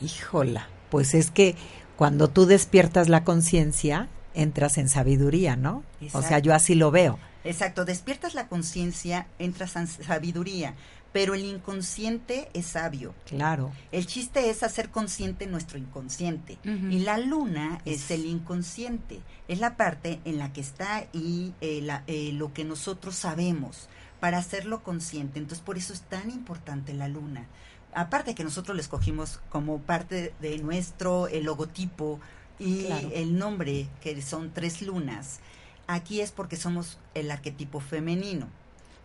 Híjola, 0.00 0.68
pues 0.90 1.14
es 1.14 1.30
que 1.30 1.56
cuando 1.96 2.28
tú 2.28 2.46
despiertas 2.46 3.10
la 3.10 3.22
conciencia, 3.22 4.08
entras 4.32 4.78
en 4.78 4.88
sabiduría, 4.88 5.56
¿no? 5.56 5.82
O 6.12 6.22
sea, 6.22 6.38
yo 6.38 6.54
así 6.54 6.74
lo 6.74 6.90
veo. 6.90 7.18
Exacto, 7.44 7.84
despiertas 7.84 8.34
la 8.34 8.48
conciencia, 8.48 9.26
entras 9.38 9.76
en 9.76 9.86
sabiduría 9.86 10.74
pero 11.12 11.34
el 11.34 11.44
inconsciente 11.44 12.48
es 12.54 12.66
sabio. 12.66 13.14
Claro. 13.26 13.72
El 13.90 14.06
chiste 14.06 14.50
es 14.50 14.62
hacer 14.62 14.90
consciente 14.90 15.46
nuestro 15.46 15.78
inconsciente. 15.78 16.58
Y 16.64 17.00
la 17.00 17.18
luna 17.18 17.80
es, 17.84 18.10
el 18.10 18.26
inconsciente, 18.26 19.20
es 19.48 19.58
la 19.58 19.76
parte 19.76 20.20
en 20.24 20.38
la 20.38 20.52
que 20.52 20.60
está 20.60 20.96
ahí 20.96 21.52
eh, 21.60 21.86
eh, 22.06 22.30
lo 22.32 22.52
que 22.52 22.64
nosotros 22.64 23.16
sabemos 23.16 23.88
para 24.20 24.38
hacerlo 24.38 24.82
consciente. 24.82 25.38
Entonces, 25.38 25.64
por 25.64 25.78
eso 25.78 25.92
es 25.92 26.02
tan 26.02 26.30
importante 26.30 26.94
la 26.94 27.08
luna. 27.08 27.46
Aparte 27.92 28.36
que 28.36 28.44
nosotros 28.44 28.76
le 28.76 28.82
escogimos 28.82 29.40
como 29.48 29.80
parte 29.80 30.32
de 30.40 30.58
nuestro 30.58 31.26
el 31.26 31.44
logotipo 31.44 32.20
y 32.60 32.86
el 33.14 33.36
nombre, 33.36 33.88
que 34.00 34.20
son 34.22 34.52
tres 34.52 34.82
lunas, 34.82 35.40
aquí 35.88 36.20
es 36.20 36.30
porque 36.30 36.56
somos 36.56 36.98
el 37.14 37.30
arquetipo 37.30 37.80
femenino 37.80 38.48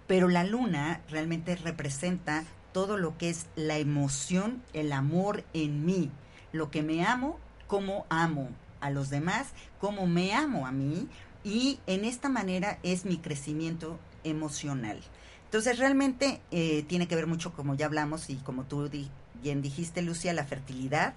pero 0.07 0.27
la 0.27 0.43
luna 0.43 1.01
realmente 1.09 1.55
representa 1.55 2.43
todo 2.71 2.97
lo 2.97 3.17
que 3.17 3.29
es 3.29 3.45
la 3.55 3.77
emoción, 3.77 4.61
el 4.73 4.91
amor 4.91 5.43
en 5.53 5.85
mí, 5.85 6.11
lo 6.51 6.69
que 6.71 6.83
me 6.83 7.05
amo, 7.05 7.39
cómo 7.67 8.05
amo 8.09 8.49
a 8.81 8.89
los 8.89 9.09
demás, 9.09 9.49
cómo 9.79 10.07
me 10.07 10.33
amo 10.33 10.67
a 10.67 10.71
mí 10.71 11.07
y 11.43 11.79
en 11.87 12.05
esta 12.05 12.29
manera 12.29 12.79
es 12.83 13.05
mi 13.05 13.17
crecimiento 13.17 13.99
emocional. 14.23 14.99
Entonces 15.45 15.79
realmente 15.79 16.41
eh, 16.51 16.83
tiene 16.87 17.07
que 17.07 17.15
ver 17.15 17.27
mucho, 17.27 17.53
como 17.53 17.75
ya 17.75 17.85
hablamos 17.85 18.29
y 18.29 18.35
como 18.35 18.63
tú 18.65 18.89
bien 19.41 19.61
dijiste, 19.61 20.01
Lucia, 20.01 20.33
la 20.33 20.43
fertilidad, 20.43 21.13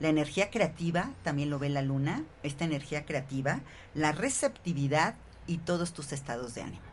la 0.00 0.08
energía 0.08 0.50
creativa, 0.50 1.10
también 1.22 1.50
lo 1.50 1.58
ve 1.58 1.68
la 1.68 1.82
luna, 1.82 2.24
esta 2.42 2.64
energía 2.64 3.04
creativa, 3.04 3.60
la 3.94 4.12
receptividad 4.12 5.14
y 5.46 5.58
todos 5.58 5.92
tus 5.92 6.12
estados 6.12 6.54
de 6.54 6.62
ánimo. 6.62 6.91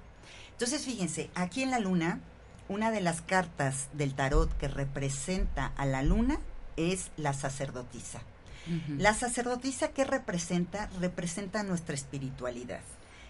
Entonces, 0.59 0.83
fíjense, 0.83 1.29
aquí 1.35 1.63
en 1.63 1.71
la 1.71 1.79
luna, 1.79 2.19
una 2.67 2.91
de 2.91 2.99
las 2.99 3.21
cartas 3.21 3.87
del 3.93 4.13
tarot 4.13 4.51
que 4.57 4.67
representa 4.67 5.67
a 5.77 5.85
la 5.85 6.03
luna 6.03 6.37
es 6.75 7.11
la 7.15 7.31
sacerdotisa. 7.31 8.19
La 8.97 9.13
sacerdotisa, 9.13 9.93
¿qué 9.93 10.03
representa? 10.03 10.89
Representa 10.99 11.63
nuestra 11.63 11.95
espiritualidad. 11.95 12.81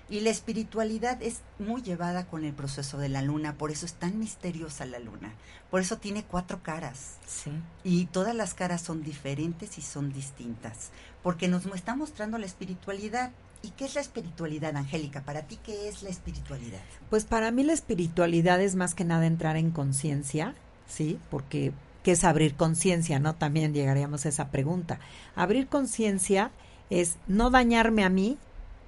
Y 0.09 0.21
la 0.21 0.32
espiritualidad 0.32 1.21
es 1.21 1.41
muy 1.59 1.84
llevada 1.84 2.25
con 2.25 2.45
el 2.45 2.53
proceso 2.53 2.97
de 2.97 3.09
la 3.09 3.21
luna, 3.21 3.59
por 3.59 3.69
eso 3.69 3.86
es 3.86 3.93
tan 3.93 4.17
misteriosa 4.17 4.88
la 4.88 4.97
luna. 4.97 5.36
Por 5.69 5.82
eso 5.82 5.99
tiene 5.99 6.23
cuatro 6.23 6.63
caras. 6.63 7.17
Sí. 7.27 7.51
Y 7.84 8.05
todas 8.05 8.34
las 8.34 8.55
caras 8.55 8.82
son 8.82 9.03
diferentes 9.03 9.77
y 9.77 9.84
son 9.84 10.11
distintas, 10.11 10.89
porque 11.21 11.47
nos 11.47 11.63
está 11.67 11.95
mostrando 11.95 12.39
la 12.39 12.47
espiritualidad. 12.47 13.30
¿Y 13.62 13.72
qué 13.72 13.86
es 13.86 13.95
la 13.95 14.01
espiritualidad, 14.01 14.76
Angélica? 14.76 15.22
Para 15.22 15.43
ti, 15.43 15.60
¿qué 15.64 15.89
es 15.89 16.01
la 16.01 16.10
espiritualidad? 16.10 16.80
Pues 17.10 17.26
para 17.26 17.51
mí 17.51 17.64
la 17.64 17.74
espiritualidad 17.74 18.62
es 18.62 18.76
más 18.76 18.95
que 18.95 19.03
nada 19.03 19.26
entrar 19.26 19.57
en 19.57 19.72
conciencia, 19.72 20.55
¿sí? 20.88 21.20
Porque 21.30 21.74
¿qué 22.03 22.12
es 22.12 22.24
abrir 22.24 22.55
conciencia? 22.55 23.20
¿No? 23.20 23.36
También 23.36 23.74
llegaríamos 23.74 24.26
a 24.26 24.30
esa 24.30 24.49
pregunta. 24.49 24.99
Abrir 25.36 25.68
conciencia 25.68 26.51
es 26.89 27.18
no 27.28 27.49
dañarme 27.49 28.03
a 28.03 28.10
mí 28.10 28.38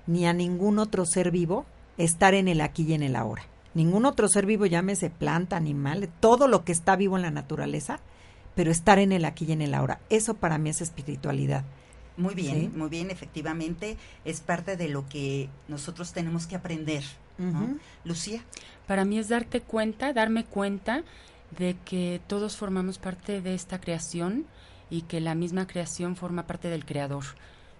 ni 0.07 0.25
a 0.25 0.33
ningún 0.33 0.79
otro 0.79 1.05
ser 1.05 1.31
vivo, 1.31 1.65
estar 1.97 2.33
en 2.33 2.47
el 2.47 2.61
aquí 2.61 2.83
y 2.83 2.93
en 2.93 3.03
el 3.03 3.15
ahora. 3.15 3.43
Ningún 3.73 4.05
otro 4.05 4.27
ser 4.27 4.45
vivo, 4.45 4.65
llámese 4.65 5.09
planta, 5.09 5.55
animal, 5.55 6.09
todo 6.19 6.47
lo 6.47 6.65
que 6.65 6.71
está 6.71 6.95
vivo 6.95 7.15
en 7.15 7.21
la 7.21 7.31
naturaleza, 7.31 7.99
pero 8.55 8.71
estar 8.71 8.99
en 8.99 9.11
el 9.11 9.25
aquí 9.25 9.45
y 9.45 9.51
en 9.53 9.61
el 9.61 9.73
ahora. 9.73 9.99
Eso 10.09 10.33
para 10.33 10.57
mí 10.57 10.69
es 10.69 10.81
espiritualidad. 10.81 11.63
Muy 12.21 12.35
bien, 12.35 12.71
muy 12.75 12.89
bien, 12.89 13.09
efectivamente 13.09 13.97
es 14.25 14.41
parte 14.41 14.77
de 14.77 14.89
lo 14.89 15.07
que 15.07 15.49
nosotros 15.67 16.13
tenemos 16.13 16.47
que 16.47 16.55
aprender. 16.55 17.03
Lucía. 18.03 18.43
Para 18.85 19.03
mí 19.03 19.17
es 19.17 19.29
darte 19.29 19.61
cuenta, 19.61 20.13
darme 20.13 20.45
cuenta 20.45 21.03
de 21.57 21.75
que 21.85 22.21
todos 22.27 22.55
formamos 22.55 22.99
parte 22.99 23.41
de 23.41 23.55
esta 23.55 23.81
creación 23.81 24.45
y 24.91 25.03
que 25.03 25.19
la 25.21 25.33
misma 25.33 25.65
creación 25.65 26.15
forma 26.15 26.45
parte 26.45 26.69
del 26.69 26.85
creador. 26.85 27.23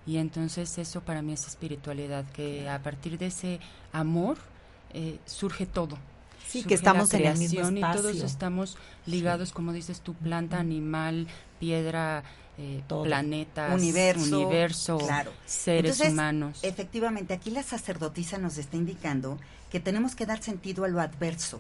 Y 0.08 0.18
entonces 0.18 0.78
eso 0.78 1.02
para 1.02 1.22
mí 1.22 1.34
es 1.34 1.46
espiritualidad, 1.46 2.26
que 2.32 2.68
a 2.70 2.82
partir 2.82 3.18
de 3.18 3.28
ese 3.28 3.60
amor 3.92 4.38
eh, 4.94 5.20
surge 5.26 5.66
todo. 5.66 5.98
Sí, 6.48 6.64
que 6.64 6.74
estamos 6.74 7.14
en 7.14 7.26
el 7.26 7.38
mismo 7.38 7.70
y 7.70 7.82
todos 7.82 8.16
estamos 8.18 8.78
ligados, 9.06 9.52
como 9.54 9.74
dices 9.74 10.02
tu 10.02 10.14
planta, 10.16 10.60
animal, 10.60 11.28
piedra, 11.60 12.24
eh, 12.62 12.84
planetas, 12.88 13.74
universo, 13.74 14.99
seres 15.45 15.99
humanos. 15.99 16.59
Efectivamente, 16.62 17.34
aquí 17.34 17.49
la 17.49 17.64
sacerdotisa 17.64 18.38
nos 18.38 18.59
está 18.59 18.78
indicando 18.78 19.39
que 19.72 19.80
tenemos 19.80 20.16
que 20.16 20.28
dar 20.28 20.43
sentido 20.43 20.84
a 20.84 20.88
lo 20.88 21.01
adverso, 21.01 21.59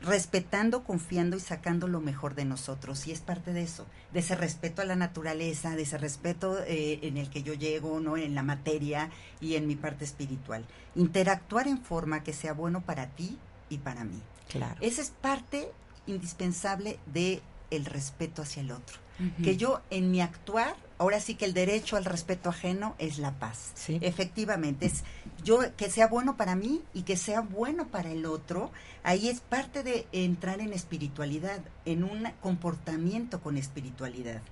respetando, 0.00 0.82
confiando 0.84 1.36
y 1.36 1.40
sacando 1.40 1.88
lo 1.88 2.00
mejor 2.00 2.34
de 2.34 2.46
nosotros. 2.46 3.06
Y 3.06 3.12
es 3.12 3.20
parte 3.20 3.52
de 3.52 3.62
eso, 3.62 3.84
de 4.14 4.20
ese 4.20 4.34
respeto 4.34 4.80
a 4.80 4.86
la 4.86 4.96
naturaleza, 4.96 5.76
de 5.76 5.82
ese 5.82 5.98
respeto 5.98 6.58
eh, 6.66 7.00
en 7.02 7.18
el 7.18 7.28
que 7.28 7.42
yo 7.42 7.52
llego, 7.52 8.00
no 8.00 8.16
en 8.16 8.34
la 8.34 8.42
materia 8.42 9.10
y 9.42 9.56
en 9.56 9.66
mi 9.66 9.76
parte 9.76 10.06
espiritual. 10.06 10.64
Interactuar 10.94 11.68
en 11.68 11.82
forma 11.82 12.22
que 12.22 12.32
sea 12.32 12.54
bueno 12.54 12.80
para 12.80 13.08
ti 13.08 13.36
y 13.68 13.76
para 13.76 14.04
mí. 14.04 14.22
Claro. 14.48 14.76
Esa 14.80 15.02
es 15.02 15.10
parte 15.10 15.70
indispensable 16.06 16.98
de 17.04 17.42
el 17.70 17.84
respeto 17.84 18.40
hacia 18.40 18.62
el 18.62 18.70
otro 18.70 19.07
que 19.42 19.56
yo 19.56 19.80
en 19.90 20.10
mi 20.10 20.20
actuar, 20.20 20.76
ahora 20.98 21.20
sí 21.20 21.34
que 21.34 21.44
el 21.44 21.54
derecho 21.54 21.96
al 21.96 22.04
respeto 22.04 22.50
ajeno 22.50 22.94
es 22.98 23.18
la 23.18 23.32
paz. 23.32 23.72
Efectivamente, 23.88 24.86
es 24.86 25.04
yo 25.44 25.60
que 25.76 25.90
sea 25.90 26.08
bueno 26.08 26.36
para 26.36 26.56
mí 26.56 26.82
y 26.94 27.02
que 27.02 27.16
sea 27.16 27.40
bueno 27.40 27.88
para 27.88 28.10
el 28.10 28.26
otro, 28.26 28.70
ahí 29.02 29.28
es 29.28 29.40
parte 29.40 29.82
de 29.82 30.06
entrar 30.12 30.60
en 30.60 30.72
espiritualidad, 30.72 31.60
en 31.84 32.04
un 32.04 32.28
comportamiento 32.40 33.40
con 33.40 33.56
espiritualidad. 33.56 34.42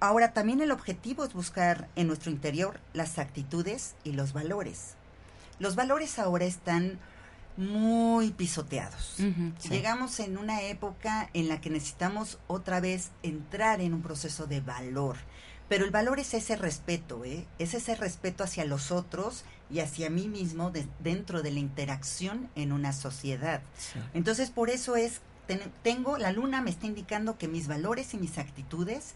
Ahora 0.00 0.32
también 0.32 0.60
el 0.60 0.72
objetivo 0.72 1.24
es 1.24 1.32
buscar 1.32 1.88
en 1.94 2.08
nuestro 2.08 2.30
interior 2.30 2.80
las 2.92 3.18
actitudes 3.18 3.94
y 4.02 4.12
los 4.12 4.32
valores. 4.32 4.94
Los 5.60 5.76
valores 5.76 6.18
ahora 6.18 6.44
están 6.44 6.98
muy 7.56 8.30
pisoteados. 8.30 9.16
Llegamos 9.68 10.20
en 10.20 10.38
una 10.38 10.62
época 10.62 11.30
en 11.34 11.48
la 11.48 11.60
que 11.60 11.70
necesitamos 11.70 12.38
otra 12.46 12.80
vez 12.80 13.10
entrar 13.22 13.80
en 13.80 13.94
un 13.94 14.02
proceso 14.02 14.46
de 14.46 14.60
valor, 14.60 15.16
Pero 15.68 15.84
el 15.86 15.90
valor 15.90 16.18
es 16.18 16.34
ese 16.34 16.56
respeto, 16.56 17.24
¿eh? 17.24 17.46
es 17.58 17.72
ese 17.72 17.94
respeto 17.94 18.44
hacia 18.44 18.66
los 18.66 18.90
otros 18.90 19.44
y 19.70 19.80
hacia 19.80 20.10
mí 20.10 20.28
mismo 20.28 20.70
dentro 20.98 21.40
de 21.40 21.50
la 21.50 21.60
interacción 21.60 22.50
en 22.56 22.72
una 22.72 22.92
sociedad. 22.92 23.62
Entonces, 24.12 24.50
por 24.50 24.68
eso 24.68 24.96
es, 24.96 25.22
tengo, 25.82 26.18
la 26.18 26.30
luna 26.30 26.60
me 26.60 26.70
está 26.70 26.86
indicando 26.86 27.38
que 27.38 27.48
mis 27.48 27.68
valores 27.68 28.12
y 28.12 28.18
mis 28.18 28.36
actitudes 28.36 29.14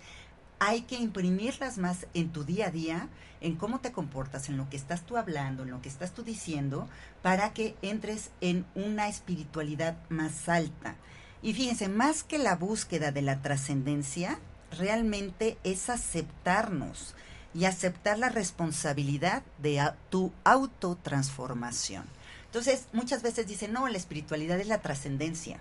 hay 0.59 0.83
que 0.83 0.97
imprimirlas 0.97 1.79
más 1.79 2.07
en 2.15 2.31
tu 2.31 2.45
día 2.45 2.69
a 2.69 2.71
día, 2.71 3.09
en 3.41 3.57
cómo 3.57 3.81
te 3.81 3.93
comportas, 3.93 4.49
en 4.49 4.57
lo 4.57 4.69
que 4.71 4.77
estás 4.77 5.03
tú 5.03 5.17
hablando, 5.17 5.63
en 5.63 5.71
lo 5.71 5.83
que 5.83 5.89
estás 5.89 6.13
tú 6.13 6.23
diciendo, 6.23 6.89
para 7.23 7.53
que 7.53 7.77
entres 7.83 8.31
en 8.41 8.65
una 8.75 9.09
espiritualidad 9.09 9.97
más 10.09 10.49
alta. 10.49 10.97
Y 11.43 11.53
fíjense, 11.53 11.89
más 11.89 12.23
que 12.25 12.39
la 12.39 12.57
búsqueda 12.57 13.13
de 13.13 13.23
la 13.23 13.43
trascendencia, 13.43 14.39
realmente 14.71 15.59
es 15.65 15.91
aceptarnos 15.91 17.15
y 17.55 17.67
aceptar 17.67 18.19
la 18.19 18.31
responsabilidad 18.31 19.43
de 19.59 19.83
tu 20.11 20.33
autotransformación. 20.45 22.05
Entonces, 22.47 22.87
muchas 22.93 23.23
veces 23.23 23.47
dicen, 23.47 23.73
no, 23.73 23.87
la 23.89 23.99
espiritualidad 23.99 24.59
es 24.59 24.69
la 24.69 24.81
trascendencia. 24.81 25.61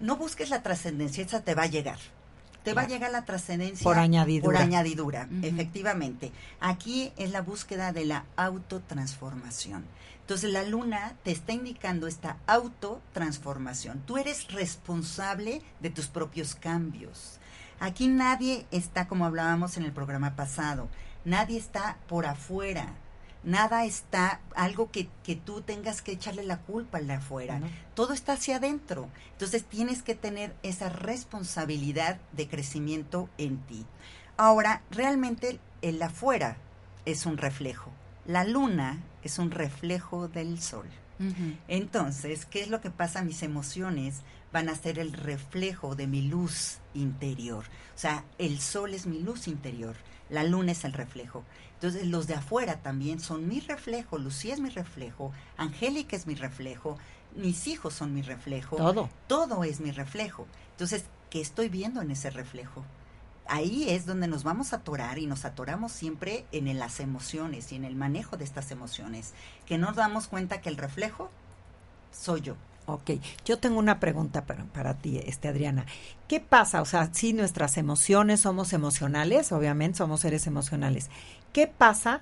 No 0.00 0.16
busques 0.16 0.48
la 0.48 0.62
trascendencia, 0.62 1.24
esa 1.24 1.44
te 1.44 1.54
va 1.54 1.64
a 1.64 1.68
llegar 1.68 1.98
te 2.64 2.72
va 2.72 2.82
a 2.82 2.88
llegar 2.88 3.12
la 3.12 3.24
trascendencia 3.24 3.84
por 3.84 3.98
añadidura. 3.98 4.58
Por 4.58 4.62
añadidura, 4.66 5.28
efectivamente. 5.42 6.32
Aquí 6.60 7.12
es 7.16 7.30
la 7.30 7.42
búsqueda 7.42 7.92
de 7.92 8.06
la 8.06 8.24
autotransformación. 8.36 9.84
Entonces 10.20 10.50
la 10.50 10.62
luna 10.64 11.14
te 11.22 11.30
está 11.30 11.52
indicando 11.52 12.06
esta 12.06 12.38
autotransformación. 12.46 14.00
Tú 14.06 14.16
eres 14.16 14.50
responsable 14.50 15.60
de 15.80 15.90
tus 15.90 16.06
propios 16.06 16.54
cambios. 16.54 17.38
Aquí 17.78 18.08
nadie 18.08 18.66
está, 18.70 19.06
como 19.06 19.26
hablábamos 19.26 19.76
en 19.76 19.84
el 19.84 19.92
programa 19.92 20.34
pasado, 20.34 20.88
nadie 21.26 21.58
está 21.58 21.98
por 22.08 22.24
afuera 22.24 22.94
nada 23.44 23.84
está 23.84 24.40
algo 24.54 24.90
que, 24.90 25.08
que, 25.22 25.36
tú 25.36 25.60
tengas 25.60 26.02
que 26.02 26.12
echarle 26.12 26.42
la 26.44 26.58
culpa 26.58 26.98
al 26.98 27.06
de 27.06 27.14
afuera. 27.14 27.60
Todo 27.94 28.12
está 28.12 28.34
hacia 28.34 28.56
adentro. 28.56 29.08
Entonces 29.32 29.64
tienes 29.64 30.02
que 30.02 30.14
tener 30.14 30.54
esa 30.62 30.88
responsabilidad 30.88 32.18
de 32.32 32.48
crecimiento 32.48 33.28
en 33.38 33.58
ti. 33.58 33.86
Ahora, 34.36 34.82
realmente 34.90 35.60
el 35.82 36.02
afuera 36.02 36.56
es 37.04 37.26
un 37.26 37.36
reflejo. 37.36 37.90
La 38.26 38.44
luna 38.44 39.02
es 39.22 39.38
un 39.38 39.50
reflejo 39.50 40.28
del 40.28 40.60
sol. 40.60 40.86
Entonces, 41.68 42.44
¿qué 42.44 42.60
es 42.60 42.68
lo 42.68 42.80
que 42.80 42.90
pasa? 42.90 43.22
Mis 43.22 43.42
emociones 43.42 44.22
van 44.52 44.68
a 44.68 44.74
ser 44.74 44.98
el 44.98 45.12
reflejo 45.12 45.94
de 45.94 46.06
mi 46.06 46.22
luz 46.22 46.78
interior. 46.92 47.64
O 47.94 47.98
sea, 47.98 48.24
el 48.38 48.60
sol 48.60 48.94
es 48.94 49.06
mi 49.06 49.20
luz 49.20 49.48
interior, 49.48 49.96
la 50.28 50.44
luna 50.44 50.72
es 50.72 50.84
el 50.84 50.92
reflejo. 50.92 51.44
Entonces, 51.84 52.08
los 52.08 52.26
de 52.26 52.32
afuera 52.32 52.80
también 52.80 53.20
son 53.20 53.46
mi 53.46 53.60
reflejo, 53.60 54.16
Lucía 54.16 54.54
es 54.54 54.60
mi 54.60 54.70
reflejo, 54.70 55.32
Angélica 55.58 56.16
es 56.16 56.26
mi 56.26 56.34
reflejo, 56.34 56.96
mis 57.36 57.66
hijos 57.66 57.92
son 57.92 58.14
mi 58.14 58.22
reflejo. 58.22 58.76
Todo. 58.76 59.10
Todo 59.26 59.64
es 59.64 59.80
mi 59.80 59.90
reflejo. 59.90 60.46
Entonces, 60.70 61.04
¿qué 61.28 61.42
estoy 61.42 61.68
viendo 61.68 62.00
en 62.00 62.10
ese 62.10 62.30
reflejo? 62.30 62.82
Ahí 63.46 63.90
es 63.90 64.06
donde 64.06 64.28
nos 64.28 64.44
vamos 64.44 64.72
a 64.72 64.76
atorar 64.76 65.18
y 65.18 65.26
nos 65.26 65.44
atoramos 65.44 65.92
siempre 65.92 66.46
en 66.52 66.78
las 66.78 67.00
emociones 67.00 67.70
y 67.70 67.76
en 67.76 67.84
el 67.84 67.96
manejo 67.96 68.38
de 68.38 68.44
estas 68.44 68.70
emociones, 68.70 69.34
que 69.66 69.76
nos 69.76 69.94
damos 69.94 70.26
cuenta 70.26 70.62
que 70.62 70.70
el 70.70 70.78
reflejo 70.78 71.28
soy 72.12 72.40
yo. 72.40 72.56
Ok, 72.86 73.12
yo 73.46 73.58
tengo 73.58 73.78
una 73.78 73.98
pregunta 73.98 74.44
para, 74.44 74.64
para, 74.64 74.94
ti, 74.94 75.18
este 75.24 75.48
Adriana. 75.48 75.86
¿Qué 76.28 76.40
pasa? 76.40 76.82
O 76.82 76.84
sea, 76.84 77.08
si 77.12 77.32
nuestras 77.32 77.78
emociones 77.78 78.40
somos 78.40 78.74
emocionales, 78.74 79.52
obviamente 79.52 79.98
somos 79.98 80.20
seres 80.20 80.46
emocionales. 80.46 81.08
¿Qué 81.52 81.66
pasa 81.66 82.20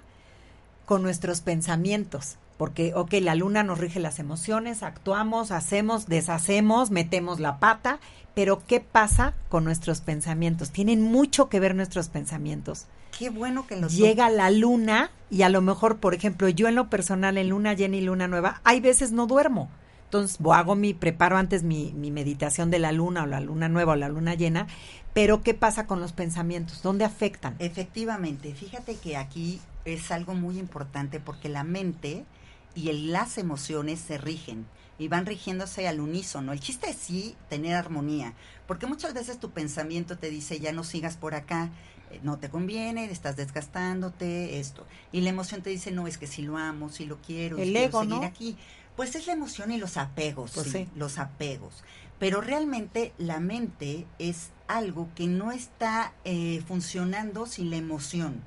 con 0.86 1.02
nuestros 1.02 1.40
pensamientos? 1.40 2.36
Porque, 2.58 2.92
ok, 2.94 3.14
la 3.22 3.34
luna 3.34 3.64
nos 3.64 3.78
rige 3.78 3.98
las 3.98 4.20
emociones, 4.20 4.84
actuamos, 4.84 5.50
hacemos, 5.50 6.06
deshacemos, 6.06 6.92
metemos 6.92 7.40
la 7.40 7.58
pata, 7.58 7.98
pero 8.34 8.62
¿qué 8.64 8.78
pasa 8.78 9.34
con 9.48 9.64
nuestros 9.64 10.00
pensamientos? 10.00 10.70
Tienen 10.70 11.02
mucho 11.02 11.48
que 11.48 11.58
ver 11.58 11.74
nuestros 11.74 12.08
pensamientos. 12.08 12.86
Qué 13.18 13.30
bueno 13.30 13.66
que 13.66 13.76
los 13.76 13.96
Llega 13.96 14.30
la 14.30 14.50
luna 14.50 15.10
y 15.28 15.42
a 15.42 15.48
lo 15.48 15.60
mejor, 15.60 15.98
por 15.98 16.14
ejemplo, 16.14 16.48
yo 16.48 16.68
en 16.68 16.76
lo 16.76 16.88
personal, 16.88 17.36
en 17.36 17.48
luna 17.48 17.74
llena 17.74 17.96
y 17.96 18.02
luna 18.02 18.28
nueva, 18.28 18.60
hay 18.62 18.80
veces 18.80 19.10
no 19.10 19.26
duermo. 19.26 19.68
Entonces, 20.12 20.38
hago 20.52 20.74
mi, 20.74 20.92
preparo 20.92 21.38
antes 21.38 21.62
mi, 21.62 21.94
mi 21.94 22.10
meditación 22.10 22.70
de 22.70 22.78
la 22.78 22.92
luna 22.92 23.22
o 23.22 23.26
la 23.26 23.40
luna 23.40 23.70
nueva 23.70 23.94
o 23.94 23.96
la 23.96 24.10
luna 24.10 24.34
llena, 24.34 24.66
pero 25.14 25.40
¿qué 25.40 25.54
pasa 25.54 25.86
con 25.86 26.02
los 26.02 26.12
pensamientos? 26.12 26.82
¿Dónde 26.82 27.06
afectan? 27.06 27.56
Efectivamente, 27.60 28.54
fíjate 28.54 28.96
que 28.96 29.16
aquí 29.16 29.58
es 29.86 30.10
algo 30.10 30.34
muy 30.34 30.58
importante 30.58 31.18
porque 31.18 31.48
la 31.48 31.64
mente 31.64 32.26
y 32.74 32.92
las 32.92 33.38
emociones 33.38 34.00
se 34.00 34.18
rigen 34.18 34.66
y 34.98 35.08
van 35.08 35.24
rigiéndose 35.24 35.88
al 35.88 35.98
unísono. 35.98 36.52
El 36.52 36.60
chiste 36.60 36.90
es 36.90 36.96
sí 36.96 37.34
tener 37.48 37.74
armonía, 37.74 38.34
porque 38.66 38.86
muchas 38.86 39.14
veces 39.14 39.38
tu 39.40 39.52
pensamiento 39.52 40.18
te 40.18 40.28
dice 40.28 40.60
ya 40.60 40.72
no 40.72 40.84
sigas 40.84 41.16
por 41.16 41.34
acá, 41.34 41.70
eh, 42.10 42.20
no 42.22 42.38
te 42.38 42.50
conviene, 42.50 43.06
estás 43.06 43.36
desgastándote, 43.36 44.60
esto. 44.60 44.86
Y 45.10 45.22
la 45.22 45.30
emoción 45.30 45.62
te 45.62 45.70
dice, 45.70 45.90
no, 45.90 46.06
es 46.06 46.18
que 46.18 46.26
si 46.26 46.42
lo 46.42 46.58
amo, 46.58 46.90
si 46.90 47.06
lo 47.06 47.16
quiero, 47.22 47.56
El 47.56 47.72
quiero 47.72 48.00
seguir 48.00 48.16
¿no? 48.16 48.24
aquí. 48.24 48.58
Pues 48.96 49.14
es 49.14 49.26
la 49.26 49.32
emoción 49.32 49.72
y 49.72 49.78
los 49.78 49.96
apegos, 49.96 50.52
pues 50.54 50.70
sí, 50.70 50.88
los 50.94 51.18
apegos. 51.18 51.82
Pero 52.18 52.40
realmente 52.40 53.12
la 53.18 53.40
mente 53.40 54.06
es 54.18 54.50
algo 54.68 55.08
que 55.14 55.26
no 55.26 55.50
está 55.50 56.12
eh, 56.24 56.62
funcionando 56.68 57.46
sin 57.46 57.70
la 57.70 57.76
emoción. 57.76 58.42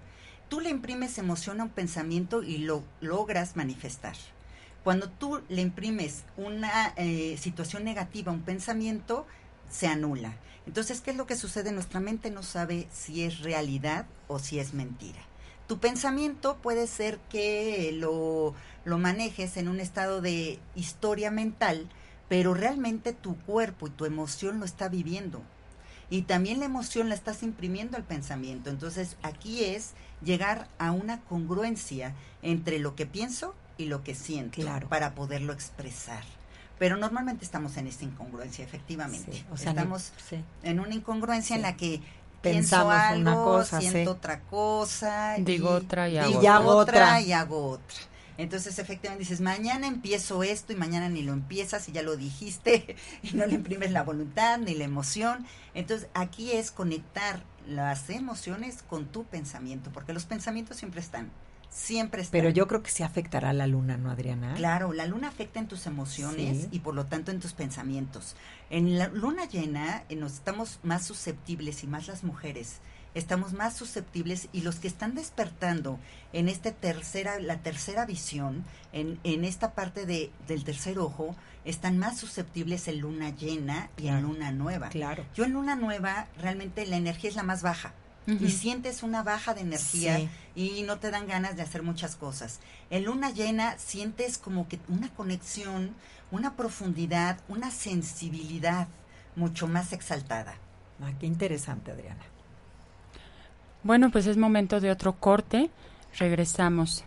Tú 0.47 0.59
le 0.59 0.69
imprimes 0.69 1.17
emoción 1.17 1.59
a 1.59 1.63
un 1.63 1.69
pensamiento 1.71 2.43
y 2.43 2.59
lo 2.59 2.83
logras 3.01 3.55
manifestar. 3.55 4.15
Cuando 4.83 5.09
tú 5.09 5.41
le 5.49 5.63
imprimes 5.63 6.23
una 6.37 6.93
eh, 6.95 7.37
situación 7.37 7.83
negativa 7.83 8.31
a 8.31 8.35
un 8.35 8.43
pensamiento, 8.43 9.25
se 9.69 9.87
anula. 9.87 10.37
Entonces, 10.67 11.01
¿qué 11.01 11.11
es 11.11 11.17
lo 11.17 11.25
que 11.25 11.35
sucede? 11.35 11.71
Nuestra 11.71 11.99
mente 11.99 12.29
no 12.29 12.43
sabe 12.43 12.87
si 12.93 13.23
es 13.23 13.39
realidad 13.39 14.05
o 14.27 14.37
si 14.37 14.59
es 14.59 14.73
mentira. 14.75 15.24
Tu 15.67 15.79
pensamiento 15.79 16.57
puede 16.57 16.87
ser 16.87 17.19
que 17.29 17.91
lo, 17.93 18.53
lo 18.83 18.97
manejes 18.97 19.57
en 19.57 19.67
un 19.67 19.79
estado 19.79 20.21
de 20.21 20.59
historia 20.75 21.31
mental, 21.31 21.89
pero 22.29 22.53
realmente 22.53 23.13
tu 23.13 23.35
cuerpo 23.35 23.87
y 23.87 23.91
tu 23.91 24.05
emoción 24.05 24.59
lo 24.59 24.65
está 24.65 24.89
viviendo. 24.89 25.41
Y 26.09 26.23
también 26.23 26.59
la 26.59 26.65
emoción 26.65 27.09
la 27.09 27.15
estás 27.15 27.41
imprimiendo 27.41 27.97
al 27.97 28.03
pensamiento. 28.03 28.69
Entonces 28.69 29.17
aquí 29.23 29.63
es 29.63 29.93
llegar 30.23 30.67
a 30.77 30.91
una 30.91 31.21
congruencia 31.21 32.13
entre 32.41 32.79
lo 32.79 32.95
que 32.95 33.05
pienso 33.05 33.55
y 33.77 33.85
lo 33.85 34.03
que 34.03 34.15
siento 34.15 34.61
para 34.87 35.15
poderlo 35.15 35.51
expresar. 35.51 36.23
Pero 36.77 36.97
normalmente 36.97 37.45
estamos 37.45 37.77
en 37.77 37.87
esta 37.87 38.03
incongruencia, 38.03 38.65
efectivamente. 38.65 39.45
o 39.51 39.57
sea, 39.57 39.71
estamos 39.71 40.11
en 40.63 40.79
una 40.79 40.93
incongruencia 40.93 41.55
en 41.55 41.61
la 41.61 41.77
que 41.77 42.01
pienso 42.51 42.89
algo, 42.89 43.21
una 43.21 43.35
cosa, 43.35 43.81
siento 43.81 44.11
otra 44.11 44.41
cosa, 44.41 45.35
digo 45.39 45.69
otra 45.69 46.09
y 46.09 46.17
hago, 46.17 46.75
otra 46.75 47.21
y 47.21 47.31
hago 47.33 47.67
otra. 47.69 47.97
Entonces, 48.37 48.79
efectivamente, 48.79 49.23
dices, 49.23 49.39
mañana 49.39 49.87
empiezo 49.87 50.43
esto 50.43 50.73
y 50.73 50.75
mañana 50.75 51.07
ni 51.07 51.21
lo 51.21 51.31
empiezas 51.31 51.87
y 51.87 51.93
ya 51.93 52.01
lo 52.01 52.17
dijiste 52.17 52.95
y 53.23 53.35
no 53.35 53.45
le 53.45 53.53
imprimes 53.53 53.91
la 53.91 54.03
voluntad 54.03 54.57
ni 54.57 54.75
la 54.75 54.83
emoción. 54.83 55.45
Entonces, 55.73 56.09
aquí 56.13 56.51
es 56.51 56.71
conectar 56.71 57.43
las 57.67 58.09
emociones 58.09 58.83
con 58.83 59.05
tu 59.05 59.23
pensamiento, 59.23 59.89
porque 59.91 60.13
los 60.13 60.25
pensamientos 60.25 60.77
siempre 60.77 61.01
están, 61.01 61.31
siempre. 61.75 62.25
Pero 62.31 62.49
yo 62.49 62.67
creo 62.67 62.81
que 62.81 62.89
sí 62.89 63.03
afectará 63.03 63.49
a 63.49 63.53
la 63.53 63.67
luna, 63.67 63.97
¿no, 63.97 64.09
Adriana? 64.09 64.53
Claro, 64.55 64.93
la 64.93 65.05
luna 65.05 65.27
afecta 65.27 65.59
en 65.59 65.67
tus 65.67 65.85
emociones 65.85 66.67
y 66.71 66.79
por 66.79 66.95
lo 66.95 67.05
tanto 67.05 67.31
en 67.31 67.39
tus 67.39 67.53
pensamientos. 67.53 68.35
En 68.69 68.97
la 68.97 69.09
luna 69.09 69.45
llena 69.45 70.03
eh, 70.09 70.15
nos 70.15 70.33
estamos 70.33 70.79
más 70.83 71.05
susceptibles 71.05 71.83
y 71.83 71.87
más 71.87 72.07
las 72.07 72.23
mujeres 72.23 72.79
estamos 73.15 73.53
más 73.53 73.75
susceptibles 73.75 74.49
y 74.51 74.61
los 74.61 74.75
que 74.75 74.89
están 74.89 75.15
despertando 75.15 75.97
en 76.33 76.49
este 76.49 76.71
tercera, 76.71 77.39
la 77.39 77.57
tercera 77.57 78.05
visión, 78.05 78.65
en, 78.91 79.19
en 79.23 79.45
esta 79.45 79.71
parte 79.71 80.05
de, 80.05 80.31
del 80.47 80.65
tercer 80.65 80.99
ojo, 80.99 81.35
están 81.63 81.97
más 81.97 82.19
susceptibles 82.19 82.87
en 82.87 82.99
luna 82.99 83.29
llena 83.29 83.89
y 83.97 84.07
en 84.07 84.21
luna 84.21 84.51
nueva. 84.51 84.89
Claro. 84.89 85.25
Yo 85.33 85.45
en 85.45 85.53
luna 85.53 85.75
nueva 85.75 86.27
realmente 86.37 86.85
la 86.85 86.97
energía 86.97 87.29
es 87.29 87.35
la 87.35 87.43
más 87.43 87.63
baja. 87.63 87.93
Y 88.27 88.49
sientes 88.49 89.03
una 89.03 89.21
baja 89.21 89.53
de 89.53 89.61
energía 89.61 90.19
y 90.55 90.81
no 90.83 90.97
te 90.97 91.11
dan 91.11 91.27
ganas 91.27 91.55
de 91.55 91.61
hacer 91.61 91.83
muchas 91.83 92.15
cosas. 92.15 92.59
En 92.89 93.05
luna 93.05 93.29
llena 93.29 93.77
sientes 93.77 94.37
como 94.37 94.67
que 94.67 94.79
una 94.87 95.09
conexión, 95.09 95.93
una 96.31 96.55
profundidad, 96.55 97.39
una 97.47 97.69
sensibilidad 97.69 98.87
mucho 99.35 99.67
más 99.67 99.93
exaltada. 99.93 100.55
Ah, 101.01 101.11
qué 101.19 101.27
interesante, 101.27 101.91
Adriana. 101.91 102.23
Bueno, 103.83 104.09
pues 104.09 104.25
es 104.25 104.37
momento 104.37 104.79
de 104.79 104.89
otro 104.89 105.13
corte. 105.13 105.69
Regresamos. 106.17 107.03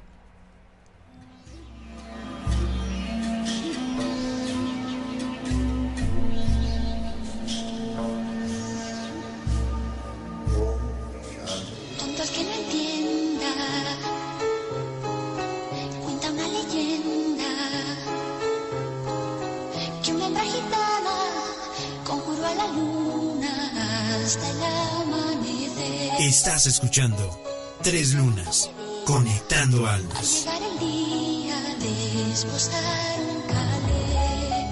Estás 26.48 26.66
escuchando 26.66 27.42
Tres 27.82 28.14
Lunas, 28.14 28.70
conectando 29.04 29.86
almas. 29.86 30.46
Llegar 30.46 30.62
el 30.62 30.78
día 30.78 31.60
de 31.74 32.32
esposar 32.32 33.20
un 33.20 33.42
calé. 33.42 34.64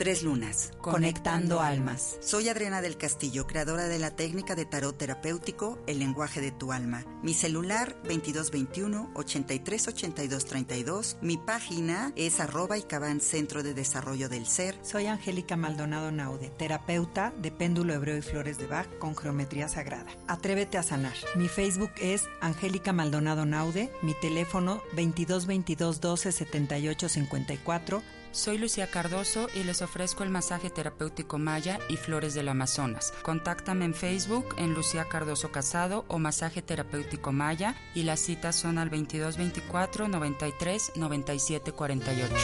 Tres 0.00 0.22
lunas, 0.22 0.72
conectando 0.80 1.60
almas. 1.60 2.16
Soy 2.22 2.48
Adriana 2.48 2.80
del 2.80 2.96
Castillo, 2.96 3.46
creadora 3.46 3.86
de 3.86 3.98
la 3.98 4.10
técnica 4.10 4.54
de 4.54 4.64
tarot 4.64 4.96
terapéutico 4.96 5.78
El 5.86 5.98
lenguaje 5.98 6.40
de 6.40 6.52
tu 6.52 6.72
alma. 6.72 7.04
Mi 7.22 7.34
celular 7.34 7.94
2221 8.04 9.10
838232. 9.12 11.18
Mi 11.20 11.36
página 11.36 12.14
es 12.16 12.40
arroba 12.40 12.78
y 12.78 12.82
cabán 12.82 13.20
Centro 13.20 13.62
de 13.62 13.74
Desarrollo 13.74 14.30
del 14.30 14.46
Ser. 14.46 14.78
Soy 14.80 15.04
Angélica 15.04 15.58
Maldonado 15.58 16.10
Naude, 16.10 16.48
terapeuta 16.48 17.34
de 17.36 17.50
péndulo 17.50 17.92
hebreo 17.92 18.16
y 18.16 18.22
flores 18.22 18.56
de 18.56 18.68
Bach 18.68 18.88
con 19.00 19.14
geometría 19.14 19.68
sagrada. 19.68 20.06
Atrévete 20.28 20.78
a 20.78 20.82
sanar. 20.82 21.16
Mi 21.36 21.46
Facebook 21.46 21.90
es 22.00 22.26
Angélica 22.40 22.94
Maldonado 22.94 23.44
Naude, 23.44 23.92
mi 24.00 24.14
teléfono 24.14 24.80
2222 24.96 26.00
12 26.00 26.32
78 26.32 27.08
54 27.10 28.19
Soy 28.32 28.58
Lucía 28.58 28.86
Cardoso 28.86 29.48
y 29.54 29.64
les 29.64 29.82
ofrezco 29.82 30.22
el 30.22 30.30
masaje 30.30 30.70
terapéutico 30.70 31.38
Maya 31.38 31.80
y 31.88 31.96
Flores 31.96 32.32
del 32.32 32.48
Amazonas. 32.48 33.12
Contáctame 33.22 33.84
en 33.84 33.94
Facebook 33.94 34.54
en 34.56 34.72
Lucía 34.72 35.06
Cardoso 35.08 35.50
Casado 35.50 36.04
o 36.06 36.18
Masaje 36.20 36.62
Terapéutico 36.62 37.32
Maya 37.32 37.74
y 37.94 38.04
las 38.04 38.20
citas 38.20 38.54
son 38.54 38.78
al 38.78 38.88
2224 38.88 40.08
93 40.08 40.92
97 40.94 41.72
48. 41.72 42.34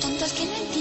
Tonto 0.00 0.24
el 0.24 0.30
que 0.32 0.44
no 0.46 0.71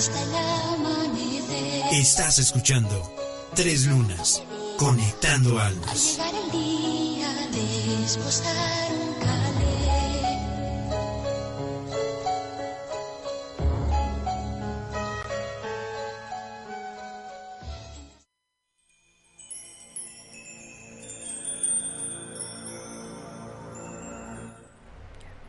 hasta 0.00 0.22
el 0.22 0.34
amanecer. 0.34 1.92
Estás 1.92 2.38
escuchando 2.38 3.12
Tres 3.54 3.84
Lunas, 3.84 4.42
conectando 4.78 5.60
Al 5.60 5.72
almas. 5.74 6.12
llegar 6.16 6.34
el 6.42 6.50
día 6.52 7.28
de 7.52 8.04
esposar 8.06 8.92
un 8.92 9.12
calé. 9.20 10.40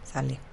Sale. 0.04 0.51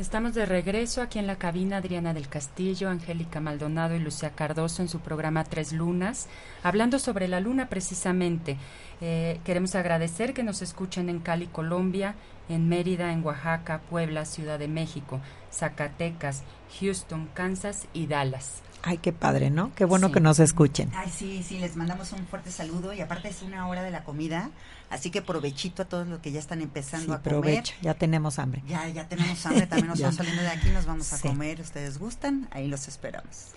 Estamos 0.00 0.32
de 0.32 0.46
regreso 0.46 1.02
aquí 1.02 1.18
en 1.18 1.26
la 1.26 1.36
cabina 1.36 1.76
Adriana 1.76 2.14
del 2.14 2.26
Castillo, 2.26 2.88
Angélica 2.88 3.38
Maldonado 3.38 3.94
y 3.94 3.98
Lucía 3.98 4.30
Cardoso 4.30 4.80
en 4.80 4.88
su 4.88 5.00
programa 5.00 5.44
Tres 5.44 5.74
Lunas, 5.74 6.26
hablando 6.62 6.98
sobre 6.98 7.28
la 7.28 7.38
luna 7.38 7.68
precisamente. 7.68 8.56
Eh, 9.02 9.40
queremos 9.44 9.74
agradecer 9.74 10.32
que 10.32 10.42
nos 10.42 10.62
escuchen 10.62 11.10
en 11.10 11.18
Cali, 11.18 11.48
Colombia, 11.48 12.14
en 12.48 12.66
Mérida, 12.66 13.12
en 13.12 13.22
Oaxaca, 13.22 13.82
Puebla, 13.90 14.24
Ciudad 14.24 14.58
de 14.58 14.68
México, 14.68 15.20
Zacatecas, 15.52 16.44
Houston, 16.80 17.28
Kansas 17.34 17.86
y 17.92 18.06
Dallas. 18.06 18.62
Ay, 18.82 18.96
qué 18.98 19.12
padre, 19.12 19.50
¿no? 19.50 19.74
Qué 19.74 19.84
bueno 19.84 20.06
Sí. 20.08 20.14
que 20.14 20.20
nos 20.20 20.38
escuchen. 20.40 20.90
Ay, 20.94 21.10
sí, 21.14 21.42
sí, 21.46 21.58
les 21.58 21.76
mandamos 21.76 22.12
un 22.12 22.26
fuerte 22.26 22.50
saludo 22.50 22.92
y 22.94 23.00
aparte 23.02 23.28
es 23.28 23.42
una 23.42 23.68
hora 23.68 23.82
de 23.82 23.90
la 23.90 24.04
comida, 24.04 24.50
así 24.88 25.10
que 25.10 25.20
provechito 25.20 25.82
a 25.82 25.84
todos 25.84 26.08
los 26.08 26.20
que 26.20 26.32
ya 26.32 26.38
están 26.38 26.62
empezando 26.62 27.06
Sí, 27.06 27.12
a 27.12 27.16
comer. 27.18 27.28
provecho, 27.28 27.74
ya 27.82 27.92
tenemos 27.94 28.38
hambre. 28.38 28.62
Ya, 28.66 28.88
ya 28.88 29.06
tenemos 29.06 29.44
hambre, 29.44 29.66
también 29.66 29.88
nos 29.88 30.00
vamos 30.00 30.16
saliendo 30.16 30.42
de 30.42 30.48
aquí, 30.48 30.70
nos 30.70 30.86
vamos 30.86 31.12
a 31.12 31.18
Sí. 31.18 31.28
comer, 31.28 31.60
ustedes 31.60 31.98
gustan, 31.98 32.48
ahí 32.52 32.68
los 32.68 32.88
esperamos. 32.88 33.48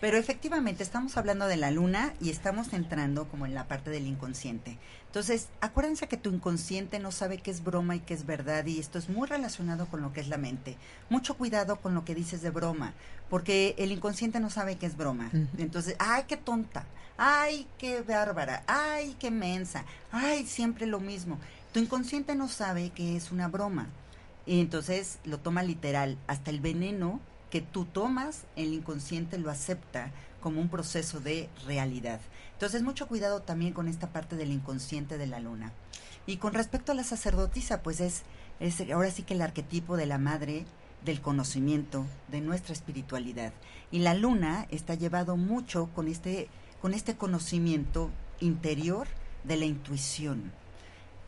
Pero 0.00 0.16
efectivamente 0.16 0.82
estamos 0.82 1.16
hablando 1.16 1.46
de 1.46 1.56
la 1.56 1.70
luna 1.70 2.12
y 2.20 2.30
estamos 2.30 2.72
entrando 2.72 3.28
como 3.28 3.46
en 3.46 3.54
la 3.54 3.68
parte 3.68 3.90
del 3.90 4.08
inconsciente. 4.08 4.78
Entonces, 5.12 5.48
acuérdense 5.60 6.08
que 6.08 6.16
tu 6.16 6.30
inconsciente 6.30 6.98
no 6.98 7.12
sabe 7.12 7.36
qué 7.36 7.50
es 7.50 7.62
broma 7.62 7.94
y 7.94 8.00
qué 8.00 8.14
es 8.14 8.24
verdad 8.24 8.64
y 8.64 8.78
esto 8.78 8.98
es 8.98 9.10
muy 9.10 9.28
relacionado 9.28 9.84
con 9.84 10.00
lo 10.00 10.14
que 10.14 10.22
es 10.22 10.28
la 10.28 10.38
mente. 10.38 10.78
Mucho 11.10 11.36
cuidado 11.36 11.76
con 11.76 11.94
lo 11.94 12.02
que 12.06 12.14
dices 12.14 12.40
de 12.40 12.48
broma, 12.48 12.94
porque 13.28 13.74
el 13.76 13.92
inconsciente 13.92 14.40
no 14.40 14.48
sabe 14.48 14.76
qué 14.76 14.86
es 14.86 14.96
broma. 14.96 15.30
Entonces, 15.58 15.96
ay, 15.98 16.24
qué 16.26 16.38
tonta, 16.38 16.86
ay, 17.18 17.66
qué 17.76 18.00
bárbara, 18.00 18.64
ay, 18.66 19.14
qué 19.18 19.30
mensa, 19.30 19.84
ay, 20.12 20.46
siempre 20.46 20.86
lo 20.86 20.98
mismo. 20.98 21.38
Tu 21.74 21.80
inconsciente 21.80 22.34
no 22.34 22.48
sabe 22.48 22.88
que 22.88 23.14
es 23.14 23.32
una 23.32 23.48
broma. 23.48 23.88
Y 24.46 24.62
entonces 24.62 25.18
lo 25.24 25.36
toma 25.36 25.62
literal. 25.62 26.16
Hasta 26.26 26.50
el 26.50 26.60
veneno 26.60 27.20
que 27.50 27.60
tú 27.60 27.84
tomas, 27.84 28.44
el 28.56 28.72
inconsciente 28.72 29.36
lo 29.36 29.50
acepta 29.50 30.10
como 30.40 30.58
un 30.62 30.70
proceso 30.70 31.20
de 31.20 31.50
realidad. 31.66 32.20
Entonces, 32.62 32.84
mucho 32.84 33.08
cuidado 33.08 33.42
también 33.42 33.72
con 33.72 33.88
esta 33.88 34.12
parte 34.12 34.36
del 34.36 34.52
inconsciente 34.52 35.18
de 35.18 35.26
la 35.26 35.40
luna. 35.40 35.72
Y 36.26 36.36
con 36.36 36.54
respecto 36.54 36.92
a 36.92 36.94
la 36.94 37.02
sacerdotisa, 37.02 37.82
pues 37.82 37.98
es, 37.98 38.22
es 38.60 38.80
ahora 38.92 39.10
sí 39.10 39.24
que 39.24 39.34
el 39.34 39.42
arquetipo 39.42 39.96
de 39.96 40.06
la 40.06 40.16
madre 40.16 40.64
del 41.04 41.20
conocimiento, 41.20 42.06
de 42.28 42.40
nuestra 42.40 42.72
espiritualidad. 42.72 43.52
Y 43.90 43.98
la 43.98 44.14
luna 44.14 44.68
está 44.70 44.94
llevado 44.94 45.36
mucho 45.36 45.88
con 45.92 46.06
este, 46.06 46.46
con 46.80 46.94
este 46.94 47.16
conocimiento 47.16 48.10
interior 48.38 49.08
de 49.42 49.56
la 49.56 49.64
intuición. 49.64 50.52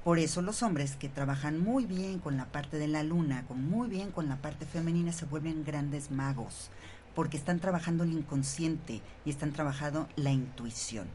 Por 0.04 0.20
eso 0.20 0.40
los 0.40 0.62
hombres 0.62 0.94
que 0.94 1.08
trabajan 1.08 1.58
muy 1.58 1.84
bien 1.84 2.20
con 2.20 2.36
la 2.36 2.46
parte 2.46 2.78
de 2.78 2.86
la 2.86 3.02
luna, 3.02 3.44
con 3.48 3.68
muy 3.68 3.88
bien 3.88 4.12
con 4.12 4.28
la 4.28 4.36
parte 4.36 4.66
femenina, 4.66 5.10
se 5.10 5.24
vuelven 5.24 5.64
grandes 5.64 6.12
magos, 6.12 6.70
porque 7.16 7.36
están 7.36 7.58
trabajando 7.58 8.04
el 8.04 8.12
inconsciente 8.12 9.02
y 9.24 9.30
están 9.30 9.50
trabajando 9.50 10.08
la 10.14 10.30
intuición. 10.30 11.08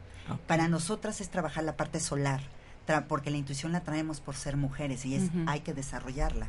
Para 0.46 0.68
nosotras 0.68 1.20
es 1.20 1.28
trabajar 1.30 1.64
la 1.64 1.76
parte 1.76 2.00
solar, 2.00 2.40
tra- 2.86 3.06
porque 3.06 3.30
la 3.30 3.36
intuición 3.38 3.72
la 3.72 3.80
traemos 3.82 4.20
por 4.20 4.36
ser 4.36 4.56
mujeres 4.56 5.04
y 5.04 5.14
es 5.14 5.30
hay 5.46 5.60
que 5.60 5.74
desarrollarla. 5.74 6.48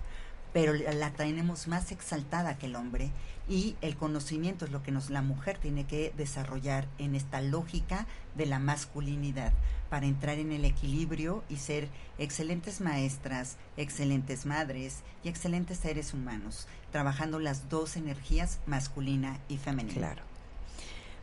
pero 0.54 0.74
la 0.74 1.12
tenemos 1.14 1.70
más 1.70 1.94
exaltada 1.94 2.58
que 2.58 2.66
el 2.66 2.76
hombre 2.76 3.10
y 3.48 3.78
el 3.80 3.96
conocimiento 3.96 4.66
es 4.66 4.72
lo 4.72 4.84
que 4.84 4.92
nos 4.92 5.10
la 5.10 5.22
mujer 5.22 5.58
tiene 5.58 5.86
que 5.86 6.14
desarrollar 6.18 6.90
en 6.98 7.16
esta 7.16 7.40
lógica 7.40 8.06
de 8.36 8.46
la 8.48 8.60
masculinidad 8.60 9.54
para 9.90 10.08
entrar 10.08 10.40
en 10.40 10.52
el 10.52 10.66
equilibrio 10.66 11.42
y 11.48 11.56
ser 11.56 11.88
excelentes 12.18 12.82
maestras, 12.82 13.56
excelentes 13.78 14.46
madres 14.46 15.04
y 15.24 15.30
excelentes 15.30 15.78
seres 15.80 16.14
humanos, 16.14 16.68
trabajando 16.92 17.40
las 17.40 17.70
dos 17.70 17.96
energías 17.96 18.60
masculina 18.66 19.40
y 19.48 19.58
femenina. 19.58 19.96
Claro. 19.96 20.24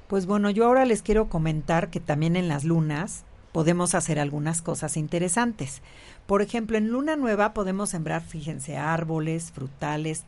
Pues 0.08 0.24
bueno, 0.24 0.48
yo 0.48 0.64
ahora 0.64 0.86
les 0.86 1.02
quiero 1.02 1.28
comentar 1.28 1.90
que 1.90 2.00
también 2.00 2.34
en 2.34 2.48
las 2.48 2.64
lunas 2.64 3.24
podemos 3.52 3.94
hacer 3.94 4.18
algunas 4.18 4.62
cosas 4.62 4.96
interesantes. 4.96 5.82
Por 6.26 6.40
ejemplo, 6.40 6.78
en 6.78 6.88
luna 6.88 7.14
nueva 7.16 7.52
podemos 7.52 7.90
sembrar, 7.90 8.22
fíjense, 8.22 8.78
árboles, 8.78 9.52
frutales, 9.52 10.24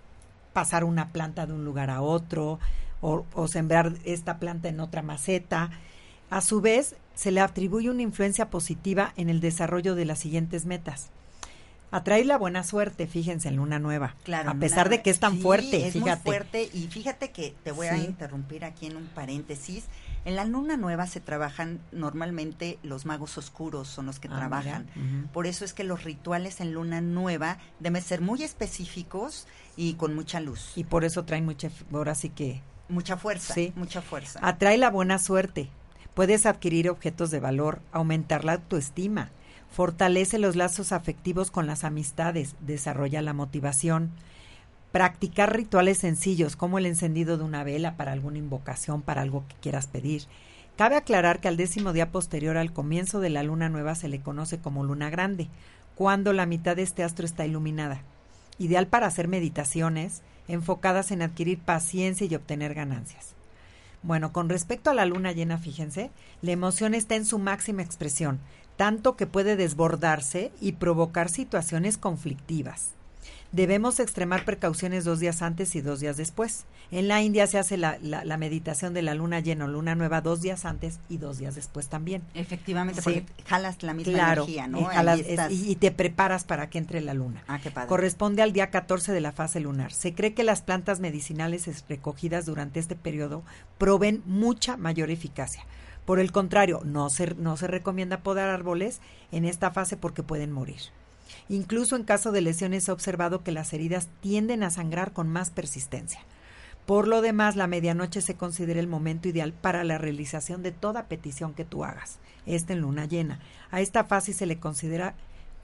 pasar 0.53 0.85
una 0.85 1.09
planta 1.12 1.47
de 1.47 1.55
un 1.55 1.64
lugar 1.64 1.89
a 1.89 2.03
otro 2.03 2.59
o, 3.01 3.24
sembrar 3.49 3.95
esta 4.05 4.39
planta 4.39 4.68
en 4.68 4.81
otra 4.81 5.01
maceta. 5.01 5.70
A 6.28 6.43
su 6.43 6.61
vez, 6.61 6.97
se 7.14 7.31
le 7.31 7.41
atribuye 7.41 7.89
una 7.89 8.03
influencia 8.03 8.51
positiva 8.51 9.14
en 9.16 9.31
el 9.31 9.41
desarrollo 9.41 9.95
de 9.95 10.05
las 10.05 10.18
siguientes 10.18 10.66
metas. 10.66 11.09
Atraer 11.93 12.26
la 12.26 12.38
buena 12.38 12.62
suerte, 12.62 13.07
fíjense, 13.07 13.49
en 13.49 13.57
Luna 13.57 13.78
Nueva. 13.78 14.14
Claro. 14.22 14.51
A 14.51 14.55
pesar 14.55 14.88
de 14.88 15.03
que 15.03 15.11
es 15.11 15.18
tan 15.18 15.38
fuerte, 15.38 15.88
es 15.88 15.97
muy 15.97 16.11
fuerte. 16.22 16.68
Y 16.72 16.86
fíjate 16.86 17.32
que 17.32 17.55
te 17.64 17.72
voy 17.72 17.88
a 17.88 17.97
interrumpir 17.97 18.64
aquí 18.64 18.86
en 18.86 18.97
un 18.97 19.07
paréntesis. 19.07 19.86
En 20.24 20.36
la 20.36 20.45
luna 20.45 20.76
nueva 20.76 21.07
se 21.07 21.20
trabajan 21.20 21.80
normalmente 21.93 22.78
los 22.82 23.07
magos 23.07 23.38
oscuros, 23.38 23.88
son 23.88 24.07
los 24.07 24.20
que 24.20 24.28
ah, 24.28 24.36
trabajan. 24.36 24.86
Por 25.32 25.47
eso 25.47 25.64
es 25.64 25.72
que 25.72 25.82
los 25.82 26.05
rituales 26.05 26.61
en 26.61 26.72
luna 26.74 27.01
nueva 27.01 27.59
deben 27.78 28.03
ser 28.03 28.20
muy 28.20 28.43
específicos 28.43 29.47
y 29.76 29.95
con 29.95 30.14
mucha 30.14 30.41
luz. 30.41 30.72
Y 30.76 30.84
por 30.84 31.05
eso 31.05 31.24
traen 31.24 31.47
mucha, 31.47 31.70
ahora 31.93 32.14
sí 32.14 32.28
que... 32.28 32.62
Mucha 32.88 33.16
fuerza, 33.16 33.55
sí. 33.55 33.72
mucha 33.76 34.03
fuerza. 34.03 34.41
Atrae 34.43 34.76
la 34.76 34.91
buena 34.91 35.18
suerte. 35.18 35.70
Puedes 36.14 36.45
adquirir 36.45 36.91
objetos 36.91 37.30
de 37.30 37.41
valor, 37.41 37.80
aumentar 37.93 38.45
la 38.45 38.55
autoestima, 38.55 39.30
fortalece 39.71 40.39
los 40.39 40.57
lazos 40.57 40.93
afectivos 40.93 41.51
con 41.51 41.66
las 41.66 41.85
amistades, 41.85 42.55
desarrolla 42.61 43.23
la 43.23 43.33
motivación, 43.33 44.11
practicar 44.93 45.55
rituales 45.55 45.99
sencillos 45.99 46.57
como 46.57 46.79
el 46.79 46.87
encendido 46.87 47.39
de 47.39 47.45
una 47.45 47.62
vela 47.64 47.97
para 47.97 48.12
alguna 48.12 48.39
invocación, 48.39 49.03
para 49.03 49.23
algo 49.23 49.45
que 49.49 49.57
quieras 49.57 49.87
pedir. 49.87 50.23
Cabe 50.77 50.97
aclarar 50.97 51.41
que 51.41 51.49
al 51.49 51.57
décimo 51.57 51.93
día 51.93 52.11
posterior 52.11 52.57
al 52.57 52.73
comienzo 52.73 53.21
de 53.21 53.31
la 53.31 53.43
luna 53.43 53.68
nueva 53.68 53.95
se 53.95 54.09
le 54.09 54.21
conoce 54.21 54.59
como 54.59 54.83
luna 54.83 55.11
grande, 55.11 55.49
cuando 55.95 56.33
la 56.33 56.47
mitad 56.47 56.77
de 56.77 56.83
este 56.83 57.05
astro 57.05 57.27
está 57.27 57.45
iluminada. 57.45 58.03
Ideal 58.59 58.87
para 58.87 59.07
hacer 59.07 59.29
meditaciones 59.29 60.23
enfocadas 60.49 61.11
en 61.11 61.23
adquirir 61.23 61.59
paciencia 61.59 62.27
y 62.27 62.35
obtener 62.35 62.75
ganancias. 62.75 63.35
Bueno, 64.03 64.33
con 64.33 64.49
respecto 64.49 64.91
a 64.91 64.95
la 64.95 65.05
luna 65.05 65.33
llena, 65.33 65.59
fíjense, 65.59 66.11
la 66.41 66.53
emoción 66.53 66.95
está 66.95 67.16
en 67.16 67.27
su 67.27 67.39
máxima 67.39 67.83
expresión, 67.83 68.41
tanto 68.81 69.14
que 69.14 69.26
puede 69.26 69.57
desbordarse 69.57 70.53
y 70.59 70.72
provocar 70.72 71.28
situaciones 71.28 71.99
conflictivas. 71.99 72.93
Debemos 73.53 74.01
extremar 74.01 74.47
precauciones 74.47 75.05
dos 75.05 75.20
días 75.20 75.43
antes 75.43 75.76
y 75.76 75.83
dos 75.83 76.01
días 76.01 76.16
después. 76.16 76.64
En 76.91 77.07
la 77.07 77.20
India 77.20 77.47
se 77.47 77.59
hace 77.59 77.76
la, 77.76 77.99
la, 78.01 78.37
meditación 78.39 78.95
de 78.95 79.03
la 79.03 79.12
luna 79.12 79.41
llena 79.41 79.66
o 79.66 79.68
luna 79.68 79.95
nueva 79.97 80.22
dos 80.22 80.41
días 80.41 80.64
antes 80.64 80.99
y 81.11 81.18
dos 81.18 81.37
días 81.37 81.57
después 81.57 81.89
también. 81.89 82.22
Efectivamente, 82.33 83.03
porque 83.03 83.26
jalas 83.47 83.83
la 83.83 83.93
misma 83.93 84.33
energía, 84.33 84.66
¿no? 84.66 84.89
y, 85.51 85.76
te 85.76 85.91
preparas 85.91 86.45
para 86.45 86.70
que 86.70 86.78
entre 86.78 87.03
la 87.03 87.12
luna. 87.12 87.45
Ah, 87.49 87.61
qué 87.62 87.70
padre. 87.70 87.87
Corresponde 87.87 88.41
al 88.41 88.55
día 88.55 88.70
14 88.70 89.12
de 89.12 89.20
la 89.20 89.33
fase 89.33 89.61
lunar. 89.61 89.93
Se 89.93 90.14
cree 90.14 90.33
que 90.33 90.43
las 90.43 90.62
plantas 90.62 91.01
medicinales 91.01 91.68
recogidas 91.87 92.47
durante 92.47 92.81
este 92.81 92.97
periodo 92.97 93.43
proveen 93.76 94.22
mucha 94.24 94.78
mayor 94.78 95.11
eficacia. 95.11 95.66
Por 96.05 96.20
el 96.20 96.32
contrario, 96.32 96.80
no 96.84 97.11
se, 97.11 97.34
no 97.34 97.57
se 97.57 97.66
recomienda 97.66 98.22
podar 98.22 98.48
árboles 98.48 99.01
en 99.32 99.44
esta 99.44 99.70
fase 99.70 99.96
porque 99.96 100.22
pueden 100.22 100.53
morir. 100.53 100.80
Incluso 101.48 101.96
en 101.96 102.05
caso 102.05 102.32
de 102.32 102.40
lesiones 102.40 102.88
he 102.88 102.92
observado 102.92 103.42
que 103.42 103.53
las 103.53 103.72
heridas 103.72 104.09
tienden 104.20 104.62
a 104.62 104.70
sangrar 104.70 105.12
con 105.12 105.28
más 105.28 105.51
persistencia. 105.51 106.20
Por 106.86 107.07
lo 107.07 107.22
demás, 107.22 107.55
la 107.55 107.66
medianoche 107.66 108.20
se 108.20 108.34
considera 108.34 108.80
el 108.80 108.88
momento 108.88 109.28
ideal 109.28 109.53
para 109.53 109.84
la 109.84 109.98
realización 109.98 110.62
de 110.62 110.72
toda 110.72 111.07
petición 111.07 111.55
que 111.55 111.64
tú 111.64 111.84
hagas. 111.84 112.18
Esta 112.46 112.72
en 112.72 112.80
luna 112.80 113.05
llena. 113.05 113.38
A 113.70 113.80
esta 113.80 114.05
fase 114.05 114.32
se 114.32 114.46
le 114.46 114.59
considera 114.59 115.14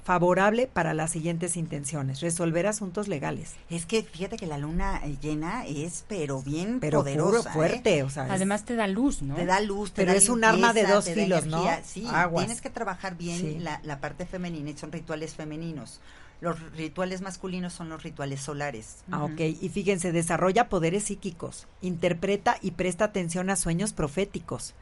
favorable 0.06 0.68
para 0.68 0.94
las 0.94 1.10
siguientes 1.10 1.56
intenciones, 1.56 2.20
resolver 2.20 2.68
asuntos 2.68 3.08
legales. 3.08 3.54
Es 3.68 3.86
que 3.86 4.04
fíjate 4.04 4.36
que 4.36 4.46
la 4.46 4.56
luna 4.56 5.02
llena 5.20 5.66
es 5.66 6.04
pero 6.06 6.42
bien 6.42 6.78
pero 6.78 7.00
poderosa, 7.00 7.50
¿eh? 7.50 7.52
fuerte, 7.52 8.02
o 8.04 8.08
sea, 8.08 8.28
además 8.30 8.64
te 8.64 8.76
da 8.76 8.86
luz, 8.86 9.20
¿no? 9.22 9.34
Te 9.34 9.46
da 9.46 9.60
luz, 9.60 9.90
pero 9.90 10.12
es 10.12 10.28
un 10.28 10.44
arma 10.44 10.72
de 10.72 10.86
dos 10.86 11.06
filos, 11.10 11.46
¿no? 11.46 11.66
Sí, 11.84 12.06
tienes 12.36 12.60
que 12.60 12.70
trabajar 12.70 13.16
bien 13.16 13.64
la, 13.64 13.80
la 13.82 13.98
parte 13.98 14.26
femenina, 14.26 14.70
y 14.70 14.76
son 14.76 14.92
rituales 14.92 15.34
femeninos. 15.34 16.00
Los 16.40 16.60
rituales 16.74 17.20
masculinos 17.20 17.72
son 17.72 17.88
los 17.88 18.04
rituales 18.04 18.42
solares. 18.42 18.98
Ah, 19.10 19.24
ok. 19.24 19.40
Y 19.40 19.70
fíjense, 19.70 20.12
desarrolla 20.12 20.68
poderes 20.68 21.04
psíquicos, 21.04 21.66
interpreta 21.80 22.58
y 22.60 22.72
presta 22.72 23.06
atención 23.06 23.50
a 23.50 23.56
sueños 23.56 23.92
proféticos 23.92 24.74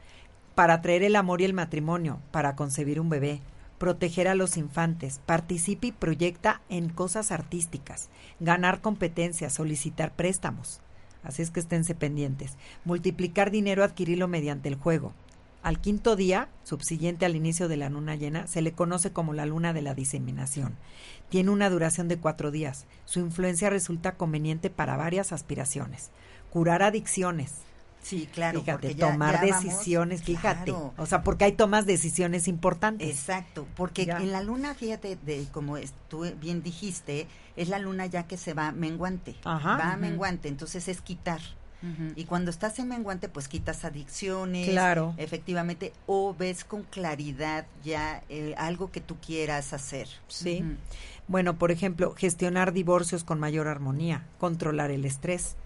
para 0.53 0.81
traer 0.81 1.01
el 1.01 1.15
amor 1.15 1.41
y 1.41 1.45
el 1.45 1.53
matrimonio, 1.53 2.19
para 2.31 2.55
concebir 2.55 2.99
un 2.99 3.09
bebé, 3.09 3.41
proteger 3.77 4.27
a 4.27 4.35
los 4.35 4.57
infantes, 4.57 5.19
participa 5.25 5.87
y 5.87 5.91
proyecta 5.91 6.61
en 6.69 6.89
cosas 6.89 7.31
artísticas, 7.31 8.09
ganar 8.39 8.81
competencias, 8.81 9.53
solicitar 9.53 10.13
préstamos. 10.13 10.81
Así 11.23 11.41
es 11.41 11.51
que 11.51 11.59
esténse 11.59 11.95
pendientes. 11.95 12.53
Multiplicar 12.85 13.51
dinero, 13.51 13.83
adquirirlo 13.83 14.27
mediante 14.27 14.69
el 14.69 14.75
juego. 14.75 15.13
Al 15.63 15.81
quinto 15.81 16.15
día, 16.15 16.47
subsiguiente 16.63 17.25
al 17.25 17.35
inicio 17.35 17.67
de 17.67 17.75
la 17.75 17.89
luna 17.89 18.15
llena, 18.15 18.45
se 18.45 18.61
le 18.61 18.73
conoce 18.73 19.11
como 19.11 19.33
la 19.33 19.47
luna 19.47 19.73
de 19.73 19.81
la 19.81 19.95
diseminación. 19.95 20.75
Tiene 21.29 21.49
una 21.49 21.71
duración 21.71 22.07
de 22.07 22.17
cuatro 22.17 22.51
días. 22.51 22.85
Su 23.05 23.19
influencia 23.19 23.71
resulta 23.71 24.11
conveniente 24.11 24.69
para 24.69 24.95
varias 24.95 25.31
aspiraciones. 25.31 26.11
Curar 26.51 26.83
adicciones, 26.83 27.53
Sí, 28.05 28.29
claro. 28.31 28.59
Fíjate, 28.59 28.93
tomar 28.93 29.41
decisiones, 29.41 30.21
fíjate. 30.21 30.71
O 30.71 31.05
sea, 31.07 31.23
porque 31.23 31.45
hay 31.45 31.53
tomas 31.53 31.87
decisiones 31.87 32.47
importantes. 32.47 33.09
Exacto, 33.09 33.65
porque 33.75 34.03
en 34.03 34.31
la 34.31 34.43
luna, 34.43 34.75
fíjate, 34.75 35.17
de, 35.25 35.47
como 35.51 35.77
tú 36.07 36.23
bien 36.39 36.61
dijiste, 36.61 37.25
es 37.55 37.67
la 37.67 37.79
luna 37.79 38.05
ya 38.05 38.27
que 38.27 38.37
se 38.37 38.53
va 38.53 38.71
menguante. 38.71 39.35
Ajá, 39.43 39.77
va 39.77 39.97
menguante, 39.97 40.49
entonces 40.49 40.87
es 40.87 41.01
quitar. 41.01 41.41
Y 42.15 42.25
cuando 42.25 42.49
estás 42.49 42.79
en 42.79 42.87
menguante, 42.87 43.29
pues 43.29 43.47
quitas 43.47 43.85
adicciones. 43.85 44.69
Claro. 44.69 45.13
Efectivamente, 45.17 45.93
o 46.07 46.33
ves 46.33 46.63
con 46.63 46.81
claridad 46.81 47.67
ya 47.83 48.23
eh, 48.29 48.55
algo 48.57 48.91
que 48.91 49.01
tú 49.01 49.17
quieras 49.17 49.71
hacer. 49.71 50.07
Sí. 50.27 50.63
Bueno, 51.27 51.59
por 51.59 51.71
ejemplo, 51.71 52.15
gestionar 52.15 52.71
divorcios 52.71 53.23
con 53.23 53.39
mayor 53.39 53.67
armonía, 53.67 54.25
controlar 54.39 54.89
el 54.89 55.05
estrés 55.05 55.57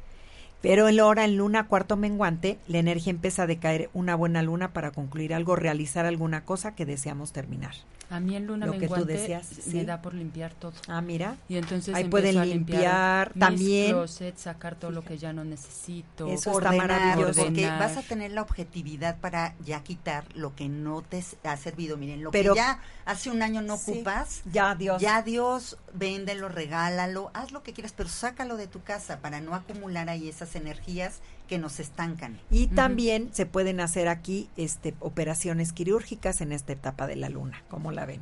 pero 0.62 0.90
en 0.90 0.98
la 0.98 1.06
hora 1.06 1.26
en 1.26 1.38
luna 1.38 1.68
cuarto 1.68 1.96
menguante, 1.96 2.58
la 2.68 2.80
energía 2.80 3.12
empieza 3.12 3.44
a 3.44 3.48
decaer 3.48 3.90
una 3.94 4.16
buena 4.16 4.42
luna 4.42 4.74
para 4.74 4.92
concluir 4.92 5.34
algo, 5.34 5.56
realizar 5.56 6.06
alguna 6.06 6.44
cosa 6.44 6.76
que 6.76 6.86
deseamos 6.86 7.32
terminar. 7.32 7.76
A 8.10 8.20
mí 8.20 8.36
en 8.36 8.48
luna 8.48 8.66
Lo 8.66 8.74
menguante 8.74 9.14
que 9.14 9.18
tú 9.18 9.20
decías, 9.20 9.68
me 9.68 9.86
da 9.86 10.02
por 10.02 10.14
limpiar 10.14 10.54
todo. 10.54 10.74
Ah, 10.88 11.02
mira. 11.02 11.38
Y 11.48 11.58
entonces 11.58 11.94
ahí 11.94 12.06
pueden 12.06 12.42
limpiar, 12.42 13.34
también 13.38 13.96
sacar 14.36 14.76
todo 14.76 14.92
lo 14.92 15.04
que 15.04 15.18
ya 15.18 15.34
no 15.34 15.44
necesito. 15.44 16.28
Eso 16.28 16.58
está 16.58 16.72
maravilloso. 16.72 17.44
Porque 17.44 17.68
vas 17.68 17.98
a 17.98 18.02
tener 18.02 18.32
la 18.32 18.42
objetividad 18.42 19.18
para 19.20 19.56
ya 19.64 19.84
quitar 19.84 20.26
lo 20.36 20.56
que 20.56 20.70
no 20.70 21.02
te 21.02 21.24
ha 21.44 21.58
servido. 21.58 21.98
Miren, 21.98 22.24
lo 22.24 22.32
Pero, 22.32 22.54
que 22.54 22.60
ya 22.60 22.80
hace 23.06 23.30
un 23.30 23.42
año 23.42 23.62
no 23.62 23.76
ocupas, 23.76 24.42
ya 24.52 24.76
Dios. 24.76 25.02
Ya 25.02 25.22
Dios, 25.22 25.78
véndelo, 25.94 26.50
regálalo, 26.50 27.32
haz 27.34 27.52
lo 27.52 27.64
que 27.64 27.74
quieras, 27.74 27.94
pero 27.96 28.10
sácalo 28.10 28.58
de 28.58 28.68
tu 28.68 28.82
casa 28.82 29.20
para 29.20 29.40
no 29.40 29.54
acumular 29.54 30.10
ahí 30.10 30.30
esas 30.30 30.56
energías 30.56 31.22
que 31.50 31.58
nos 31.58 31.80
estancan. 31.80 32.40
Y 32.50 32.68
también 32.68 33.30
se 33.34 33.46
pueden 33.46 33.82
hacer 33.82 34.08
aquí 34.08 34.48
este, 34.56 34.94
operaciones 35.00 35.74
quirúrgicas 35.74 36.40
en 36.40 36.54
esta 36.54 36.72
etapa 36.72 37.08
de 37.08 37.16
la 37.18 37.28
luna, 37.28 37.64
como 37.70 37.92
la 37.92 38.06
ven. 38.06 38.22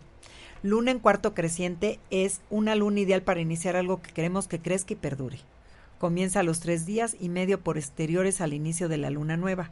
Luna 0.64 0.90
en 0.92 1.00
cuarto 1.00 1.36
creciente 1.36 2.00
es 2.10 2.42
una 2.50 2.74
luna 2.74 3.02
ideal 3.02 3.22
para 3.22 3.42
iniciar 3.42 3.76
algo 3.76 4.02
que 4.02 4.12
queremos 4.12 4.48
que 4.48 4.60
crezca 4.60 4.94
y 4.94 4.96
perdure. 4.96 5.40
Comienza 6.00 6.40
a 6.40 6.44
los 6.44 6.62
tres 6.62 6.86
días 6.86 7.16
y 7.20 7.30
medio 7.30 7.62
por 7.62 7.78
exteriores 7.78 8.42
al 8.42 8.54
inicio 8.54 8.88
de 8.88 8.98
la 8.98 9.10
luna 9.10 9.38
nueva. 9.38 9.72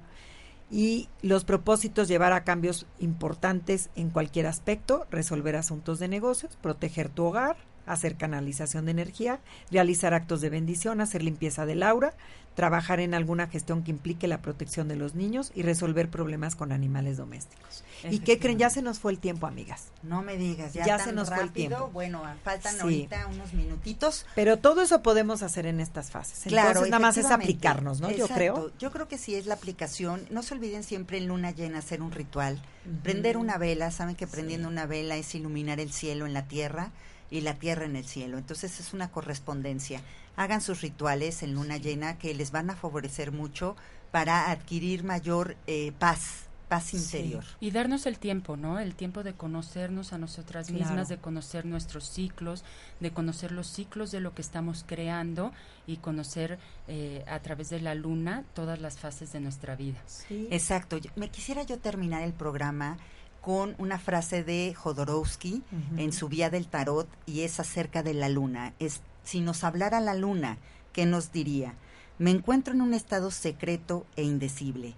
Y 0.69 1.07
los 1.21 1.45
propósitos 1.45 2.07
llevar 2.07 2.33
a 2.33 2.43
cambios 2.43 2.87
importantes 2.99 3.89
en 3.95 4.09
cualquier 4.09 4.47
aspecto, 4.47 5.07
resolver 5.09 5.55
asuntos 5.55 5.99
de 5.99 6.07
negocios, 6.07 6.57
proteger 6.61 7.09
tu 7.09 7.23
hogar, 7.23 7.57
hacer 7.85 8.15
canalización 8.15 8.85
de 8.85 8.91
energía, 8.91 9.39
realizar 9.71 10.13
actos 10.13 10.41
de 10.41 10.49
bendición, 10.49 11.01
hacer 11.01 11.23
limpieza 11.23 11.65
del 11.65 11.83
aura, 11.83 12.13
trabajar 12.55 12.99
en 13.01 13.13
alguna 13.13 13.47
gestión 13.47 13.83
que 13.83 13.91
implique 13.91 14.27
la 14.27 14.41
protección 14.41 14.87
de 14.87 14.95
los 14.95 15.13
niños 15.13 15.51
y 15.53 15.61
resolver 15.61 16.09
problemas 16.09 16.55
con 16.55 16.71
animales 16.71 17.17
domésticos. 17.17 17.83
¿Y 18.09 18.19
qué 18.19 18.39
creen? 18.39 18.57
Ya 18.57 18.69
se 18.69 18.81
nos 18.81 18.99
fue 18.99 19.11
el 19.11 19.19
tiempo, 19.19 19.45
amigas. 19.45 19.89
No 20.01 20.21
me 20.21 20.37
digas, 20.37 20.73
ya, 20.73 20.97
se 20.97 21.11
nos 21.11 21.29
fue 21.29 21.43
el 21.43 21.51
tiempo. 21.51 21.89
Bueno, 21.91 22.23
faltan 22.43 22.79
ahorita 22.79 23.27
unos 23.27 23.53
minutitos. 23.53 24.25
Pero 24.35 24.57
todo 24.57 24.81
eso 24.81 25.03
podemos 25.03 25.43
hacer 25.43 25.65
en 25.65 25.79
estas 25.79 26.11
fases. 26.11 26.43
Claro, 26.45 26.85
nada 26.85 26.99
más 26.99 27.17
es 27.17 27.25
aplicarnos, 27.25 27.99
¿no? 27.99 28.09
Yo 28.09 28.27
creo. 28.27 28.71
Yo 28.79 28.91
creo 28.91 29.07
que 29.07 29.17
sí 29.17 29.35
es 29.35 29.45
la 29.45 29.55
aplicación. 29.55 30.25
No 30.31 30.41
se 30.41 30.53
olviden 30.53 30.83
siempre 30.83 31.17
en 31.17 31.27
luna 31.27 31.51
llena 31.51 31.79
hacer 31.79 32.01
un 32.01 32.11
ritual, 32.11 32.61
prender 33.03 33.37
una 33.37 33.57
vela. 33.57 33.91
Saben 33.91 34.15
que 34.15 34.27
prendiendo 34.27 34.69
una 34.69 34.85
vela 34.85 35.17
es 35.17 35.35
iluminar 35.35 35.79
el 35.79 35.91
cielo 35.91 36.25
en 36.25 36.33
la 36.33 36.47
tierra 36.47 36.91
y 37.29 37.41
la 37.41 37.55
tierra 37.55 37.85
en 37.85 37.95
el 37.95 38.05
cielo. 38.05 38.37
Entonces 38.37 38.79
es 38.79 38.93
una 38.93 39.11
correspondencia. 39.11 40.01
Hagan 40.35 40.61
sus 40.61 40.81
rituales 40.81 41.43
en 41.43 41.53
luna 41.53 41.77
llena 41.77 42.17
que 42.17 42.33
les 42.33 42.51
van 42.51 42.69
a 42.69 42.75
favorecer 42.75 43.31
mucho 43.31 43.75
para 44.11 44.51
adquirir 44.51 45.03
mayor 45.03 45.57
eh, 45.67 45.91
paz 45.97 46.45
paz 46.67 46.93
interior. 46.93 47.43
Y 47.59 47.71
darnos 47.71 48.05
el 48.05 48.19
tiempo, 48.19 48.57
¿no? 48.57 48.79
El 48.79 48.95
tiempo 48.95 49.23
de 49.23 49.33
conocernos 49.33 50.13
a 50.13 50.17
nosotras 50.17 50.71
mismas, 50.71 51.07
de 51.07 51.17
conocer 51.17 51.65
nuestros 51.65 52.09
ciclos, 52.09 52.63
de 52.99 53.11
conocer 53.11 53.51
los 53.51 53.67
ciclos 53.67 54.11
de 54.11 54.19
lo 54.19 54.33
que 54.33 54.41
estamos 54.41 54.83
creando 54.85 55.51
y 55.87 55.97
conocer 55.97 56.59
eh, 56.87 57.23
a 57.27 57.39
través 57.39 57.69
de 57.69 57.81
la 57.81 57.95
luna 57.95 58.43
todas 58.53 58.81
las 58.81 58.97
fases 58.97 59.31
de 59.31 59.39
nuestra 59.39 59.75
vida. 59.75 59.99
Exacto. 60.29 60.97
Me 61.15 61.29
quisiera 61.29 61.63
yo 61.63 61.77
terminar 61.77 62.23
el 62.23 62.33
programa 62.33 62.97
con 63.45 63.75
una 63.77 63.99
frase 63.99 64.43
de 64.43 64.73
Jodorowsky 64.73 65.61
en 65.97 66.11
su 66.11 66.27
Vía 66.27 66.49
del 66.49 66.67
Tarot 66.67 67.07
y 67.27 67.41
es 67.41 67.59
acerca 67.59 68.01
de 68.01 68.15
la 68.15 68.27
luna. 68.27 68.73
Es, 68.79 69.01
si 69.23 69.39
nos 69.39 69.63
hablara 69.63 69.99
la 70.01 70.15
luna, 70.15 70.57
¿qué 70.93 71.05
nos 71.05 71.31
diría? 71.31 71.75
Me 72.17 72.31
encuentro 72.31 72.73
en 72.73 72.81
un 72.81 72.95
estado 72.95 73.29
secreto 73.29 74.05
e 74.15 74.23
indecible 74.23 74.95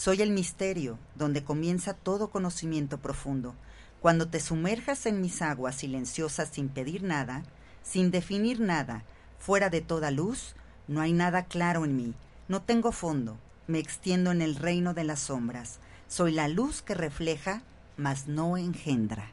soy 0.00 0.22
el 0.22 0.30
misterio, 0.30 0.98
donde 1.14 1.44
comienza 1.44 1.92
todo 1.92 2.30
conocimiento 2.30 2.96
profundo. 2.96 3.54
Cuando 4.00 4.28
te 4.28 4.40
sumerjas 4.40 5.04
en 5.04 5.20
mis 5.20 5.42
aguas 5.42 5.74
silenciosas 5.74 6.48
sin 6.50 6.70
pedir 6.70 7.02
nada, 7.02 7.42
sin 7.82 8.10
definir 8.10 8.60
nada, 8.60 9.04
fuera 9.38 9.68
de 9.68 9.82
toda 9.82 10.10
luz, 10.10 10.54
no 10.88 11.02
hay 11.02 11.12
nada 11.12 11.44
claro 11.44 11.84
en 11.84 11.96
mí, 11.96 12.14
no 12.48 12.62
tengo 12.62 12.92
fondo, 12.92 13.36
me 13.66 13.78
extiendo 13.78 14.30
en 14.30 14.40
el 14.40 14.56
reino 14.56 14.94
de 14.94 15.04
las 15.04 15.20
sombras. 15.20 15.80
Soy 16.08 16.32
la 16.32 16.48
luz 16.48 16.80
que 16.80 16.94
refleja, 16.94 17.62
mas 18.00 18.26
no 18.26 18.56
engendra. 18.56 19.30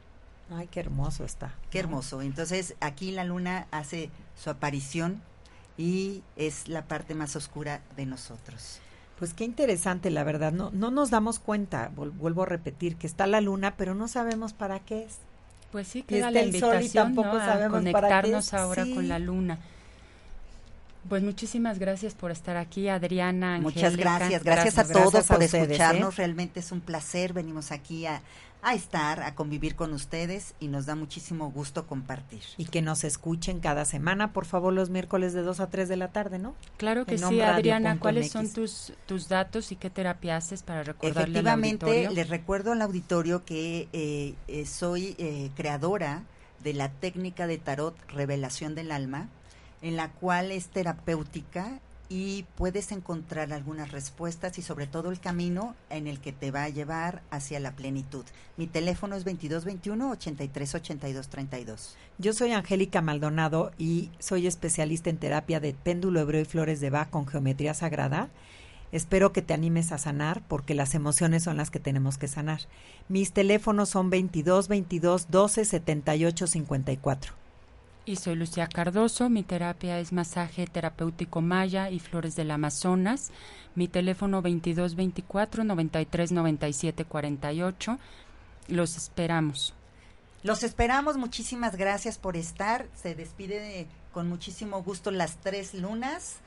Ay, 0.53 0.67
qué 0.67 0.79
hermoso 0.79 1.25
está. 1.25 1.53
Qué 1.71 1.79
hermoso. 1.79 2.21
Entonces, 2.21 2.75
aquí 2.79 3.11
la 3.11 3.23
luna 3.23 3.67
hace 3.71 4.09
su 4.35 4.49
aparición 4.49 5.21
y 5.77 6.23
es 6.35 6.67
la 6.67 6.83
parte 6.83 7.15
más 7.15 7.35
oscura 7.35 7.81
de 7.95 8.05
nosotros. 8.05 8.79
Pues 9.19 9.33
qué 9.33 9.45
interesante, 9.45 10.11
la 10.11 10.23
verdad. 10.23 10.51
No, 10.51 10.69
no 10.71 10.91
nos 10.91 11.09
damos 11.09 11.39
cuenta, 11.39 11.91
vuelvo 11.95 12.43
a 12.43 12.45
repetir, 12.45 12.97
que 12.97 13.07
está 13.07 13.25
la 13.25 13.41
luna, 13.41 13.75
pero 13.75 13.95
no 13.95 14.07
sabemos 14.07 14.53
para 14.53 14.79
qué 14.79 15.05
es. 15.05 15.17
Pues 15.71 15.87
sí, 15.87 16.03
que 16.03 16.21
la 16.21 16.41
invitación 16.41 17.15
tampoco 17.15 17.37
a 17.37 17.67
conectarnos 17.67 18.53
ahora 18.53 18.85
con 18.93 19.07
la 19.07 19.19
luna. 19.19 19.59
Pues 21.09 21.23
muchísimas 21.23 21.79
gracias 21.79 22.13
por 22.13 22.31
estar 22.31 22.57
aquí, 22.57 22.89
Adriana. 22.89 23.59
Muchas 23.61 23.95
gracias, 23.95 24.43
gracias, 24.43 24.77
a 24.77 24.87
todos 24.91 25.25
por 25.25 25.41
escucharnos. 25.41 26.13
¿eh? 26.13 26.17
Realmente 26.17 26.59
es 26.59 26.71
un 26.71 26.81
placer. 26.81 27.33
Venimos 27.33 27.71
aquí 27.71 28.05
a, 28.05 28.21
a 28.61 28.73
estar, 28.73 29.21
a 29.21 29.35
convivir 29.35 29.75
con 29.75 29.93
ustedes 29.93 30.55
y 30.59 30.67
nos 30.67 30.85
da 30.85 30.95
muchísimo 30.95 31.51
gusto 31.51 31.87
compartir. 31.87 32.41
Y 32.57 32.65
que 32.65 32.81
nos 32.81 33.03
escuchen 33.03 33.59
cada 33.59 33.85
semana, 33.85 34.33
por 34.33 34.45
favor, 34.45 34.73
los 34.73 34.89
miércoles 34.89 35.33
de 35.33 35.41
2 35.41 35.59
a 35.59 35.69
3 35.69 35.87
de 35.87 35.97
la 35.97 36.09
tarde, 36.09 36.39
¿no? 36.39 36.55
Claro 36.77 37.05
que 37.05 37.17
sí, 37.17 37.41
Adriana. 37.41 37.99
¿Cuáles 37.99 38.31
son 38.31 38.51
tus, 38.51 38.93
tus 39.05 39.29
datos 39.29 39.71
y 39.71 39.75
qué 39.75 39.89
terapia 39.89 40.37
haces 40.37 40.63
para 40.63 40.83
recordarle 40.83 41.39
Efectivamente, 41.39 42.09
les 42.11 42.29
recuerdo 42.29 42.71
al 42.71 42.81
auditorio 42.81 43.45
que 43.45 43.87
eh, 43.93 44.35
eh, 44.47 44.65
soy 44.65 45.15
eh, 45.17 45.51
creadora 45.55 46.23
de 46.63 46.73
la 46.73 46.89
técnica 46.89 47.47
de 47.47 47.57
tarot 47.57 47.95
Revelación 48.09 48.75
del 48.75 48.91
Alma, 48.91 49.29
en 49.81 49.95
la 49.95 50.09
cual 50.09 50.51
es 50.51 50.67
terapéutica 50.69 51.79
y 52.09 52.45
puedes 52.55 52.91
encontrar 52.91 53.51
algunas 53.51 53.91
respuestas 53.91 54.57
y 54.57 54.61
sobre 54.61 54.87
todo 54.87 55.11
el 55.11 55.19
camino 55.19 55.75
en 55.89 56.07
el 56.07 56.19
que 56.19 56.31
te 56.31 56.51
va 56.51 56.63
a 56.63 56.69
llevar 56.69 57.21
hacia 57.31 57.59
la 57.59 57.71
plenitud. 57.71 58.23
Mi 58.55 58.67
teléfono 58.67 59.15
es 59.15 59.25
2221 59.25 60.11
838232. 60.11 61.97
Yo 62.17 62.33
soy 62.33 62.51
Angélica 62.53 63.01
Maldonado 63.01 63.71
y 63.77 64.09
soy 64.19 64.47
especialista 64.47 65.09
en 65.09 65.17
terapia 65.17 65.59
de 65.59 65.73
péndulo 65.73 66.21
hebreo 66.21 66.41
y 66.41 66.45
flores 66.45 66.79
de 66.79 66.89
Bach 66.89 67.09
con 67.09 67.27
geometría 67.27 67.73
sagrada. 67.73 68.29
Espero 68.93 69.33
que 69.33 69.41
te 69.41 69.53
animes 69.53 69.91
a 69.91 69.97
sanar 69.97 70.41
porque 70.47 70.73
las 70.73 70.95
emociones 70.95 71.43
son 71.43 71.57
las 71.57 71.69
que 71.69 71.79
tenemos 71.79 72.17
que 72.17 72.29
sanar. 72.29 72.61
Mis 73.09 73.33
teléfonos 73.33 73.89
son 73.89 74.09
22 74.09 74.69
22 74.69 75.29
12 75.29 75.65
78 75.65 76.47
54. 76.47 77.46
Y 78.07 78.15
soy 78.15 78.35
Lucía 78.35 78.67
Cardoso, 78.67 79.29
mi 79.29 79.43
terapia 79.43 79.99
es 79.99 80.13
masaje 80.13 80.65
terapéutico 80.65 81.41
maya 81.41 81.89
y 81.89 81.99
flores 81.99 82.37
del 82.37 82.51
Amazonas. 82.51 83.31
Mi 83.75 83.89
teléfono 83.89 84.37
2224 84.37 85.65
93 85.65 86.31
97 86.31 87.03
48. 87.03 87.99
Los 88.69 88.95
esperamos. 88.95 89.73
Los 90.41 90.63
esperamos, 90.63 91.17
muchísimas 91.17 91.75
gracias 91.75 92.17
por 92.17 92.37
estar. 92.37 92.87
Se 92.95 93.13
despide 93.13 93.87
con 94.13 94.29
muchísimo 94.29 94.81
gusto 94.83 95.11
las 95.11 95.35
tres 95.41 95.73
lunas 95.73 96.37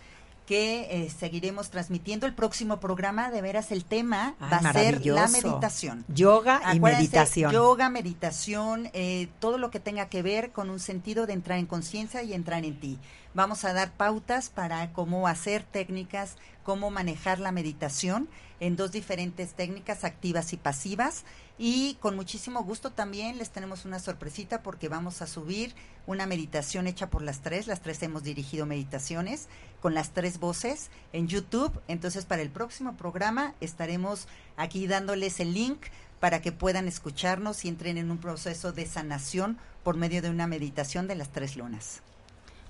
que 0.46 0.88
eh, 0.90 1.10
seguiremos 1.10 1.70
transmitiendo. 1.70 2.26
El 2.26 2.34
próximo 2.34 2.80
programa, 2.80 3.30
de 3.30 3.42
veras, 3.42 3.70
el 3.72 3.84
tema 3.84 4.34
va 4.42 4.56
a 4.56 4.72
ser 4.72 5.04
la 5.06 5.28
meditación. 5.28 6.04
Yoga 6.08 6.60
y 6.74 6.80
meditación. 6.80 7.52
Yoga, 7.52 7.88
meditación, 7.88 8.90
eh, 8.92 9.28
todo 9.38 9.58
lo 9.58 9.70
que 9.70 9.80
tenga 9.80 10.08
que 10.08 10.22
ver 10.22 10.50
con 10.50 10.70
un 10.70 10.80
sentido 10.80 11.26
de 11.26 11.34
entrar 11.34 11.58
en 11.58 11.66
conciencia 11.66 12.22
y 12.22 12.34
entrar 12.34 12.64
en 12.64 12.78
ti. 12.78 12.98
Vamos 13.32 13.64
a 13.64 13.72
dar 13.72 13.92
pautas 13.92 14.50
para 14.50 14.92
cómo 14.92 15.28
hacer 15.28 15.62
técnicas, 15.62 16.36
cómo 16.64 16.90
manejar 16.90 17.38
la 17.38 17.52
meditación 17.52 18.28
en 18.58 18.76
dos 18.76 18.92
diferentes 18.92 19.54
técnicas, 19.54 20.04
activas 20.04 20.52
y 20.52 20.56
pasivas. 20.56 21.24
Y 21.62 21.98
con 22.00 22.16
muchísimo 22.16 22.64
gusto 22.64 22.90
también 22.90 23.36
les 23.36 23.50
tenemos 23.50 23.84
una 23.84 23.98
sorpresita 23.98 24.62
porque 24.62 24.88
vamos 24.88 25.20
a 25.20 25.26
subir 25.26 25.74
una 26.06 26.24
meditación 26.24 26.86
hecha 26.86 27.10
por 27.10 27.20
las 27.20 27.42
tres. 27.42 27.66
Las 27.66 27.82
tres 27.82 28.02
hemos 28.02 28.22
dirigido 28.22 28.64
meditaciones 28.64 29.46
con 29.82 29.92
las 29.92 30.12
tres 30.14 30.40
voces 30.40 30.88
en 31.12 31.28
YouTube. 31.28 31.78
Entonces 31.86 32.24
para 32.24 32.40
el 32.40 32.48
próximo 32.48 32.96
programa 32.96 33.52
estaremos 33.60 34.26
aquí 34.56 34.86
dándoles 34.86 35.38
el 35.38 35.52
link 35.52 35.82
para 36.18 36.40
que 36.40 36.50
puedan 36.50 36.88
escucharnos 36.88 37.62
y 37.66 37.68
entren 37.68 37.98
en 37.98 38.10
un 38.10 38.16
proceso 38.16 38.72
de 38.72 38.86
sanación 38.86 39.58
por 39.84 39.98
medio 39.98 40.22
de 40.22 40.30
una 40.30 40.46
meditación 40.46 41.08
de 41.08 41.16
las 41.16 41.28
tres 41.28 41.56
lunas. 41.56 42.00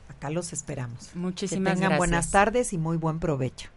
Acá 0.08 0.30
los 0.30 0.52
esperamos. 0.52 1.14
Muchísimas 1.14 1.74
que 1.74 1.80
tengan 1.82 1.96
buenas 1.96 2.32
tardes 2.32 2.72
y 2.72 2.78
muy 2.78 2.96
buen 2.96 3.20
provecho. 3.20 3.68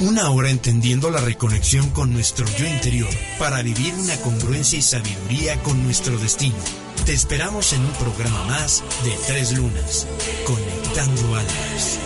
Una 0.00 0.28
hora 0.30 0.50
entendiendo 0.50 1.10
la 1.10 1.22
reconexión 1.22 1.88
con 1.88 2.12
nuestro 2.12 2.44
yo 2.58 2.66
interior 2.66 3.08
para 3.38 3.62
vivir 3.62 3.94
una 3.94 4.14
congruencia 4.16 4.78
y 4.78 4.82
sabiduría 4.82 5.62
con 5.62 5.82
nuestro 5.84 6.18
destino. 6.18 6.54
Te 7.06 7.14
esperamos 7.14 7.72
en 7.72 7.80
un 7.80 7.92
programa 7.92 8.44
más 8.44 8.84
de 9.04 9.12
Tres 9.26 9.56
Lunas, 9.56 10.06
Conectando 10.44 11.36
Almas. 11.36 11.98